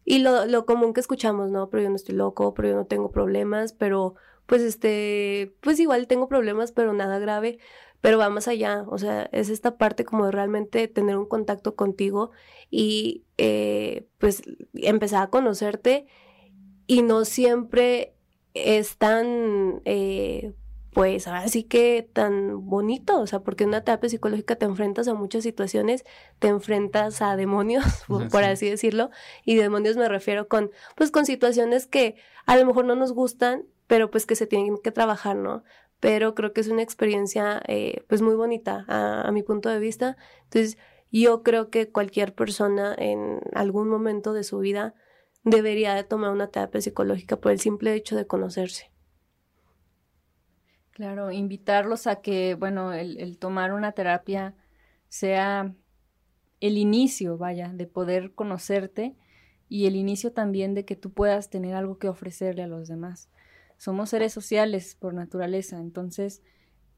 Y 0.07 0.21
lo, 0.21 0.47
lo 0.47 0.65
común 0.65 0.95
que 0.95 1.01
escuchamos, 1.01 1.51
¿no? 1.51 1.69
Pero 1.69 1.83
yo 1.83 1.91
no 1.91 1.97
estoy 1.97 2.15
loco, 2.15 2.55
pero 2.55 2.69
yo 2.69 2.75
no 2.75 2.87
tengo 2.87 3.11
problemas, 3.11 3.75
pero 3.75 4.15
pues 4.47 4.63
este, 4.63 5.55
pues 5.61 5.79
igual 5.79 6.07
tengo 6.07 6.27
problemas, 6.27 6.73
pero 6.73 6.95
nada 6.95 7.19
grave, 7.19 7.59
pero 8.01 8.17
va 8.17 8.31
más 8.31 8.49
allá, 8.49 8.87
o 8.89 8.97
sea, 8.97 9.29
es 9.31 9.51
esta 9.51 9.77
parte 9.77 10.07
como 10.07 10.25
de 10.25 10.33
realmente 10.33 10.89
tener 10.89 11.19
un 11.19 11.27
contacto 11.27 11.77
contigo 11.77 12.31
y 12.71 13.25
eh, 13.37 14.07
pues 14.17 14.43
empezar 14.73 15.23
a 15.25 15.31
conocerte 15.31 16.07
y 16.87 17.03
no 17.03 17.27
siempre 17.27 18.15
es 18.55 18.97
tan, 18.97 19.83
eh, 19.85 20.55
pues 20.93 21.27
ahora 21.27 21.49
sí 21.49 21.65
que 21.65 22.07
tan 22.13 22.67
bonito, 22.69 23.19
o 23.21 23.27
sea, 23.27 23.41
porque 23.41 23.65
en 23.65 23.71
una 23.71 23.83
terapia 23.83 24.11
psicológica 24.11 24.57
te 24.57 24.67
enfrentas 24.67 25.09
a 25.09 25.15
muchas 25.15 25.43
situaciones, 25.43 26.05
te 26.39 26.49
enfrentas 26.49 27.23
a 27.23 27.35
demonios, 27.37 27.85
por, 28.31 28.45
así 28.45 28.69
decirlo, 28.69 29.11
y 29.45 29.57
demonios 29.57 29.97
me 29.97 30.09
refiero 30.09 30.49
con, 30.49 30.71
pues 30.95 31.11
con 31.11 31.25
situaciones 31.25 31.87
que 31.87 32.17
a 32.45 32.57
lo 32.57 32.67
mejor 32.67 32.85
no 32.85 32.95
nos 32.95 33.13
gustan, 33.13 33.65
pero 33.87 34.11
pues 34.11 34.27
que 34.27 34.37
se 34.37 34.47
tienen 34.47 34.77
que 34.79 34.93
trabajar, 34.93 35.37
¿no? 35.37 35.65
Pero 35.99 36.35
creo 36.35 36.53
que 36.53 36.61
es 36.61 36.69
una 36.69 36.83
experiencia, 36.83 37.63
eh, 37.69 38.05
pues 38.09 38.21
muy 38.21 38.35
bonita 38.35 38.85
a, 38.89 39.23
a 39.23 39.33
mi 39.33 39.43
punto 39.43 39.69
de 39.71 39.79
vista. 39.79 40.17
Entonces, 40.45 40.77
yo 41.11 41.43
creo 41.43 41.71
que 41.71 41.91
cualquier 41.91 42.35
persona 42.35 42.95
en 42.99 43.41
algún 43.55 43.89
momento 43.89 44.33
de 44.33 44.45
su 44.45 44.59
vida 44.59 44.95
debería 45.45 45.95
de 45.95 46.05
tomar 46.05 46.33
una 46.33 46.49
terapia 46.49 46.81
psicológica 46.81 47.37
por 47.37 47.53
el 47.53 47.61
simple 47.61 47.95
hecho 47.95 48.17
de 48.17 48.27
conocerse. 48.27 48.92
Claro, 50.93 51.31
invitarlos 51.33 52.07
a 52.07 52.21
que, 52.21 52.55
bueno, 52.55 52.93
el, 52.93 53.39
tomar 53.39 53.73
una 53.73 53.93
terapia 53.93 54.55
sea 55.09 55.75
el 56.61 56.79
inicio, 56.79 57.39
vaya, 57.39 57.73
de 57.73 57.87
poder 57.87 58.35
conocerte 58.35 59.17
y 59.69 59.87
el 59.87 59.97
inicio 59.97 60.33
también 60.33 60.75
de 60.75 60.85
que 60.85 60.97
tú 60.97 61.13
puedas 61.13 61.51
tener 61.51 61.75
algo 61.75 61.99
que 61.99 62.09
ofrecerle 62.09 62.63
a 62.63 62.67
los 62.69 62.89
demás. 62.89 63.31
Somos 63.79 64.11
seres 64.11 64.33
sociales 64.35 64.95
por 64.99 65.15
naturaleza, 65.15 65.79
entonces 65.81 66.43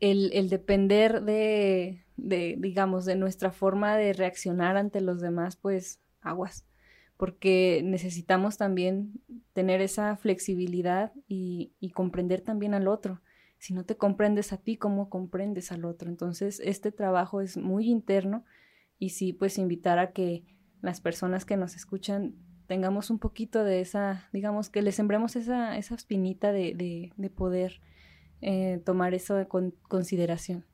el, 0.00 0.30
el 0.34 0.48
depender 0.50 1.22
de, 1.22 2.04
de, 2.16 2.56
digamos, 2.58 3.04
de 3.06 3.16
nuestra 3.16 3.52
forma 3.52 3.96
de 3.96 4.12
reaccionar 4.12 4.76
ante 4.76 5.00
los 5.00 5.20
demás, 5.20 5.56
pues 5.56 6.00
aguas, 6.20 6.66
porque 7.16 7.80
necesitamos 7.84 8.56
también 8.58 9.12
tener 9.52 9.80
esa 9.80 10.16
flexibilidad 10.16 11.12
y, 11.28 11.72
y 11.80 11.90
comprender 11.90 12.40
también 12.42 12.74
al 12.74 12.88
otro. 12.88 13.22
Si 13.64 13.72
no 13.72 13.86
te 13.86 13.96
comprendes 13.96 14.52
a 14.52 14.58
ti, 14.58 14.76
¿cómo 14.76 15.08
comprendes 15.08 15.72
al 15.72 15.86
otro? 15.86 16.10
Entonces, 16.10 16.60
este 16.62 16.92
trabajo 16.92 17.40
es 17.40 17.56
muy 17.56 17.88
interno 17.88 18.44
y 18.98 19.08
sí, 19.08 19.32
pues 19.32 19.56
invitar 19.56 19.98
a 19.98 20.12
que 20.12 20.44
las 20.82 21.00
personas 21.00 21.46
que 21.46 21.56
nos 21.56 21.74
escuchan 21.74 22.34
tengamos 22.66 23.08
un 23.08 23.18
poquito 23.18 23.64
de 23.64 23.80
esa, 23.80 24.28
digamos, 24.34 24.68
que 24.68 24.82
le 24.82 24.92
sembremos 24.92 25.34
esa, 25.34 25.78
esa 25.78 25.94
espinita 25.94 26.52
de, 26.52 26.74
de, 26.74 27.14
de 27.16 27.30
poder 27.30 27.80
eh, 28.42 28.82
tomar 28.84 29.14
eso 29.14 29.48
con, 29.48 29.70
consideración. 29.88 30.66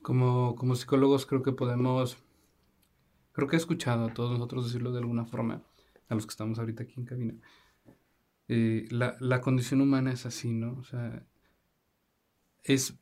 Como, 0.00 0.54
como 0.54 0.76
psicólogos 0.76 1.26
creo 1.26 1.42
que 1.42 1.50
podemos, 1.50 2.18
creo 3.32 3.48
que 3.48 3.56
he 3.56 3.58
escuchado 3.58 4.04
a 4.04 4.14
todos 4.14 4.30
nosotros 4.30 4.66
decirlo 4.66 4.92
de 4.92 5.00
alguna 5.00 5.24
forma, 5.24 5.64
a 6.08 6.14
los 6.14 6.24
que 6.24 6.30
estamos 6.30 6.60
ahorita 6.60 6.84
aquí 6.84 7.00
en 7.00 7.04
cabina. 7.04 7.34
Eh, 8.46 8.86
la, 8.90 9.16
la 9.18 9.40
condición 9.40 9.80
humana 9.80 10.12
es 10.12 10.24
así, 10.24 10.52
¿no? 10.52 10.78
O 10.78 10.84
sea, 10.84 11.26
es, 12.62 12.98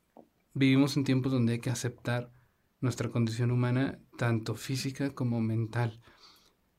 vivimos 0.54 0.96
en 0.96 1.04
tiempos 1.04 1.32
donde 1.32 1.54
hay 1.54 1.58
que 1.60 1.70
aceptar 1.70 2.32
nuestra 2.80 3.10
condición 3.10 3.50
humana, 3.50 3.98
tanto 4.16 4.54
física 4.54 5.10
como 5.10 5.40
mental. 5.40 6.00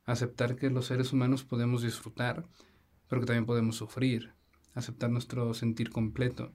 Aceptar 0.06 0.56
que 0.56 0.70
los 0.70 0.88
seres 0.88 1.14
humanos 1.14 1.44
podemos 1.44 1.84
disfrutar, 1.84 2.46
pero 3.08 3.22
que 3.22 3.28
también 3.28 3.46
podemos 3.46 3.76
sufrir. 3.76 4.34
Aceptar 4.74 5.10
nuestro 5.10 5.54
sentir 5.54 5.90
completo 5.90 6.54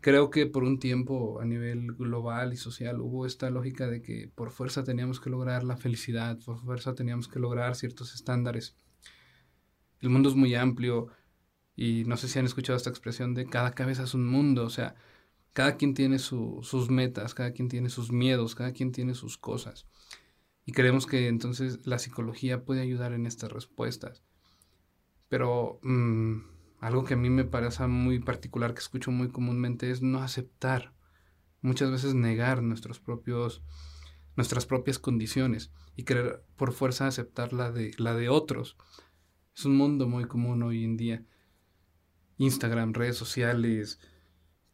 creo 0.00 0.30
que 0.30 0.46
por 0.46 0.64
un 0.64 0.78
tiempo 0.78 1.40
a 1.40 1.44
nivel 1.44 1.92
global 1.92 2.52
y 2.52 2.56
social 2.56 3.00
hubo 3.00 3.26
esta 3.26 3.50
lógica 3.50 3.86
de 3.86 4.02
que 4.02 4.30
por 4.34 4.50
fuerza 4.50 4.82
teníamos 4.82 5.20
que 5.20 5.30
lograr 5.30 5.62
la 5.62 5.76
felicidad, 5.76 6.38
por 6.44 6.58
fuerza 6.58 6.94
teníamos 6.94 7.28
que 7.28 7.38
lograr 7.38 7.76
ciertos 7.76 8.14
estándares. 8.14 8.76
El 10.00 10.08
mundo 10.10 10.30
es 10.30 10.34
muy 10.34 10.54
amplio 10.54 11.08
y 11.80 12.04
no 12.04 12.16
sé 12.16 12.28
si 12.28 12.38
han 12.38 12.44
escuchado 12.44 12.76
esta 12.76 12.90
expresión 12.90 13.32
de 13.34 13.46
cada 13.46 13.72
cabeza 13.72 14.04
es 14.04 14.14
un 14.14 14.26
mundo, 14.26 14.64
o 14.64 14.70
sea, 14.70 14.94
cada 15.52 15.76
quien 15.76 15.94
tiene 15.94 16.18
sus 16.18 16.90
metas, 16.90 17.34
cada 17.34 17.52
quien 17.52 17.68
tiene 17.68 17.88
sus 17.88 18.12
miedos, 18.12 18.54
cada 18.54 18.72
quien 18.72 18.92
tiene 18.92 19.14
sus 19.14 19.38
cosas. 19.38 19.86
Y 20.66 20.72
creemos 20.72 21.06
que 21.06 21.28
entonces 21.28 21.86
la 21.86 21.98
psicología 21.98 22.64
puede 22.64 22.82
ayudar 22.82 23.12
en 23.12 23.26
estas 23.26 23.50
respuestas. 23.50 24.22
Pero... 25.28 25.80
Mmm, 25.82 26.40
algo 26.80 27.04
que 27.04 27.14
a 27.14 27.16
mí 27.18 27.28
me 27.28 27.44
parece 27.44 27.86
muy 27.86 28.20
particular, 28.20 28.72
que 28.72 28.80
escucho 28.80 29.10
muy 29.10 29.28
comúnmente, 29.28 29.90
es 29.90 30.00
no 30.00 30.22
aceptar, 30.22 30.94
muchas 31.60 31.90
veces 31.90 32.14
negar 32.14 32.62
nuestros 32.62 33.00
propios, 33.00 33.62
nuestras 34.34 34.64
propias 34.64 34.98
condiciones 34.98 35.72
y 35.94 36.04
querer 36.04 36.42
por 36.56 36.72
fuerza 36.72 37.06
aceptar 37.06 37.52
la 37.52 37.70
de, 37.70 37.92
la 37.98 38.14
de 38.14 38.30
otros. 38.30 38.78
Es 39.54 39.66
un 39.66 39.76
mundo 39.76 40.08
muy 40.08 40.24
común 40.24 40.62
hoy 40.62 40.84
en 40.84 40.96
día. 40.96 41.22
Instagram, 42.40 42.92
redes 42.92 43.16
sociales, 43.16 44.00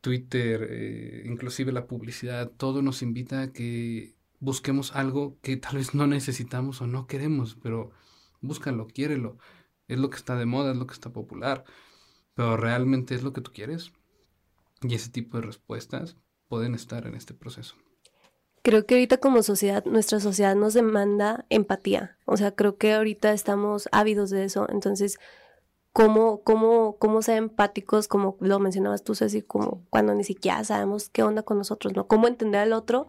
Twitter, 0.01 0.67
eh, 0.71 1.23
inclusive 1.27 1.73
la 1.73 1.87
publicidad, 1.87 2.51
todo 2.51 2.81
nos 2.83 3.03
invita 3.03 3.43
a 3.43 3.53
que 3.53 4.15
busquemos 4.41 4.95
algo 4.95 5.39
que 5.43 5.57
tal 5.57 5.77
vez 5.77 5.95
no 5.95 6.07
necesitamos 6.07 6.81
o 6.81 6.87
no 6.87 7.07
queremos, 7.07 7.57
pero 7.63 7.91
búscalo, 8.41 8.87
quiérelo. 8.87 9.39
Es 9.89 9.99
lo 9.99 10.11
que 10.11 10.17
está 10.17 10.37
de 10.37 10.47
moda, 10.47 10.73
es 10.73 10.79
lo 10.79 10.87
que 10.87 10.95
está 10.95 11.13
popular 11.13 11.65
pero 12.37 12.57
realmente 12.57 13.15
es 13.15 13.25
lo 13.25 13.33
que 13.33 13.41
tú 13.41 13.51
quieres. 13.53 13.93
Y 14.83 14.95
ese 14.95 15.11
tipo 15.11 15.39
de 15.39 15.43
respuestas 15.43 16.17
pueden 16.49 16.75
estar 16.75 17.07
en 17.07 17.15
este 17.15 17.35
proceso. 17.35 17.75
Creo 18.63 18.85
que 18.85 18.95
ahorita 18.95 19.19
como 19.19 19.43
sociedad, 19.43 19.85
nuestra 19.87 20.21
sociedad 20.21 20.55
nos 20.55 20.75
demanda 20.75 21.47
empatía. 21.49 22.19
O 22.27 22.37
sea, 22.37 22.53
creo 22.53 22.77
que 22.77 22.93
ahorita 22.93 23.33
estamos 23.33 23.89
ávidos 23.91 24.31
de 24.31 24.45
eso. 24.45 24.67
Entonces, 24.69 25.19
¿cómo, 25.97 26.43
cómo, 26.43 26.99
cómo 26.99 27.23
ser 27.23 27.39
empáticos, 27.39 28.07
como 28.07 28.37
lo 28.41 28.59
mencionabas 28.59 29.03
tú, 29.03 29.15
Ceci, 29.15 29.41
como 29.41 29.83
cuando 29.89 30.15
ni 30.15 30.25
siquiera 30.25 30.63
sabemos 30.63 31.09
qué 31.09 31.23
onda 31.23 31.43
con 31.43 31.57
nosotros, 31.57 31.97
¿no? 31.97 32.07
Cómo 32.07 32.29
entender 32.29 32.61
al 32.61 32.75
otro 32.75 33.09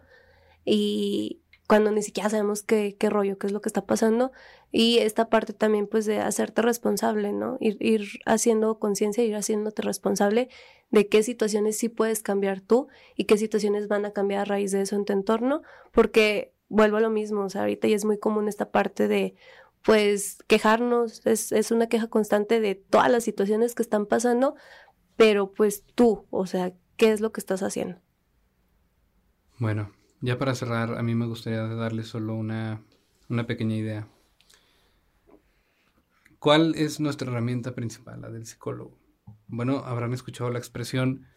y, 0.64 1.42
cuando 1.68 1.90
ni 1.90 2.00
siquiera 2.00 2.30
sabemos 2.30 2.62
qué, 2.62 2.96
qué 2.98 3.10
rollo, 3.10 3.36
qué 3.36 3.46
es 3.46 3.52
lo 3.52 3.60
que 3.60 3.68
está 3.68 3.84
pasando. 3.84 4.32
Y 4.72 5.00
esta 5.00 5.28
parte 5.28 5.52
también, 5.52 5.86
pues, 5.86 6.06
de 6.06 6.18
hacerte 6.18 6.62
responsable, 6.62 7.34
¿no? 7.34 7.58
Ir, 7.60 7.76
ir 7.80 8.08
haciendo 8.24 8.78
conciencia, 8.78 9.22
ir 9.22 9.36
haciéndote 9.36 9.82
responsable 9.82 10.48
de 10.90 11.08
qué 11.08 11.22
situaciones 11.22 11.76
sí 11.76 11.90
puedes 11.90 12.22
cambiar 12.22 12.62
tú 12.62 12.88
y 13.16 13.24
qué 13.24 13.36
situaciones 13.36 13.86
van 13.86 14.06
a 14.06 14.12
cambiar 14.12 14.40
a 14.40 14.44
raíz 14.46 14.72
de 14.72 14.80
eso 14.80 14.96
en 14.96 15.04
tu 15.04 15.12
entorno, 15.12 15.60
porque 15.92 16.54
vuelvo 16.70 16.96
a 16.96 17.00
lo 17.00 17.10
mismo, 17.10 17.42
o 17.42 17.50
sea, 17.50 17.60
ahorita 17.62 17.86
ya 17.86 17.96
es 17.96 18.06
muy 18.06 18.16
común 18.16 18.48
esta 18.48 18.70
parte 18.70 19.08
de, 19.08 19.34
pues, 19.88 20.36
quejarnos, 20.46 21.24
es, 21.24 21.50
es 21.50 21.70
una 21.70 21.88
queja 21.88 22.08
constante 22.08 22.60
de 22.60 22.74
todas 22.74 23.10
las 23.10 23.24
situaciones 23.24 23.74
que 23.74 23.82
están 23.82 24.04
pasando, 24.04 24.54
pero 25.16 25.54
pues 25.54 25.82
tú, 25.94 26.26
o 26.28 26.44
sea, 26.44 26.74
¿qué 26.98 27.10
es 27.10 27.22
lo 27.22 27.32
que 27.32 27.40
estás 27.40 27.62
haciendo? 27.62 27.98
Bueno, 29.58 29.90
ya 30.20 30.38
para 30.38 30.54
cerrar, 30.54 30.98
a 30.98 31.02
mí 31.02 31.14
me 31.14 31.24
gustaría 31.24 31.62
darle 31.62 32.02
solo 32.02 32.34
una, 32.34 32.84
una 33.30 33.46
pequeña 33.46 33.76
idea. 33.76 34.06
¿Cuál 36.38 36.74
es 36.74 37.00
nuestra 37.00 37.30
herramienta 37.30 37.74
principal, 37.74 38.20
la 38.20 38.28
del 38.28 38.44
psicólogo? 38.44 38.98
Bueno, 39.46 39.78
habrán 39.86 40.12
escuchado 40.12 40.50
la 40.50 40.58
expresión, 40.58 41.28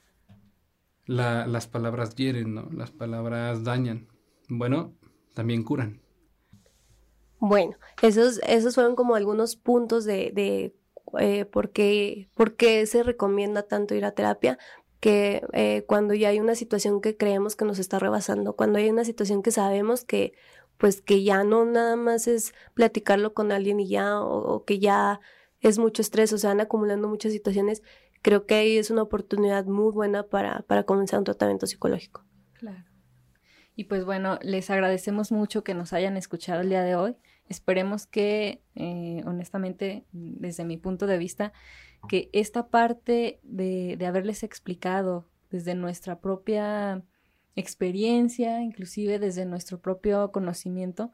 la, 1.06 1.48
las 1.48 1.68
palabras 1.68 2.16
hieren, 2.16 2.54
¿no? 2.54 2.70
Las 2.74 2.92
palabras 2.92 3.64
dañan. 3.64 4.10
Bueno, 4.50 4.94
también 5.36 5.64
curan. 5.64 6.02
Bueno, 7.42 7.76
esos, 8.04 8.40
esos 8.48 8.76
fueron 8.76 8.96
como 8.96 9.16
algunos 9.16 9.56
puntos 9.56 10.06
de, 10.06 10.32
de 10.32 10.76
eh, 11.20 11.46
por, 11.46 11.72
qué, 11.72 12.30
por 12.36 12.56
qué 12.56 12.86
se 12.86 13.02
recomienda 13.02 13.64
tanto 13.64 13.96
ir 13.96 14.06
a 14.06 14.12
terapia, 14.12 14.60
que 15.00 15.42
eh, 15.54 15.84
cuando 15.88 16.14
ya 16.14 16.30
hay 16.30 16.40
una 16.40 16.54
situación 16.54 17.02
que 17.02 17.18
creemos 17.18 17.56
que 17.56 17.66
nos 17.66 17.80
está 17.80 17.98
rebasando, 17.98 18.56
cuando 18.56 18.78
hay 18.78 18.92
una 18.92 19.04
situación 19.04 19.42
que 19.42 19.50
sabemos 19.50 20.04
que 20.04 20.34
pues 20.78 21.02
que 21.02 21.24
ya 21.24 21.44
no 21.44 21.66
nada 21.66 21.96
más 21.96 22.28
es 22.28 22.54
platicarlo 22.76 23.34
con 23.34 23.52
alguien 23.52 23.80
y 23.80 23.88
ya, 23.88 24.22
o, 24.22 24.64
que 24.64 24.78
ya 24.78 25.20
es 25.62 25.80
mucho 25.80 26.04
estrés, 26.04 26.32
o 26.34 26.38
se 26.38 26.46
van 26.46 26.62
acumulando 26.62 27.08
muchas 27.08 27.32
situaciones, 27.32 27.82
creo 28.22 28.46
que 28.46 28.54
ahí 28.54 28.78
es 28.78 28.92
una 28.92 29.02
oportunidad 29.02 29.66
muy 29.66 29.92
buena 29.92 30.28
para, 30.28 30.62
para 30.68 30.84
comenzar 30.84 31.18
un 31.18 31.26
tratamiento 31.26 31.66
psicológico. 31.66 32.24
Claro. 32.54 32.86
Y 33.76 33.86
pues 33.86 34.06
bueno, 34.06 34.38
les 34.44 34.70
agradecemos 34.70 35.32
mucho 35.32 35.64
que 35.64 35.74
nos 35.74 35.94
hayan 35.94 36.18
escuchado 36.18 36.62
el 36.62 36.70
día 36.70 36.84
de 36.84 36.96
hoy. 36.96 37.16
Esperemos 37.52 38.08
que, 38.08 38.64
eh, 38.76 39.24
honestamente, 39.26 40.06
desde 40.14 40.64
mi 40.64 40.78
punto 40.78 41.06
de 41.06 41.18
vista, 41.18 41.52
que 42.08 42.30
esta 42.32 42.70
parte 42.70 43.42
de, 43.44 43.98
de 43.98 44.06
haberles 44.06 44.44
explicado 44.44 45.28
desde 45.50 45.76
nuestra 45.76 46.22
propia 46.22 47.04
experiencia, 47.58 48.62
inclusive 48.62 49.20
desde 49.20 49.46
nuestro 49.46 49.82
propio 49.82 50.32
conocimiento, 50.32 51.12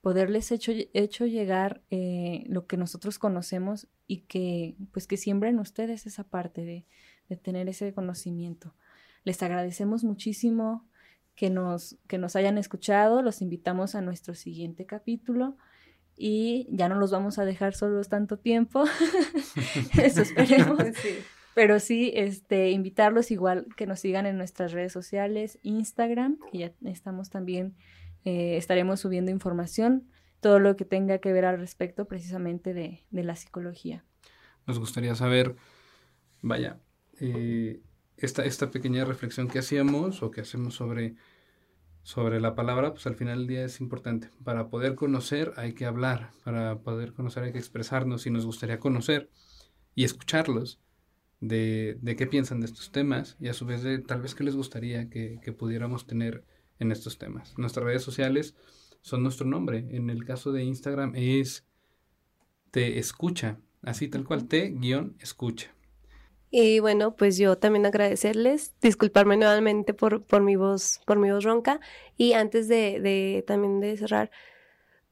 poderles 0.00 0.52
hecho, 0.52 0.70
hecho 0.94 1.26
llegar 1.26 1.82
eh, 1.90 2.44
lo 2.46 2.68
que 2.68 2.76
nosotros 2.76 3.18
conocemos 3.18 3.88
y 4.06 4.18
que 4.18 4.76
pues 4.92 5.08
que 5.08 5.16
siembren 5.16 5.58
ustedes 5.58 6.06
esa 6.06 6.22
parte 6.22 6.64
de, 6.64 6.86
de, 7.28 7.36
tener 7.36 7.68
ese 7.68 7.92
conocimiento. 7.92 8.76
Les 9.24 9.42
agradecemos 9.42 10.04
muchísimo 10.04 10.88
que 11.34 11.50
nos, 11.50 11.98
que 12.06 12.16
nos 12.16 12.36
hayan 12.36 12.58
escuchado, 12.58 13.22
los 13.22 13.42
invitamos 13.42 13.96
a 13.96 14.02
nuestro 14.02 14.36
siguiente 14.36 14.86
capítulo 14.86 15.56
y 16.22 16.68
ya 16.70 16.90
no 16.90 16.96
los 16.96 17.10
vamos 17.10 17.38
a 17.38 17.46
dejar 17.46 17.74
solos 17.74 18.10
tanto 18.10 18.38
tiempo. 18.38 18.84
Eso 20.02 20.20
esperemos. 20.20 20.78
Pero 21.54 21.80
sí, 21.80 22.12
este, 22.14 22.70
invitarlos 22.70 23.30
igual 23.30 23.66
que 23.74 23.86
nos 23.86 24.00
sigan 24.00 24.26
en 24.26 24.36
nuestras 24.36 24.72
redes 24.72 24.92
sociales, 24.92 25.58
Instagram, 25.62 26.38
que 26.52 26.58
ya 26.58 26.72
estamos 26.84 27.30
también, 27.30 27.74
eh, 28.26 28.58
estaremos 28.58 29.00
subiendo 29.00 29.30
información, 29.30 30.08
todo 30.40 30.58
lo 30.58 30.76
que 30.76 30.84
tenga 30.84 31.18
que 31.18 31.32
ver 31.32 31.46
al 31.46 31.58
respecto 31.58 32.06
precisamente 32.06 32.74
de, 32.74 33.04
de 33.10 33.24
la 33.24 33.34
psicología. 33.34 34.04
Nos 34.66 34.78
gustaría 34.78 35.14
saber, 35.14 35.56
vaya, 36.42 36.78
eh, 37.18 37.80
esta, 38.18 38.44
esta 38.44 38.70
pequeña 38.70 39.06
reflexión 39.06 39.48
que 39.48 39.58
hacíamos 39.58 40.22
o 40.22 40.30
que 40.30 40.42
hacemos 40.42 40.74
sobre 40.74 41.16
sobre 42.02 42.40
la 42.40 42.54
palabra, 42.54 42.92
pues 42.92 43.06
al 43.06 43.16
final 43.16 43.38
del 43.38 43.46
día 43.46 43.64
es 43.64 43.80
importante. 43.80 44.30
Para 44.44 44.68
poder 44.68 44.94
conocer 44.94 45.52
hay 45.56 45.74
que 45.74 45.86
hablar, 45.86 46.30
para 46.44 46.78
poder 46.78 47.12
conocer 47.12 47.44
hay 47.44 47.52
que 47.52 47.58
expresarnos 47.58 48.26
y 48.26 48.30
nos 48.30 48.46
gustaría 48.46 48.78
conocer 48.78 49.30
y 49.94 50.04
escucharlos 50.04 50.80
de, 51.40 51.98
de 52.00 52.16
qué 52.16 52.26
piensan 52.26 52.60
de 52.60 52.66
estos 52.66 52.90
temas 52.92 53.36
y 53.40 53.48
a 53.48 53.54
su 53.54 53.66
vez 53.66 53.82
de 53.82 53.98
tal 53.98 54.22
vez 54.22 54.34
qué 54.34 54.44
les 54.44 54.56
gustaría 54.56 55.08
que, 55.08 55.40
que 55.42 55.52
pudiéramos 55.52 56.06
tener 56.06 56.44
en 56.78 56.92
estos 56.92 57.18
temas. 57.18 57.56
Nuestras 57.58 57.84
redes 57.84 58.02
sociales 58.02 58.54
son 59.02 59.22
nuestro 59.22 59.46
nombre. 59.46 59.86
En 59.90 60.10
el 60.10 60.24
caso 60.24 60.52
de 60.52 60.64
Instagram 60.64 61.12
es 61.14 61.66
te 62.70 62.98
escucha, 62.98 63.58
así 63.82 64.08
tal 64.08 64.24
cual, 64.24 64.46
te 64.46 64.70
guion 64.70 65.16
escucha. 65.20 65.74
Y 66.50 66.80
bueno, 66.80 67.14
pues 67.14 67.38
yo 67.38 67.56
también 67.58 67.86
agradecerles, 67.86 68.74
disculparme 68.80 69.36
nuevamente 69.36 69.94
por, 69.94 70.24
por 70.24 70.42
mi 70.42 70.56
voz, 70.56 71.00
por 71.06 71.18
mi 71.18 71.30
voz 71.30 71.44
ronca. 71.44 71.80
Y 72.16 72.32
antes 72.32 72.66
de, 72.66 73.44
también 73.46 73.80
de 73.80 73.96
cerrar, 73.96 74.30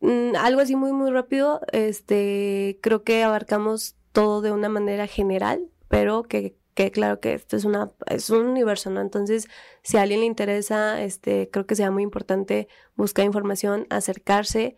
mm, 0.00 0.34
algo 0.36 0.60
así 0.60 0.74
muy, 0.74 0.92
muy 0.92 1.10
rápido, 1.10 1.60
este, 1.72 2.78
creo 2.82 3.04
que 3.04 3.22
abarcamos 3.22 3.96
todo 4.12 4.40
de 4.40 4.50
una 4.50 4.68
manera 4.68 5.06
general, 5.06 5.70
pero 5.88 6.24
que, 6.24 6.56
que 6.74 6.90
claro 6.90 7.20
que 7.20 7.34
esto 7.34 7.56
es 7.56 7.64
una, 7.64 7.90
es 8.06 8.30
un 8.30 8.46
universo, 8.46 8.90
¿no? 8.90 9.00
Entonces, 9.00 9.46
si 9.82 9.96
a 9.96 10.02
alguien 10.02 10.20
le 10.20 10.26
interesa, 10.26 11.02
este, 11.02 11.50
creo 11.50 11.66
que 11.66 11.76
sea 11.76 11.92
muy 11.92 12.02
importante 12.02 12.68
buscar 12.96 13.24
información, 13.24 13.86
acercarse, 13.90 14.76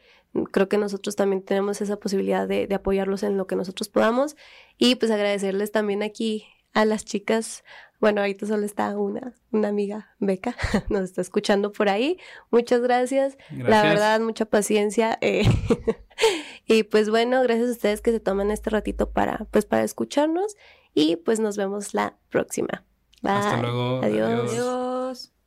creo 0.52 0.68
que 0.68 0.78
nosotros 0.78 1.16
también 1.16 1.42
tenemos 1.42 1.80
esa 1.80 1.96
posibilidad 1.96 2.46
de, 2.46 2.66
de, 2.66 2.74
apoyarlos 2.74 3.22
en 3.22 3.36
lo 3.36 3.46
que 3.46 3.56
nosotros 3.56 3.88
podamos 3.88 4.36
y 4.78 4.94
pues 4.94 5.10
agradecerles 5.10 5.72
también 5.72 6.02
aquí 6.02 6.46
a 6.72 6.84
las 6.84 7.04
chicas. 7.04 7.64
Bueno, 8.00 8.22
ahorita 8.22 8.46
solo 8.46 8.64
está 8.64 8.96
una, 8.98 9.34
una 9.50 9.68
amiga, 9.68 10.14
Beca, 10.18 10.56
nos 10.88 11.02
está 11.02 11.20
escuchando 11.20 11.70
por 11.70 11.88
ahí. 11.88 12.18
Muchas 12.50 12.80
gracias. 12.80 13.36
La 13.50 13.82
verdad, 13.82 14.20
mucha 14.20 14.46
paciencia. 14.46 15.18
Eh, 15.20 15.42
y 16.66 16.84
pues 16.84 17.10
bueno, 17.10 17.42
gracias 17.42 17.68
a 17.68 17.72
ustedes 17.72 18.00
que 18.00 18.12
se 18.12 18.20
toman 18.20 18.50
este 18.50 18.70
ratito 18.70 19.10
para, 19.10 19.46
pues, 19.50 19.66
para 19.66 19.84
escucharnos 19.84 20.56
y 20.94 21.16
pues 21.16 21.40
nos 21.40 21.56
vemos 21.56 21.92
la 21.92 22.16
próxima. 22.30 22.84
Bye. 23.22 23.32
Hasta 23.32 23.60
luego. 23.60 24.00
Adiós. 24.02 24.50
Adiós. 24.50 25.39